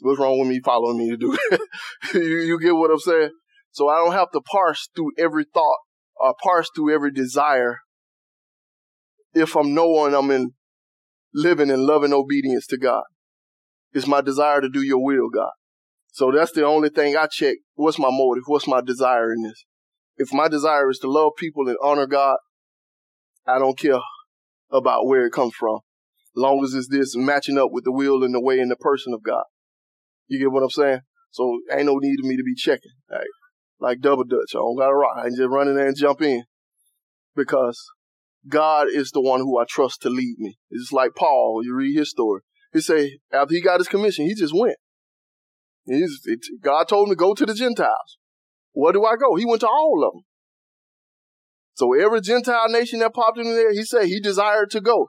what's 0.00 0.18
wrong 0.18 0.40
with 0.40 0.48
me 0.48 0.60
following 0.62 0.98
me 0.98 1.08
to 1.10 1.16
do 1.16 1.38
it? 1.40 1.60
you, 2.14 2.40
you 2.40 2.60
get 2.60 2.74
what 2.74 2.90
I'm 2.90 2.98
saying? 2.98 3.30
So 3.70 3.88
I 3.88 3.96
don't 3.98 4.12
have 4.12 4.32
to 4.32 4.40
parse 4.40 4.88
through 4.94 5.12
every 5.16 5.44
thought 5.44 5.78
or 6.16 6.34
parse 6.42 6.68
through 6.74 6.92
every 6.92 7.12
desire 7.12 7.78
if 9.32 9.56
I'm 9.56 9.72
knowing 9.72 10.14
I'm 10.14 10.32
in 10.32 10.50
living 11.32 11.70
in 11.70 11.86
loving 11.86 12.12
obedience 12.12 12.66
to 12.66 12.76
God. 12.76 13.04
It's 13.92 14.08
my 14.08 14.20
desire 14.20 14.60
to 14.60 14.68
do 14.68 14.82
your 14.82 15.02
will, 15.02 15.30
God. 15.30 15.52
So 16.08 16.32
that's 16.32 16.52
the 16.52 16.66
only 16.66 16.88
thing 16.88 17.16
I 17.16 17.28
check. 17.30 17.58
What's 17.74 18.00
my 18.00 18.10
motive? 18.10 18.44
What's 18.46 18.66
my 18.66 18.80
desire 18.80 19.32
in 19.32 19.44
this? 19.44 19.64
If 20.16 20.32
my 20.32 20.48
desire 20.48 20.90
is 20.90 20.98
to 20.98 21.10
love 21.10 21.32
people 21.38 21.68
and 21.68 21.78
honor 21.82 22.06
God, 22.06 22.36
I 23.46 23.60
don't 23.60 23.78
care 23.78 24.00
about 24.70 25.06
where 25.06 25.24
it 25.24 25.32
comes 25.32 25.54
from 25.54 25.80
long 26.34 26.64
as 26.64 26.74
it's 26.74 26.88
this 26.88 27.16
matching 27.16 27.58
up 27.58 27.70
with 27.70 27.84
the 27.84 27.92
will 27.92 28.22
and 28.22 28.34
the 28.34 28.40
way 28.40 28.58
and 28.58 28.70
the 28.70 28.76
person 28.76 29.12
of 29.12 29.22
God. 29.22 29.44
You 30.28 30.38
get 30.38 30.52
what 30.52 30.62
I'm 30.62 30.70
saying? 30.70 31.00
So 31.30 31.60
ain't 31.70 31.86
no 31.86 31.96
need 31.96 32.20
of 32.20 32.26
me 32.26 32.36
to 32.36 32.42
be 32.42 32.54
checking. 32.54 32.92
Like, 33.10 33.26
like 33.80 34.00
double 34.00 34.24
dutch. 34.24 34.54
I 34.54 34.58
don't 34.58 34.78
got 34.78 34.88
to 34.88 34.94
rock. 34.94 35.16
I 35.18 35.28
just 35.28 35.42
run 35.48 35.68
in 35.68 35.76
there 35.76 35.88
and 35.88 35.96
jump 35.96 36.22
in. 36.22 36.44
Because 37.34 37.78
God 38.48 38.88
is 38.90 39.10
the 39.10 39.20
one 39.20 39.40
who 39.40 39.58
I 39.58 39.64
trust 39.68 40.02
to 40.02 40.10
lead 40.10 40.36
me. 40.38 40.58
It's 40.70 40.92
like 40.92 41.14
Paul. 41.14 41.62
You 41.64 41.74
read 41.74 41.96
his 41.96 42.10
story. 42.10 42.42
He 42.72 42.80
say 42.80 43.18
after 43.32 43.54
he 43.54 43.60
got 43.60 43.80
his 43.80 43.88
commission, 43.88 44.26
he 44.26 44.34
just 44.34 44.54
went. 44.54 44.76
He's, 45.84 46.20
it, 46.24 46.40
God 46.62 46.88
told 46.88 47.08
him 47.08 47.12
to 47.12 47.16
go 47.16 47.34
to 47.34 47.44
the 47.44 47.54
Gentiles. 47.54 48.18
Where 48.72 48.92
do 48.92 49.04
I 49.04 49.16
go? 49.16 49.36
He 49.36 49.44
went 49.44 49.60
to 49.60 49.68
all 49.68 50.04
of 50.06 50.14
them. 50.14 50.22
So 51.74 51.92
every 51.94 52.20
Gentile 52.20 52.68
nation 52.68 53.00
that 53.00 53.14
popped 53.14 53.38
in 53.38 53.44
there, 53.44 53.72
he 53.72 53.82
said 53.84 54.04
he 54.04 54.20
desired 54.20 54.70
to 54.70 54.80
go. 54.80 55.08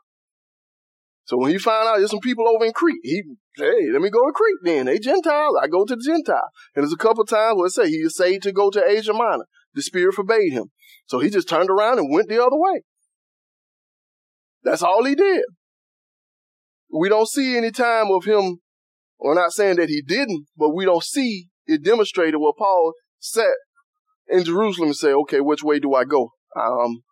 So 1.25 1.37
when 1.37 1.51
he 1.51 1.57
found 1.57 1.87
out 1.87 1.97
there's 1.97 2.11
some 2.11 2.19
people 2.19 2.47
over 2.47 2.65
in 2.65 2.73
Crete, 2.73 2.99
he 3.03 3.23
hey, 3.55 3.91
let 3.91 4.01
me 4.01 4.09
go 4.09 4.25
to 4.25 4.33
Crete 4.33 4.57
then. 4.63 4.85
They 4.87 4.99
Gentiles. 4.99 5.55
I 5.61 5.67
go 5.67 5.85
to 5.85 5.95
the 5.95 6.03
Gentile. 6.05 6.49
And 6.75 6.83
there's 6.83 6.93
a 6.93 6.97
couple 6.97 7.23
times 7.25 7.57
where 7.57 7.67
it 7.67 7.71
say 7.71 7.89
he 7.89 7.97
is 7.97 8.15
saved 8.15 8.43
to 8.43 8.51
go 8.51 8.69
to 8.69 8.83
Asia 8.85 9.13
Minor. 9.13 9.45
The 9.73 9.81
Spirit 9.81 10.15
forbade 10.15 10.51
him. 10.51 10.65
So 11.07 11.19
he 11.19 11.29
just 11.29 11.47
turned 11.47 11.69
around 11.69 11.99
and 11.99 12.11
went 12.11 12.27
the 12.27 12.43
other 12.43 12.57
way. 12.57 12.81
That's 14.63 14.83
all 14.83 15.03
he 15.03 15.15
did. 15.15 15.43
We 16.91 17.09
don't 17.09 17.27
see 17.27 17.57
any 17.57 17.71
time 17.71 18.11
of 18.11 18.25
him, 18.25 18.59
we're 19.19 19.33
not 19.33 19.53
saying 19.53 19.77
that 19.77 19.89
he 19.89 20.01
didn't, 20.01 20.47
but 20.57 20.75
we 20.75 20.85
don't 20.85 21.03
see 21.03 21.47
it 21.65 21.83
demonstrated 21.83 22.39
where 22.39 22.53
Paul 22.57 22.93
sat 23.19 23.55
in 24.27 24.43
Jerusalem 24.43 24.89
and 24.89 24.95
said, 24.95 25.13
okay, 25.13 25.39
which 25.39 25.63
way 25.63 25.79
do 25.79 25.93
I 25.95 26.03
go? 26.03 26.31
Um, 26.55 27.03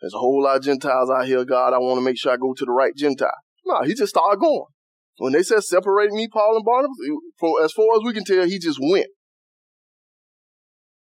there's 0.00 0.14
a 0.14 0.18
whole 0.18 0.42
lot 0.42 0.56
of 0.56 0.62
Gentiles 0.62 1.10
out 1.10 1.26
here, 1.26 1.44
God. 1.44 1.74
I 1.74 1.78
want 1.78 1.98
to 1.98 2.04
make 2.04 2.18
sure 2.18 2.32
I 2.32 2.36
go 2.36 2.54
to 2.54 2.64
the 2.64 2.72
right 2.72 2.94
Gentile. 2.96 3.30
No, 3.66 3.82
he 3.82 3.94
just 3.94 4.10
started 4.10 4.40
going. 4.40 4.64
When 5.18 5.32
they 5.32 5.42
said 5.42 5.62
separate 5.62 6.10
me, 6.12 6.28
Paul 6.28 6.56
and 6.56 6.64
Barnabas, 6.64 6.96
for 7.38 7.62
as 7.62 7.72
far 7.72 7.96
as 7.96 8.02
we 8.04 8.14
can 8.14 8.24
tell, 8.24 8.46
he 8.46 8.58
just 8.58 8.78
went. 8.80 9.08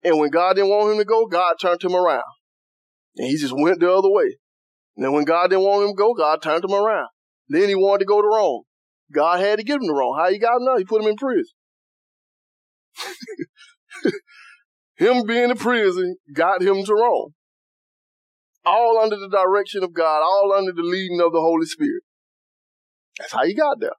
And 0.04 0.20
when 0.20 0.30
God 0.30 0.54
didn't 0.54 0.70
want 0.70 0.92
him 0.92 1.00
to 1.00 1.06
go, 1.06 1.26
God 1.26 1.56
turned 1.60 1.84
him 1.84 1.96
around. 1.96 2.24
And 3.18 3.28
he 3.28 3.38
just 3.38 3.54
went 3.58 3.80
the 3.80 3.92
other 3.92 4.12
way. 4.12 4.38
And 4.96 5.04
then 5.04 5.14
when 5.14 5.26
God 5.26 5.50
didn't 5.50 5.66
want 5.66 5.84
him 5.84 5.90
to 5.90 5.96
go, 5.96 6.14
God 6.14 6.44
turned 6.44 6.64
him 6.64 6.74
around. 6.74 7.08
Then 7.50 7.68
he 7.68 7.76
wanted 7.76 8.00
to 8.00 8.06
go 8.06 8.22
to 8.22 8.28
Rome. 8.28 8.64
God 9.12 9.40
had 9.40 9.58
to 9.58 9.66
give 9.66 9.78
him 9.78 9.88
to 9.88 9.94
Rome. 9.94 10.16
How 10.16 10.30
he 10.30 10.38
got 10.38 10.58
him 10.58 10.66
now? 10.66 10.78
He 10.78 10.86
put 10.86 11.02
him 11.02 11.08
in 11.08 11.16
prison. 11.16 11.54
him 14.98 15.26
being 15.26 15.50
in 15.50 15.58
prison 15.58 16.18
got 16.36 16.62
him 16.62 16.86
to 16.86 16.94
Rome 16.94 17.34
all 18.66 19.00
under 19.02 19.16
the 19.16 19.30
direction 19.30 19.84
of 19.84 19.94
God, 19.94 20.22
all 20.22 20.54
under 20.56 20.72
the 20.72 20.82
leading 20.82 21.22
of 21.22 21.32
the 21.32 21.40
Holy 21.40 21.66
Spirit. 21.66 22.04
That's 23.20 23.34
how 23.34 23.44
you 23.44 23.56
got 23.56 23.80
there. 23.80 23.94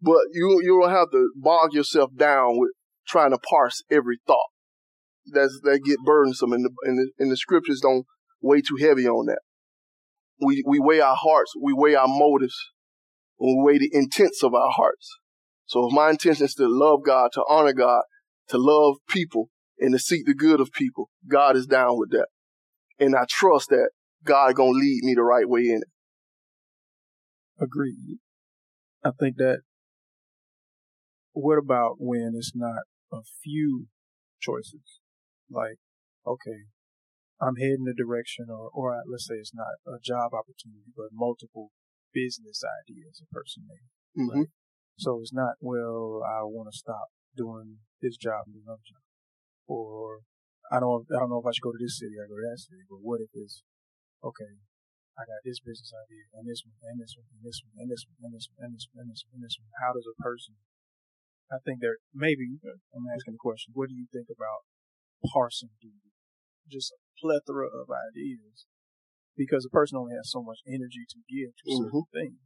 But 0.00 0.20
you 0.32 0.60
you 0.62 0.80
don't 0.80 0.90
have 0.90 1.10
to 1.12 1.30
bog 1.36 1.72
yourself 1.72 2.10
down 2.16 2.58
with 2.58 2.72
trying 3.06 3.30
to 3.30 3.38
parse 3.38 3.82
every 3.90 4.18
thought. 4.26 4.50
That's 5.32 5.58
that 5.62 5.80
get 5.84 5.96
burdensome, 6.04 6.52
and 6.52 6.64
the, 6.64 6.70
and 6.82 6.98
the 6.98 7.10
and 7.18 7.32
the 7.32 7.36
scriptures 7.36 7.80
don't 7.80 8.04
weigh 8.42 8.60
too 8.60 8.76
heavy 8.78 9.06
on 9.06 9.26
that. 9.26 9.40
We 10.40 10.62
we 10.66 10.78
weigh 10.78 11.00
our 11.00 11.16
hearts, 11.16 11.52
we 11.60 11.72
weigh 11.72 11.94
our 11.94 12.08
motives, 12.08 12.56
we 13.40 13.54
weigh 13.56 13.78
the 13.78 13.90
intents 13.92 14.42
of 14.42 14.52
our 14.52 14.70
hearts. 14.70 15.08
So 15.66 15.86
if 15.86 15.94
my 15.94 16.10
intention 16.10 16.44
is 16.44 16.54
to 16.54 16.68
love 16.68 17.00
God, 17.06 17.30
to 17.32 17.44
honor 17.48 17.72
God, 17.72 18.02
to 18.48 18.58
love 18.58 18.96
people, 19.08 19.48
and 19.78 19.94
to 19.94 19.98
seek 19.98 20.26
the 20.26 20.34
good 20.34 20.60
of 20.60 20.72
people, 20.72 21.08
God 21.26 21.56
is 21.56 21.66
down 21.66 21.98
with 21.98 22.10
that 22.10 22.26
and 22.98 23.14
I 23.14 23.24
trust 23.28 23.70
that 23.70 23.90
God 24.24 24.54
gonna 24.54 24.70
lead 24.70 25.02
me 25.02 25.14
the 25.14 25.22
right 25.22 25.48
way 25.48 25.62
in 25.62 25.82
it. 25.82 27.62
Agreed. 27.62 28.18
I 29.04 29.10
think 29.18 29.36
that. 29.36 29.60
What 31.32 31.58
about 31.58 31.96
when 31.98 32.34
it's 32.36 32.52
not 32.54 32.84
a 33.12 33.22
few 33.42 33.88
choices? 34.40 35.00
Like, 35.50 35.78
okay, 36.24 36.70
I'm 37.40 37.56
heading 37.56 37.86
a 37.90 37.94
direction, 37.94 38.46
or 38.48 38.70
or 38.72 39.02
let's 39.10 39.26
say 39.26 39.34
it's 39.34 39.52
not 39.52 39.74
a 39.86 39.98
job 40.00 40.32
opportunity, 40.32 40.92
but 40.96 41.06
multiple 41.12 41.72
business 42.12 42.62
ideas 42.62 43.20
a 43.20 43.34
person 43.34 43.64
may. 43.66 44.22
Mm-hmm. 44.22 44.38
Right? 44.38 44.48
So 44.96 45.18
it's 45.20 45.32
not 45.32 45.54
well. 45.60 46.22
I 46.24 46.44
want 46.44 46.68
to 46.72 46.78
stop 46.78 47.08
doing 47.36 47.78
this 48.00 48.16
job 48.16 48.46
and 48.46 48.62
another 48.64 48.86
job, 48.86 49.02
or 49.66 50.20
I 50.72 50.80
don't 50.80 51.04
I 51.12 51.20
don't 51.20 51.28
know 51.28 51.40
if 51.40 51.48
I 51.48 51.52
should 51.52 51.66
go 51.66 51.74
to 51.74 51.82
this 51.82 52.00
city 52.00 52.16
or 52.16 52.28
go 52.28 52.40
to 52.40 52.48
that 52.48 52.60
city, 52.60 52.84
but 52.88 53.04
what 53.04 53.20
if 53.20 53.32
it's 53.34 53.60
okay, 54.24 54.56
I 55.14 55.22
got 55.28 55.44
this 55.44 55.60
business 55.60 55.92
idea 55.92 56.24
and 56.36 56.48
this 56.48 56.64
one 56.64 56.78
and 56.88 56.96
this 56.96 57.14
one 57.16 57.28
and 57.32 57.44
this 57.44 57.60
one 57.60 57.76
and 57.76 57.88
this 57.90 58.04
one 58.08 58.18
and 58.24 58.32
this 58.32 58.48
one 58.48 58.64
and 58.64 58.72
this 58.72 58.86
one 58.90 59.00
and 59.04 59.10
this 59.12 59.22
one 59.28 59.34
and 59.36 59.44
this 59.44 59.56
one. 59.60 59.70
How 59.82 59.92
does 59.92 60.08
a 60.08 60.16
person 60.16 60.56
I 61.52 61.60
think 61.60 61.80
there 61.84 62.00
maybe 62.10 62.58
I'm 62.64 63.06
asking 63.12 63.36
the 63.36 63.44
question, 63.44 63.76
what 63.76 63.92
do 63.92 63.94
you 63.94 64.08
think 64.08 64.32
about 64.32 64.64
parsing 65.20 65.76
duty? 65.80 66.12
Just 66.70 66.92
a 66.92 66.98
plethora 67.20 67.68
of 67.68 67.92
ideas. 67.92 68.66
Because 69.36 69.66
a 69.66 69.74
person 69.74 69.98
only 69.98 70.14
has 70.14 70.30
so 70.30 70.42
much 70.42 70.62
energy 70.62 71.02
to 71.10 71.18
give 71.26 71.50
to 71.58 71.64
mm-hmm. 71.66 71.90
certain 71.90 72.06
things. 72.14 72.42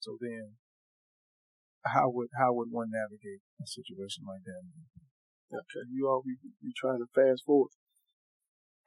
So 0.00 0.20
then 0.20 0.60
how 1.84 2.12
would 2.12 2.28
how 2.36 2.52
would 2.52 2.68
one 2.70 2.92
navigate 2.92 3.40
a 3.56 3.66
situation 3.66 4.28
like 4.28 4.44
that? 4.44 4.62
Okay, 5.52 5.84
you 5.90 6.08
all 6.08 6.22
be, 6.24 6.36
be 6.62 6.72
trying 6.76 6.98
to 6.98 7.06
fast 7.14 7.42
forward. 7.44 7.70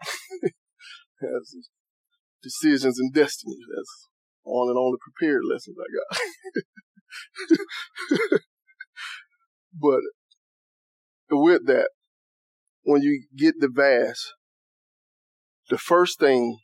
That's 1.22 1.70
decisions 2.42 3.00
and 3.00 3.14
destiny. 3.14 3.58
That's 3.76 4.08
on 4.46 4.70
and 4.70 4.78
on 4.78 4.92
the 4.92 4.98
prepared 5.02 5.44
lessons 5.50 5.78
I 5.80 5.88
got. 5.94 6.20
But 9.80 10.02
with 11.32 11.66
that, 11.66 11.90
when 12.84 13.02
you 13.02 13.26
get 13.36 13.56
the 13.60 13.70
vast, 13.70 14.34
the 15.70 15.78
first 15.78 16.20
thing 16.20 16.60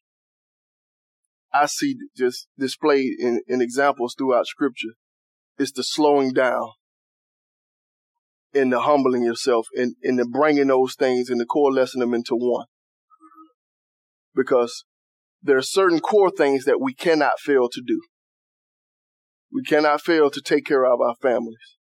I 1.53 1.65
see 1.65 1.95
just 2.15 2.47
displayed 2.57 3.19
in, 3.19 3.41
in 3.47 3.61
examples 3.61 4.15
throughout 4.17 4.45
scripture 4.45 4.93
is 5.57 5.71
the 5.71 5.83
slowing 5.83 6.33
down 6.33 6.69
and 8.53 8.71
the 8.73 8.81
humbling 8.81 9.23
yourself 9.23 9.67
and, 9.75 9.95
and 10.03 10.17
the 10.17 10.25
bringing 10.25 10.67
those 10.67 10.95
things 10.95 11.29
and 11.29 11.39
the 11.39 11.45
coalescing 11.45 11.99
them 11.99 12.13
into 12.13 12.35
one. 12.35 12.65
Because 14.35 14.85
there 15.41 15.57
are 15.57 15.61
certain 15.61 15.99
core 15.99 16.31
things 16.31 16.65
that 16.65 16.81
we 16.81 16.93
cannot 16.93 17.39
fail 17.39 17.69
to 17.69 17.81
do. 17.85 18.01
We 19.51 19.63
cannot 19.63 20.01
fail 20.01 20.29
to 20.29 20.41
take 20.41 20.65
care 20.65 20.85
of 20.85 21.01
our 21.01 21.15
families. 21.21 21.77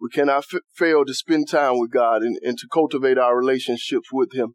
We 0.00 0.08
cannot 0.10 0.44
f- 0.52 0.60
fail 0.74 1.04
to 1.04 1.14
spend 1.14 1.48
time 1.48 1.78
with 1.78 1.90
God 1.90 2.22
and, 2.22 2.36
and 2.42 2.58
to 2.58 2.68
cultivate 2.72 3.16
our 3.16 3.36
relationships 3.36 4.08
with 4.12 4.34
Him. 4.34 4.54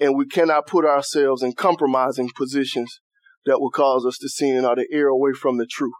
And 0.00 0.16
we 0.16 0.26
cannot 0.26 0.66
put 0.66 0.84
ourselves 0.84 1.42
in 1.42 1.52
compromising 1.52 2.30
positions 2.36 3.00
that 3.46 3.60
will 3.60 3.70
cause 3.70 4.04
us 4.04 4.18
to 4.18 4.28
sin 4.28 4.64
or 4.64 4.74
to 4.74 4.86
err 4.90 5.08
away 5.08 5.32
from 5.32 5.58
the 5.58 5.66
truth. 5.66 5.92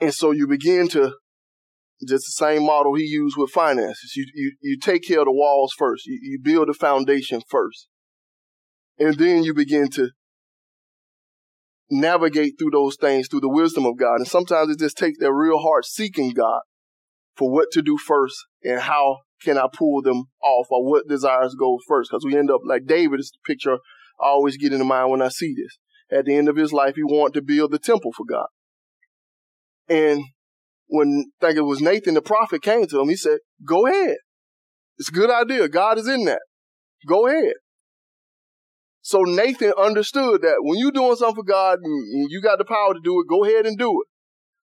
And 0.00 0.14
so 0.14 0.30
you 0.30 0.46
begin 0.46 0.88
to 0.88 1.14
just 2.08 2.26
the 2.26 2.32
same 2.32 2.64
model 2.64 2.94
he 2.94 3.04
used 3.04 3.36
with 3.36 3.50
finances. 3.50 4.14
You 4.16 4.26
you, 4.34 4.52
you 4.60 4.78
take 4.78 5.06
care 5.06 5.20
of 5.20 5.26
the 5.26 5.32
walls 5.32 5.72
first. 5.76 6.06
You, 6.06 6.18
you 6.22 6.38
build 6.42 6.68
the 6.68 6.74
foundation 6.74 7.42
first. 7.48 7.88
And 8.98 9.16
then 9.16 9.42
you 9.42 9.54
begin 9.54 9.88
to 9.90 10.10
navigate 11.90 12.54
through 12.58 12.70
those 12.70 12.96
things 12.96 13.28
through 13.28 13.40
the 13.40 13.48
wisdom 13.48 13.84
of 13.84 13.96
God. 13.98 14.16
And 14.16 14.26
sometimes 14.26 14.70
it 14.70 14.78
just 14.78 14.96
takes 14.96 15.18
that 15.18 15.32
real 15.32 15.58
heart 15.58 15.84
seeking 15.84 16.30
God 16.30 16.60
for 17.36 17.50
what 17.50 17.68
to 17.72 17.82
do 17.82 17.98
first 17.98 18.36
and 18.62 18.80
how 18.80 19.18
can 19.42 19.58
I 19.58 19.66
pull 19.72 20.02
them 20.02 20.24
off 20.42 20.68
or 20.70 20.88
what 20.88 21.08
desires 21.08 21.54
go 21.54 21.78
first. 21.86 22.10
Because 22.10 22.24
we 22.24 22.36
end 22.36 22.50
up 22.50 22.60
like 22.64 22.86
David 22.86 23.20
is 23.20 23.30
the 23.32 23.52
picture 23.52 23.78
I 24.20 24.26
always 24.26 24.56
get 24.56 24.72
into 24.72 24.84
mind 24.84 25.10
when 25.10 25.22
I 25.22 25.28
see 25.28 25.54
this. 25.54 25.78
At 26.16 26.26
the 26.26 26.34
end 26.34 26.48
of 26.48 26.56
his 26.56 26.72
life, 26.72 26.94
he 26.94 27.02
wanted 27.02 27.34
to 27.34 27.42
build 27.42 27.72
the 27.72 27.78
temple 27.78 28.12
for 28.12 28.24
God. 28.24 28.46
And 29.88 30.22
when 30.92 31.24
I 31.40 31.46
think 31.46 31.58
it 31.58 31.62
was 31.62 31.80
Nathan 31.80 32.12
the 32.12 32.20
prophet 32.20 32.60
came 32.60 32.86
to 32.86 33.00
him, 33.00 33.08
he 33.08 33.16
said, 33.16 33.38
Go 33.66 33.86
ahead. 33.86 34.16
It's 34.98 35.08
a 35.08 35.12
good 35.12 35.30
idea. 35.30 35.66
God 35.68 35.98
is 35.98 36.06
in 36.06 36.26
that. 36.26 36.42
Go 37.08 37.26
ahead. 37.26 37.54
So 39.00 39.22
Nathan 39.22 39.72
understood 39.78 40.42
that 40.42 40.56
when 40.60 40.78
you're 40.78 40.92
doing 40.92 41.16
something 41.16 41.36
for 41.36 41.44
God 41.44 41.78
and 41.82 42.30
you 42.30 42.42
got 42.42 42.58
the 42.58 42.66
power 42.66 42.92
to 42.92 43.00
do 43.02 43.20
it, 43.20 43.26
go 43.28 43.42
ahead 43.44 43.64
and 43.64 43.78
do 43.78 44.02
it. 44.02 44.06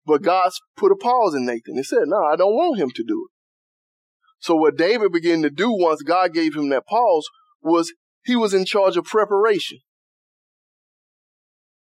But 0.05 0.23
God 0.23 0.51
put 0.77 0.93
a 0.93 0.97
pause 0.97 1.35
in 1.35 1.47
Nathan 1.47 1.77
and 1.77 1.87
said, 1.87 2.05
No, 2.05 2.23
I 2.23 2.37
don't 2.37 2.55
want 2.55 2.79
him 2.79 2.91
to 2.95 3.03
do 3.03 3.27
it. 3.27 3.35
So 4.39 4.55
what 4.55 4.77
David 4.77 5.11
began 5.11 5.41
to 5.43 5.51
do 5.51 5.73
once 5.73 6.03
God 6.03 6.35
gave 6.35 6.55
him 6.55 6.69
that 6.69 6.87
pause 6.87 7.27
was 7.63 7.93
he 8.25 8.37
was 8.37 8.53
in 8.53 8.67
charge 8.67 8.99
of 8.99 9.05
preparation. 9.05 9.79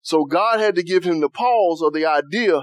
So 0.03 0.25
God 0.25 0.61
had 0.61 0.77
to 0.77 0.85
give 0.85 1.03
him 1.03 1.21
the 1.21 1.29
pause 1.29 1.83
of 1.83 1.93
the 1.93 2.07
idea, 2.07 2.63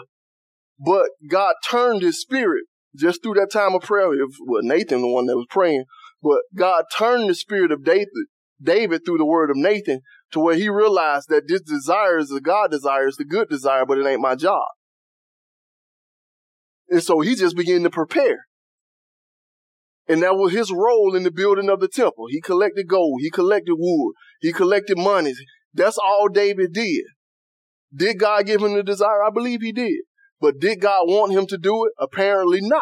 but 0.79 1.07
God 1.29 1.55
turned 1.69 2.01
his 2.01 2.21
spirit 2.21 2.65
just 2.95 3.21
through 3.21 3.35
that 3.35 3.51
time 3.51 3.75
of 3.75 3.81
prayer. 3.81 4.09
Well, 4.45 4.63
Nathan, 4.63 5.01
the 5.01 5.07
one 5.07 5.25
that 5.27 5.37
was 5.37 5.47
praying, 5.49 5.85
but 6.21 6.39
God 6.55 6.85
turned 6.95 7.29
the 7.29 7.35
spirit 7.35 7.71
of 7.71 7.83
David 7.83 8.07
David 8.61 9.05
through 9.05 9.19
the 9.19 9.25
word 9.25 9.49
of 9.49 9.55
Nathan 9.55 10.01
to 10.31 10.39
where 10.39 10.55
he 10.55 10.69
realized 10.69 11.29
that 11.29 11.47
this 11.47 11.61
desire 11.61 12.17
is 12.17 12.29
the 12.29 12.41
God 12.41 12.71
desire, 12.71 13.07
it's 13.07 13.17
the 13.17 13.25
good 13.25 13.49
desire, 13.49 13.85
but 13.85 13.97
it 13.97 14.05
ain't 14.05 14.21
my 14.21 14.35
job. 14.35 14.65
And 16.89 17.03
so 17.03 17.19
he 17.19 17.35
just 17.35 17.55
began 17.55 17.83
to 17.83 17.89
prepare. 17.89 18.45
And 20.07 20.23
that 20.23 20.35
was 20.35 20.53
his 20.53 20.71
role 20.71 21.15
in 21.15 21.23
the 21.23 21.31
building 21.31 21.69
of 21.69 21.81
the 21.81 21.87
temple. 21.87 22.27
He 22.29 22.39
collected 22.39 22.87
gold, 22.87 23.19
he 23.21 23.29
collected 23.29 23.75
wood, 23.77 24.13
he 24.41 24.53
collected 24.53 24.97
money. 24.97 25.33
That's 25.73 25.97
all 25.97 26.29
David 26.29 26.73
did. 26.73 27.03
Did 27.93 28.19
God 28.19 28.45
give 28.45 28.61
him 28.61 28.73
the 28.73 28.83
desire? 28.83 29.23
I 29.23 29.29
believe 29.29 29.61
he 29.61 29.71
did. 29.71 30.03
But 30.39 30.59
did 30.59 30.81
God 30.81 31.07
want 31.07 31.33
him 31.33 31.47
to 31.47 31.57
do 31.57 31.85
it? 31.85 31.93
Apparently 31.99 32.59
not. 32.61 32.81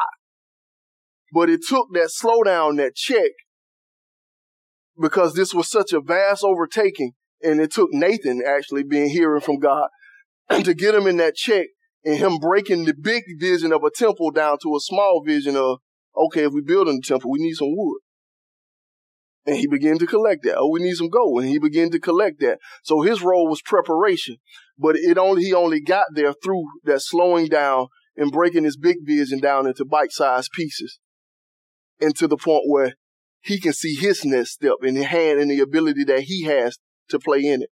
But 1.33 1.49
it 1.49 1.61
took 1.67 1.87
that 1.93 2.11
slowdown, 2.21 2.77
that 2.77 2.95
check, 2.95 3.31
because 4.99 5.33
this 5.33 5.53
was 5.53 5.69
such 5.69 5.93
a 5.93 6.01
vast 6.01 6.43
overtaking. 6.43 7.13
And 7.41 7.59
it 7.59 7.71
took 7.71 7.89
Nathan 7.91 8.41
actually 8.45 8.83
being 8.83 9.09
hearing 9.09 9.41
from 9.41 9.59
God 9.59 9.89
to 10.63 10.73
get 10.73 10.95
him 10.95 11.07
in 11.07 11.17
that 11.17 11.35
check 11.35 11.67
and 12.03 12.17
him 12.17 12.37
breaking 12.37 12.85
the 12.85 12.93
big 12.93 13.23
vision 13.39 13.73
of 13.73 13.83
a 13.83 13.91
temple 13.93 14.31
down 14.31 14.57
to 14.63 14.75
a 14.75 14.79
small 14.79 15.23
vision 15.25 15.55
of, 15.55 15.79
okay, 16.15 16.45
if 16.45 16.53
we 16.53 16.61
build 16.61 16.87
a 16.87 16.99
temple, 17.03 17.31
we 17.31 17.39
need 17.39 17.55
some 17.55 17.75
wood. 17.75 17.99
And 19.45 19.57
he 19.57 19.67
began 19.67 19.99
to 19.99 20.07
collect 20.07 20.43
that. 20.43 20.57
Oh, 20.57 20.69
we 20.69 20.81
need 20.81 20.95
some 20.95 21.09
gold. 21.09 21.41
And 21.41 21.49
he 21.49 21.59
began 21.59 21.91
to 21.91 21.99
collect 21.99 22.39
that. 22.39 22.57
So 22.83 23.01
his 23.01 23.21
role 23.21 23.47
was 23.47 23.61
preparation. 23.61 24.37
But 24.77 24.95
it 24.95 25.17
only, 25.17 25.43
he 25.43 25.53
only 25.53 25.81
got 25.81 26.07
there 26.13 26.33
through 26.33 26.63
that 26.85 27.01
slowing 27.01 27.47
down 27.47 27.87
and 28.17 28.31
breaking 28.31 28.63
his 28.63 28.77
big 28.77 28.97
vision 29.05 29.39
down 29.39 29.67
into 29.67 29.85
bite-sized 29.85 30.49
pieces. 30.51 30.99
And 32.01 32.15
to 32.15 32.27
the 32.27 32.37
point 32.37 32.63
where 32.67 32.95
he 33.41 33.59
can 33.59 33.73
see 33.73 33.93
his 33.93 34.25
next 34.25 34.53
step 34.53 34.77
in 34.81 34.95
the 34.95 35.03
hand 35.03 35.39
and 35.39 35.51
the 35.51 35.59
ability 35.59 36.03
that 36.05 36.21
he 36.21 36.43
has 36.45 36.79
to 37.09 37.19
play 37.19 37.45
in 37.45 37.61
it. 37.61 37.69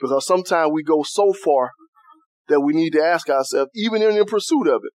Because 0.00 0.24
sometimes 0.24 0.70
we 0.72 0.84
go 0.84 1.02
so 1.02 1.32
far 1.32 1.72
that 2.46 2.60
we 2.60 2.72
need 2.72 2.90
to 2.90 3.02
ask 3.02 3.28
ourselves, 3.28 3.70
even 3.74 4.00
in 4.00 4.14
the 4.14 4.24
pursuit 4.24 4.68
of 4.68 4.82
it. 4.84 4.92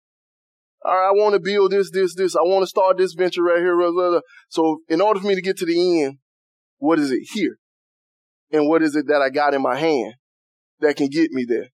I 0.84 1.10
want 1.12 1.34
to 1.34 1.40
build 1.40 1.72
this, 1.72 1.90
this, 1.90 2.14
this. 2.14 2.36
I 2.36 2.42
want 2.42 2.62
to 2.62 2.66
start 2.66 2.98
this 2.98 3.14
venture 3.14 3.42
right 3.42 3.58
here. 3.58 3.76
Blah, 3.76 3.90
blah, 3.90 4.10
blah. 4.10 4.20
So 4.48 4.78
in 4.88 5.00
order 5.00 5.20
for 5.20 5.26
me 5.26 5.34
to 5.34 5.42
get 5.42 5.56
to 5.58 5.66
the 5.66 6.02
end, 6.02 6.18
what 6.78 6.98
is 6.98 7.10
it 7.10 7.20
here? 7.32 7.58
And 8.52 8.68
what 8.68 8.82
is 8.82 8.96
it 8.96 9.06
that 9.08 9.20
I 9.20 9.30
got 9.30 9.54
in 9.54 9.62
my 9.62 9.76
hand 9.76 10.14
that 10.80 10.96
can 10.96 11.08
get 11.08 11.32
me 11.32 11.44
there? 11.46 11.68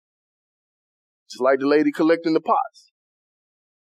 Just 1.30 1.42
like 1.42 1.60
the 1.60 1.68
lady 1.68 1.92
collecting 1.92 2.34
the 2.34 2.42
pots. 2.42 2.92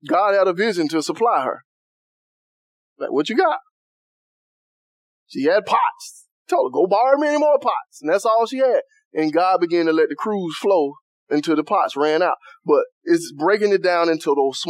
God 0.07 0.35
had 0.35 0.49
a 0.49 0.53
vision 0.53 0.89
to 0.89 1.03
supply 1.03 1.43
her. 1.45 1.63
Like, 2.99 3.11
what 3.11 3.29
you 3.29 3.37
got? 3.37 3.59
She 5.27 5.45
had 5.45 5.65
pots. 5.65 6.27
Told 6.49 6.71
her, 6.71 6.75
go 6.75 6.87
borrow 6.87 7.19
me 7.19 7.29
any 7.29 7.39
more 7.39 7.59
pots. 7.59 8.01
And 8.01 8.13
that's 8.13 8.25
all 8.25 8.47
she 8.47 8.59
had. 8.59 8.83
And 9.13 9.33
God 9.33 9.61
began 9.61 9.87
to 9.87 9.93
let 9.93 10.09
the 10.09 10.15
crews 10.15 10.57
flow 10.59 10.95
until 11.29 11.57
the 11.57 11.65
pots 11.65 11.97
ran 11.97 12.23
out. 12.23 12.37
But 12.65 12.85
it's 13.05 13.33
breaking 13.33 13.73
it 13.73 13.83
down 13.83 14.09
into 14.09 14.35
those 14.35 14.63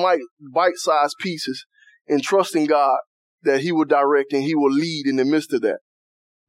bite-sized 0.52 1.16
pieces 1.20 1.64
and 2.08 2.22
trusting 2.22 2.66
God 2.66 2.98
that 3.42 3.60
he 3.60 3.72
will 3.72 3.84
direct 3.84 4.32
and 4.32 4.42
he 4.42 4.54
will 4.54 4.72
lead 4.72 5.06
in 5.06 5.16
the 5.16 5.24
midst 5.24 5.52
of 5.52 5.62
that. 5.62 5.78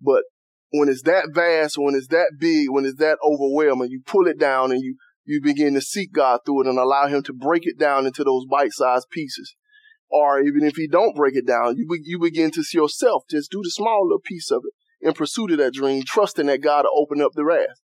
But 0.01 0.23
when 0.71 0.89
it's 0.89 1.03
that 1.03 1.29
vast, 1.33 1.77
when 1.77 1.95
it's 1.95 2.07
that 2.07 2.33
big, 2.39 2.69
when 2.69 2.85
it's 2.85 2.99
that 2.99 3.17
overwhelming, 3.23 3.89
you 3.89 4.01
pull 4.05 4.27
it 4.27 4.39
down 4.39 4.71
and 4.71 4.81
you, 4.81 4.95
you 5.25 5.41
begin 5.41 5.73
to 5.73 5.81
seek 5.81 6.13
God 6.13 6.39
through 6.45 6.61
it 6.61 6.67
and 6.67 6.77
allow 6.77 7.07
him 7.07 7.23
to 7.23 7.33
break 7.33 7.65
it 7.65 7.77
down 7.77 8.05
into 8.05 8.23
those 8.23 8.45
bite-sized 8.49 9.07
pieces 9.11 9.55
or 10.09 10.41
even 10.41 10.63
if 10.63 10.77
you 10.77 10.87
don't 10.87 11.15
break 11.15 11.35
it 11.35 11.45
down, 11.45 11.75
you 11.77 11.87
you 12.03 12.19
begin 12.19 12.51
to 12.51 12.63
see 12.63 12.77
yourself 12.77 13.23
just 13.29 13.51
do 13.51 13.61
the 13.63 13.69
small 13.69 14.05
little 14.05 14.21
piece 14.21 14.51
of 14.51 14.63
it 14.65 15.05
in 15.05 15.13
pursuit 15.13 15.51
of 15.51 15.57
that 15.57 15.73
dream, 15.73 16.03
trusting 16.05 16.47
that 16.47 16.61
God 16.61 16.85
will 16.85 17.03
open 17.03 17.21
up 17.21 17.31
the 17.33 17.45
rest. 17.45 17.81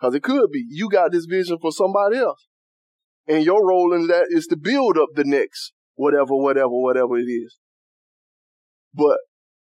Because 0.00 0.14
it 0.14 0.22
could 0.22 0.50
be 0.50 0.64
you 0.68 0.88
got 0.88 1.12
this 1.12 1.26
vision 1.26 1.58
for 1.60 1.72
somebody 1.72 2.16
else, 2.16 2.46
and 3.26 3.44
your 3.44 3.66
role 3.66 3.92
in 3.92 4.06
that 4.06 4.26
is 4.30 4.46
to 4.46 4.56
build 4.56 4.96
up 4.96 5.10
the 5.14 5.24
next 5.24 5.72
whatever, 5.94 6.34
whatever, 6.34 6.70
whatever 6.70 7.18
it 7.18 7.30
is. 7.30 7.58
But 8.94 9.18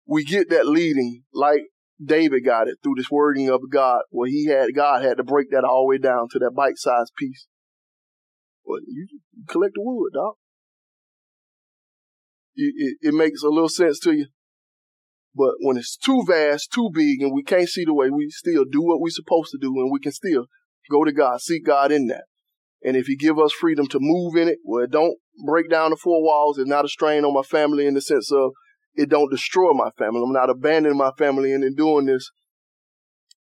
we 0.06 0.24
get 0.24 0.50
that 0.50 0.66
leading 0.66 1.22
like 1.32 1.62
David 2.04 2.44
got 2.44 2.68
it 2.68 2.78
through 2.82 2.94
this 2.96 3.10
wording 3.10 3.48
of 3.48 3.60
God, 3.70 4.02
where 4.10 4.28
he 4.28 4.46
had 4.46 4.74
God 4.74 5.02
had 5.02 5.18
to 5.18 5.24
break 5.24 5.50
that 5.52 5.64
all 5.64 5.84
the 5.84 5.90
way 5.90 5.98
down 5.98 6.28
to 6.32 6.38
that 6.40 6.54
bite-sized 6.56 7.12
piece. 7.16 7.46
Well, 8.64 8.80
you 8.86 9.06
collect 9.46 9.74
the 9.74 9.82
wood, 9.82 10.12
dog 10.14 10.34
it, 12.56 12.96
it 13.00 13.14
makes 13.14 13.42
a 13.42 13.48
little 13.48 13.68
sense 13.68 13.98
to 14.00 14.12
you. 14.12 14.26
But 15.34 15.54
when 15.60 15.76
it's 15.76 15.96
too 15.96 16.22
vast, 16.26 16.72
too 16.72 16.90
big, 16.92 17.22
and 17.22 17.32
we 17.32 17.42
can't 17.42 17.68
see 17.68 17.84
the 17.84 17.94
way, 17.94 18.08
we 18.10 18.30
still 18.30 18.64
do 18.64 18.82
what 18.82 19.00
we're 19.00 19.10
supposed 19.10 19.50
to 19.50 19.58
do, 19.60 19.72
and 19.78 19.90
we 19.92 20.00
can 20.00 20.12
still 20.12 20.46
go 20.90 21.04
to 21.04 21.12
God, 21.12 21.40
seek 21.40 21.64
God 21.64 21.90
in 21.90 22.06
that. 22.08 22.24
And 22.82 22.96
if 22.96 23.06
He 23.06 23.16
give 23.16 23.38
us 23.38 23.52
freedom 23.52 23.86
to 23.88 23.98
move 24.00 24.36
in 24.36 24.48
it, 24.48 24.58
well, 24.64 24.84
it 24.84 24.90
don't 24.90 25.16
break 25.44 25.70
down 25.70 25.90
the 25.90 25.96
four 25.96 26.22
walls. 26.22 26.58
It's 26.58 26.68
not 26.68 26.84
a 26.84 26.88
strain 26.88 27.24
on 27.24 27.34
my 27.34 27.42
family 27.42 27.86
in 27.86 27.94
the 27.94 28.00
sense 28.00 28.30
of 28.30 28.52
it 28.94 29.08
don't 29.08 29.30
destroy 29.30 29.72
my 29.72 29.90
family. 29.98 30.22
I'm 30.24 30.32
not 30.32 30.50
abandoning 30.50 30.98
my 30.98 31.10
family, 31.18 31.52
and 31.52 31.64
in 31.64 31.74
doing 31.74 32.06
this, 32.06 32.30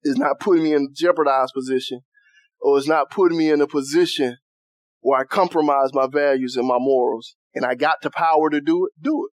it's 0.03 0.17
not 0.17 0.39
putting 0.39 0.63
me 0.63 0.73
in 0.73 0.83
a 0.83 0.93
jeopardized 0.93 1.53
position, 1.53 2.01
or 2.61 2.77
it's 2.77 2.87
not 2.87 3.11
putting 3.11 3.37
me 3.37 3.49
in 3.49 3.61
a 3.61 3.67
position 3.67 4.37
where 5.01 5.19
I 5.19 5.23
compromise 5.25 5.93
my 5.93 6.07
values 6.07 6.55
and 6.55 6.67
my 6.67 6.77
morals 6.79 7.35
and 7.53 7.65
I 7.65 7.75
got 7.75 7.97
the 8.01 8.09
power 8.09 8.49
to 8.49 8.61
do 8.61 8.85
it, 8.85 8.93
do 9.01 9.27
it. 9.27 9.31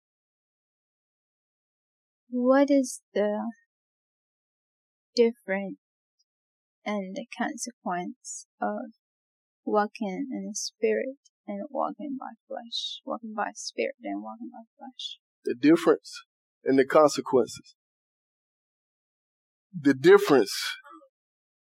What 2.29 2.71
is 2.71 3.03
the 3.15 3.51
difference 5.15 5.79
and 6.85 7.17
the 7.17 7.27
consequence 7.37 8.47
of 8.61 8.93
walking 9.65 10.29
in 10.31 10.47
the 10.49 10.55
spirit 10.55 11.17
and 11.47 11.65
walking 11.71 12.17
by 12.19 12.35
flesh, 12.47 13.01
walking 13.05 13.35
by 13.35 13.51
spirit 13.55 13.97
and 14.03 14.23
walking 14.23 14.51
by 14.53 14.65
flesh. 14.79 15.19
The 15.45 15.55
difference 15.55 16.23
and 16.65 16.79
the 16.79 16.85
consequences. 16.85 17.75
The 19.79 19.95
difference 19.95 20.55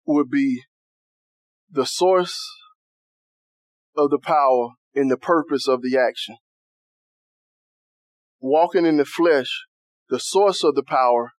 would 0.06 0.30
be 0.30 0.64
the 1.70 1.86
source 1.86 2.38
of 3.96 4.10
the 4.10 4.20
power 4.20 4.70
and 4.96 5.10
the 5.10 5.18
purpose 5.18 5.68
of 5.68 5.82
the 5.82 5.98
action. 5.98 6.38
Walking 8.40 8.86
in 8.86 8.98
the 8.98 9.06
flesh, 9.06 9.66
the 10.12 10.20
source 10.20 10.62
of 10.66 10.76
the 10.76 10.84
power 10.84 11.32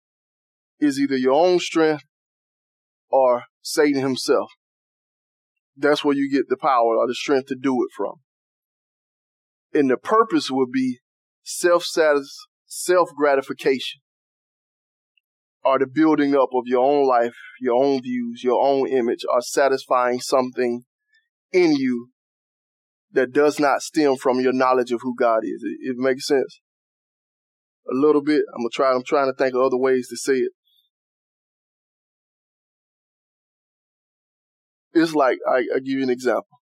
is 0.81 0.99
either 0.99 1.16
your 1.16 1.35
own 1.35 1.59
strength 1.59 2.05
or 3.11 3.44
Satan 3.61 4.01
himself. 4.01 4.51
That's 5.77 6.03
where 6.03 6.16
you 6.16 6.31
get 6.32 6.49
the 6.49 6.57
power 6.57 6.97
or 6.97 7.07
the 7.07 7.15
strength 7.15 7.49
to 7.49 7.55
do 7.55 7.85
it 7.85 7.90
from. 7.94 8.15
And 9.74 9.90
the 9.90 9.99
purpose 9.99 10.51
would 10.51 10.70
be 10.73 11.01
self 11.43 11.85
self 12.65 13.11
gratification 13.15 14.01
or 15.62 15.78
the 15.78 15.86
building 15.86 16.35
up 16.35 16.49
of 16.55 16.65
your 16.65 16.82
own 16.82 17.07
life, 17.07 17.36
your 17.61 17.82
own 17.82 18.01
views, 18.03 18.43
your 18.43 18.61
own 18.66 18.89
image, 18.89 19.20
or 19.31 19.43
satisfying 19.43 20.19
something 20.19 20.85
in 21.53 21.73
you 21.77 22.09
that 23.12 23.32
does 23.32 23.61
not 23.61 23.82
stem 23.82 24.16
from 24.16 24.40
your 24.40 24.55
knowledge 24.55 24.93
of 24.93 25.03
who 25.03 25.15
God 25.15 25.44
is. 25.44 25.62
It, 25.62 25.90
it 25.90 25.97
makes 25.99 26.27
sense. 26.27 26.61
A 27.91 27.95
little 27.95 28.23
bit. 28.23 28.43
I'm 28.55 28.63
gonna 28.63 28.69
try. 28.73 28.93
I'm 28.93 29.05
trying 29.05 29.31
to 29.31 29.37
think 29.37 29.55
of 29.55 29.63
other 29.63 29.77
ways 29.77 30.09
to 30.09 30.17
say 30.17 30.35
it. 30.35 30.53
It's 34.95 35.15
like 35.15 35.39
I, 35.49 35.65
I 35.75 35.79
give 35.79 35.99
you 35.99 36.03
an 36.03 36.11
example. 36.11 36.61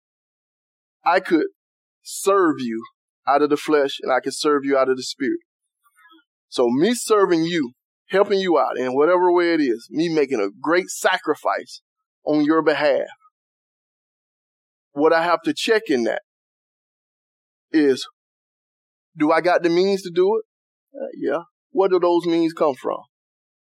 I 1.04 1.20
could 1.20 1.46
serve 2.02 2.56
you 2.58 2.84
out 3.26 3.42
of 3.42 3.50
the 3.50 3.56
flesh, 3.56 3.98
and 4.00 4.12
I 4.12 4.20
could 4.20 4.34
serve 4.34 4.64
you 4.64 4.76
out 4.76 4.88
of 4.88 4.96
the 4.96 5.02
spirit. 5.02 5.40
So 6.48 6.68
me 6.68 6.94
serving 6.94 7.44
you, 7.44 7.72
helping 8.08 8.40
you 8.40 8.58
out 8.58 8.78
in 8.78 8.94
whatever 8.94 9.32
way 9.32 9.54
it 9.54 9.60
is, 9.60 9.88
me 9.90 10.08
making 10.08 10.40
a 10.40 10.48
great 10.60 10.88
sacrifice 10.88 11.82
on 12.24 12.44
your 12.44 12.62
behalf. 12.62 13.08
What 14.92 15.12
I 15.12 15.22
have 15.22 15.42
to 15.42 15.54
check 15.54 15.82
in 15.88 16.04
that 16.04 16.22
is, 17.70 18.06
do 19.16 19.30
I 19.30 19.40
got 19.40 19.62
the 19.62 19.68
means 19.68 20.02
to 20.02 20.10
do 20.10 20.36
it? 20.36 20.44
Uh, 20.94 21.06
yeah. 21.16 21.42
Where 21.70 21.88
do 21.88 21.98
those 21.98 22.26
means 22.26 22.52
come 22.52 22.74
from? 22.74 22.98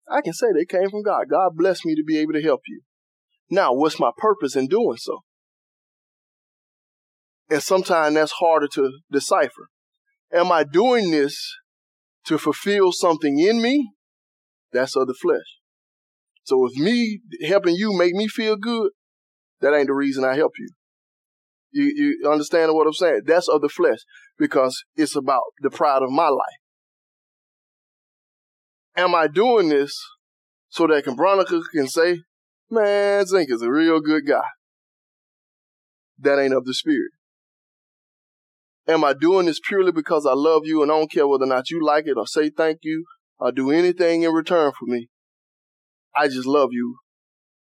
I 0.09 0.21
can 0.21 0.33
say 0.33 0.47
they 0.53 0.65
came 0.65 0.89
from 0.89 1.03
God. 1.03 1.25
God 1.29 1.51
blessed 1.55 1.85
me 1.85 1.95
to 1.95 2.03
be 2.03 2.17
able 2.17 2.33
to 2.33 2.41
help 2.41 2.61
you. 2.67 2.81
Now, 3.49 3.73
what's 3.73 3.99
my 3.99 4.11
purpose 4.17 4.55
in 4.55 4.67
doing 4.67 4.97
so? 4.97 5.19
And 7.49 7.61
sometimes 7.61 8.15
that's 8.15 8.33
harder 8.33 8.67
to 8.73 8.91
decipher. 9.11 9.69
Am 10.31 10.51
I 10.51 10.63
doing 10.63 11.11
this 11.11 11.55
to 12.25 12.37
fulfill 12.37 12.91
something 12.91 13.39
in 13.39 13.61
me? 13.61 13.91
That's 14.71 14.95
of 14.95 15.07
the 15.07 15.15
flesh. 15.19 15.57
So 16.43 16.67
if 16.67 16.77
me 16.77 17.21
helping 17.47 17.75
you 17.75 17.95
make 17.97 18.13
me 18.13 18.27
feel 18.27 18.55
good, 18.55 18.91
that 19.61 19.73
ain't 19.73 19.87
the 19.87 19.93
reason 19.93 20.23
I 20.23 20.35
help 20.35 20.53
you. 20.57 20.69
You, 21.71 22.17
you 22.21 22.31
understand 22.31 22.73
what 22.73 22.87
I'm 22.87 22.93
saying? 22.93 23.21
That's 23.25 23.47
of 23.47 23.61
the 23.61 23.69
flesh 23.69 23.99
because 24.37 24.83
it's 24.95 25.15
about 25.15 25.43
the 25.61 25.69
pride 25.69 26.01
of 26.01 26.09
my 26.09 26.29
life. 26.29 26.59
Am 28.95 29.15
I 29.15 29.27
doing 29.27 29.69
this 29.69 29.97
so 30.69 30.87
that 30.87 31.05
Veronica 31.05 31.61
can 31.73 31.87
say, 31.87 32.21
man, 32.69 33.25
Zink 33.25 33.49
is 33.49 33.61
a 33.61 33.71
real 33.71 33.99
good 34.01 34.27
guy? 34.27 34.41
That 36.19 36.39
ain't 36.39 36.53
of 36.53 36.65
the 36.65 36.73
spirit. 36.73 37.11
Am 38.87 39.03
I 39.03 39.13
doing 39.13 39.45
this 39.45 39.59
purely 39.65 39.91
because 39.91 40.25
I 40.25 40.33
love 40.33 40.63
you 40.65 40.81
and 40.81 40.91
I 40.91 40.95
don't 40.95 41.11
care 41.11 41.27
whether 41.27 41.43
or 41.43 41.47
not 41.47 41.69
you 41.69 41.83
like 41.83 42.07
it 42.07 42.17
or 42.17 42.25
say 42.25 42.49
thank 42.49 42.79
you 42.81 43.05
or 43.37 43.51
do 43.51 43.71
anything 43.71 44.23
in 44.23 44.31
return 44.31 44.71
for 44.71 44.85
me? 44.85 45.09
I 46.15 46.27
just 46.27 46.47
love 46.47 46.69
you 46.71 46.97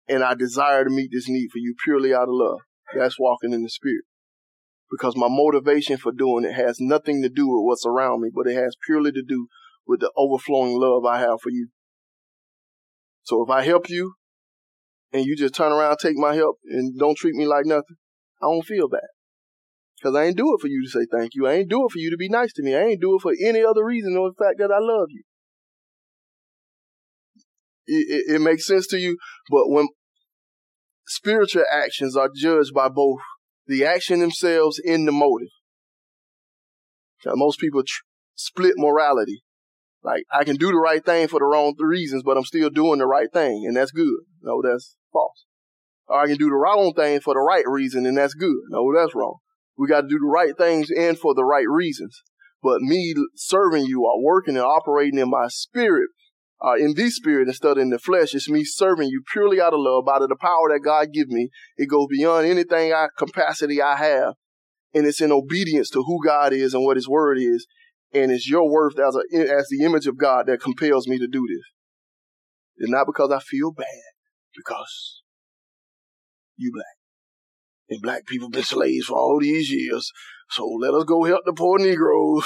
and 0.09 0.23
I 0.23 0.35
desire 0.35 0.85
to 0.85 0.91
meet 0.91 1.11
this 1.13 1.29
need 1.29 1.49
for 1.51 1.59
you 1.59 1.75
purely 1.85 2.15
out 2.15 2.29
of 2.29 2.35
love. 2.35 2.61
That's 2.97 3.19
walking 3.19 3.53
in 3.53 3.63
the 3.63 3.71
spirit. 3.71 4.05
Because 4.91 5.17
my 5.17 5.29
motivation 5.29 5.97
for 5.97 6.13
doing 6.13 6.45
it 6.45 6.55
has 6.55 6.79
nothing 6.81 7.23
to 7.23 7.29
do 7.29 7.49
with 7.49 7.65
what's 7.65 7.87
around 7.87 8.23
me, 8.23 8.31
but 8.35 8.49
it 8.49 8.55
has 8.55 8.77
purely 8.85 9.13
to 9.13 9.23
do 9.23 9.49
with 9.87 10.01
the 10.01 10.11
overflowing 10.17 10.79
love 10.79 11.05
I 11.05 11.19
have 11.19 11.41
for 11.43 11.51
you. 11.51 11.69
So 13.23 13.43
if 13.45 13.51
I 13.51 13.63
help 13.63 13.89
you 13.89 14.15
and 15.13 15.25
you 15.25 15.37
just 15.37 15.55
turn 15.55 15.73
around, 15.73 15.99
take 15.99 16.17
my 16.17 16.35
help 16.35 16.59
and 16.65 16.99
don't 16.99 17.17
treat 17.17 17.35
me 17.35 17.47
like 17.47 17.67
nothing, 17.67 17.97
I 18.43 18.47
don't 18.47 18.65
feel 18.65 18.89
bad. 18.89 19.09
Because 19.97 20.17
I 20.17 20.25
ain't 20.25 20.37
do 20.37 20.55
it 20.55 20.61
for 20.61 20.69
you 20.69 20.83
to 20.85 20.91
say 20.91 21.07
thank 21.11 21.35
you. 21.35 21.47
I 21.47 21.55
ain't 21.55 21.69
do 21.69 21.85
it 21.85 21.93
for 21.93 21.99
you 21.99 22.11
to 22.11 22.17
be 22.17 22.29
nice 22.29 22.53
to 22.55 22.63
me. 22.63 22.75
I 22.75 22.83
ain't 22.83 23.01
do 23.01 23.17
it 23.17 23.23
for 23.23 23.33
any 23.45 23.63
other 23.63 23.85
reason 23.85 24.15
than 24.15 24.25
the 24.25 24.45
fact 24.45 24.59
that 24.59 24.73
I 24.73 24.79
love 24.81 25.09
you. 25.11 25.23
It, 27.87 28.07
it, 28.09 28.35
it 28.37 28.41
makes 28.41 28.67
sense 28.67 28.87
to 28.89 28.99
you, 28.99 29.19
but 29.51 29.69
when 29.69 29.89
spiritual 31.07 31.65
actions 31.71 32.17
are 32.17 32.31
judged 32.35 32.73
by 32.73 32.89
both 32.89 33.19
the 33.67 33.85
action 33.85 34.21
themselves 34.21 34.81
and 34.85 35.07
the 35.07 35.13
motive. 35.13 35.49
Now, 37.25 37.33
most 37.35 37.59
people 37.61 37.83
tr- 37.83 38.03
split 38.35 38.75
morality. 38.77 39.43
Like, 40.03 40.25
I 40.33 40.45
can 40.45 40.57
do 40.57 40.71
the 40.71 40.79
right 40.79 41.05
thing 41.05 41.29
for 41.29 41.41
the 41.41 41.45
wrong 41.45 41.75
reasons, 41.79 42.23
but 42.23 42.37
I'm 42.37 42.45
still 42.45 42.71
doing 42.71 42.99
the 42.99 43.07
right 43.07 43.31
thing, 43.33 43.65
and 43.67 43.77
that's 43.77 43.91
good. 43.91 44.21
No, 44.43 44.63
that's 44.63 44.97
false. 45.13 45.45
Or 46.07 46.21
I 46.21 46.27
can 46.27 46.37
do 46.37 46.49
the 46.49 46.57
wrong 46.57 46.93
thing 46.95 47.21
for 47.21 47.35
the 47.35 47.41
right 47.41 47.65
reason, 47.67 48.07
and 48.07 48.17
that's 48.17 48.35
good. 48.35 48.63
No, 48.71 48.93
that's 48.95 49.15
wrong. 49.15 49.37
We 49.77 49.89
got 49.89 50.03
to 50.03 50.09
do 50.09 50.19
the 50.19 50.27
right 50.27 50.57
things 50.57 50.91
and 50.91 51.19
for 51.19 51.35
the 51.35 51.45
right 51.45 51.69
reasons. 51.69 52.23
But 52.63 52.81
me 52.81 53.15
serving 53.37 53.85
you 53.85 54.05
or 54.05 54.23
working 54.23 54.57
and 54.57 54.65
operating 54.65 55.19
in 55.19 55.31
my 55.31 55.49
spirit, 55.49 56.11
uh, 56.63 56.75
in 56.75 56.95
the 56.95 57.11
spirit 57.11 57.49
instead 57.49 57.73
of 57.73 57.79
in 57.79 57.91
the 57.91 57.99
flesh, 57.99 58.35
it's 58.35 58.51
me 58.51 58.65
serving 58.65 59.09
you 59.09 59.23
purely 59.33 59.61
out 59.61 59.73
of 59.73 59.81
love, 59.81 60.09
out 60.09 60.23
of 60.23 60.29
the 60.29 60.37
power 60.37 60.69
that 60.71 60.81
God 60.85 61.09
give 61.13 61.29
me. 61.29 61.49
It 61.77 61.89
goes 61.89 62.07
beyond 62.11 62.47
anything 62.47 62.93
I 62.93 63.09
capacity 63.17 63.81
I 63.81 63.97
have. 63.97 64.35
And 64.93 65.07
it's 65.07 65.21
in 65.21 65.33
obedience 65.33 65.89
to 65.91 66.03
who 66.03 66.23
God 66.25 66.53
is 66.53 66.75
and 66.75 66.85
what 66.85 66.97
his 66.97 67.09
word 67.09 67.39
is. 67.39 67.67
And 68.13 68.33
it's 68.33 68.49
your 68.49 68.69
worth 68.69 68.99
as 68.99 69.15
a, 69.17 69.37
as 69.37 69.69
the 69.69 69.85
image 69.85 70.07
of 70.07 70.19
God 70.19 70.47
that 70.47 70.61
compels 70.61 71.07
me 71.07 71.19
to 71.19 71.29
do 71.29 71.47
this. 71.49 71.65
It's 72.77 72.91
not 72.91 73.07
because 73.07 73.31
I 73.31 73.39
feel 73.39 73.73
bad, 73.73 73.87
because 74.57 75.23
you 76.57 76.73
black 76.73 76.97
and 77.91 78.01
black 78.01 78.27
people 78.27 78.49
been 78.49 78.63
slaves 78.63 79.07
for 79.07 79.19
all 79.19 79.39
these 79.41 79.71
years. 79.71 80.11
So 80.49 80.67
let 80.67 80.95
us 80.95 81.05
go 81.05 81.25
help 81.25 81.43
the 81.45 81.53
poor 81.53 81.79
Negroes 81.79 82.45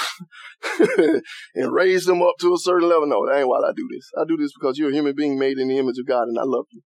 and 1.55 1.73
raise 1.73 2.05
them 2.05 2.21
up 2.21 2.35
to 2.41 2.53
a 2.53 2.57
certain 2.57 2.89
level. 2.89 3.07
No, 3.07 3.25
that 3.25 3.39
ain't 3.39 3.47
why 3.47 3.59
I 3.59 3.71
do 3.75 3.87
this. 3.91 4.11
I 4.17 4.25
do 4.27 4.37
this 4.37 4.51
because 4.53 4.77
you're 4.77 4.89
a 4.89 4.93
human 4.93 5.15
being 5.15 5.39
made 5.39 5.57
in 5.57 5.69
the 5.69 5.77
image 5.77 5.97
of 5.99 6.07
God 6.07 6.27
and 6.27 6.37
I 6.37 6.43
love 6.43 6.65
you. 6.71 6.81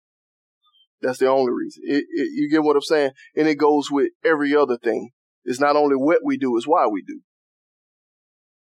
That's 1.01 1.19
the 1.19 1.27
only 1.27 1.51
reason. 1.51 1.83
It, 1.85 2.05
it, 2.09 2.29
you 2.33 2.49
get 2.49 2.63
what 2.63 2.75
I'm 2.75 2.81
saying? 2.81 3.11
And 3.35 3.47
it 3.47 3.55
goes 3.55 3.91
with 3.91 4.09
every 4.23 4.55
other 4.55 4.77
thing. 4.77 5.11
It's 5.43 5.59
not 5.59 5.75
only 5.75 5.95
what 5.95 6.19
we 6.23 6.37
do, 6.37 6.57
it's 6.57 6.67
why 6.67 6.87
we 6.87 7.03
do. 7.05 7.21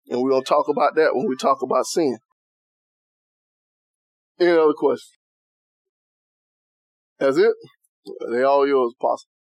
And 0.08 0.20
we're 0.20 0.30
going 0.30 0.44
to 0.44 0.48
talk 0.48 0.68
about 0.68 0.94
that 0.96 1.14
when 1.14 1.28
we 1.28 1.36
talk 1.36 1.62
about 1.62 1.86
sin. 1.86 2.18
Any 4.38 4.50
other 4.50 4.72
questions? 4.76 5.12
That's 7.18 7.38
it? 7.38 7.52
They 8.30 8.42
all 8.42 8.66
yours, 8.66 8.92
Apostle. 9.00 9.28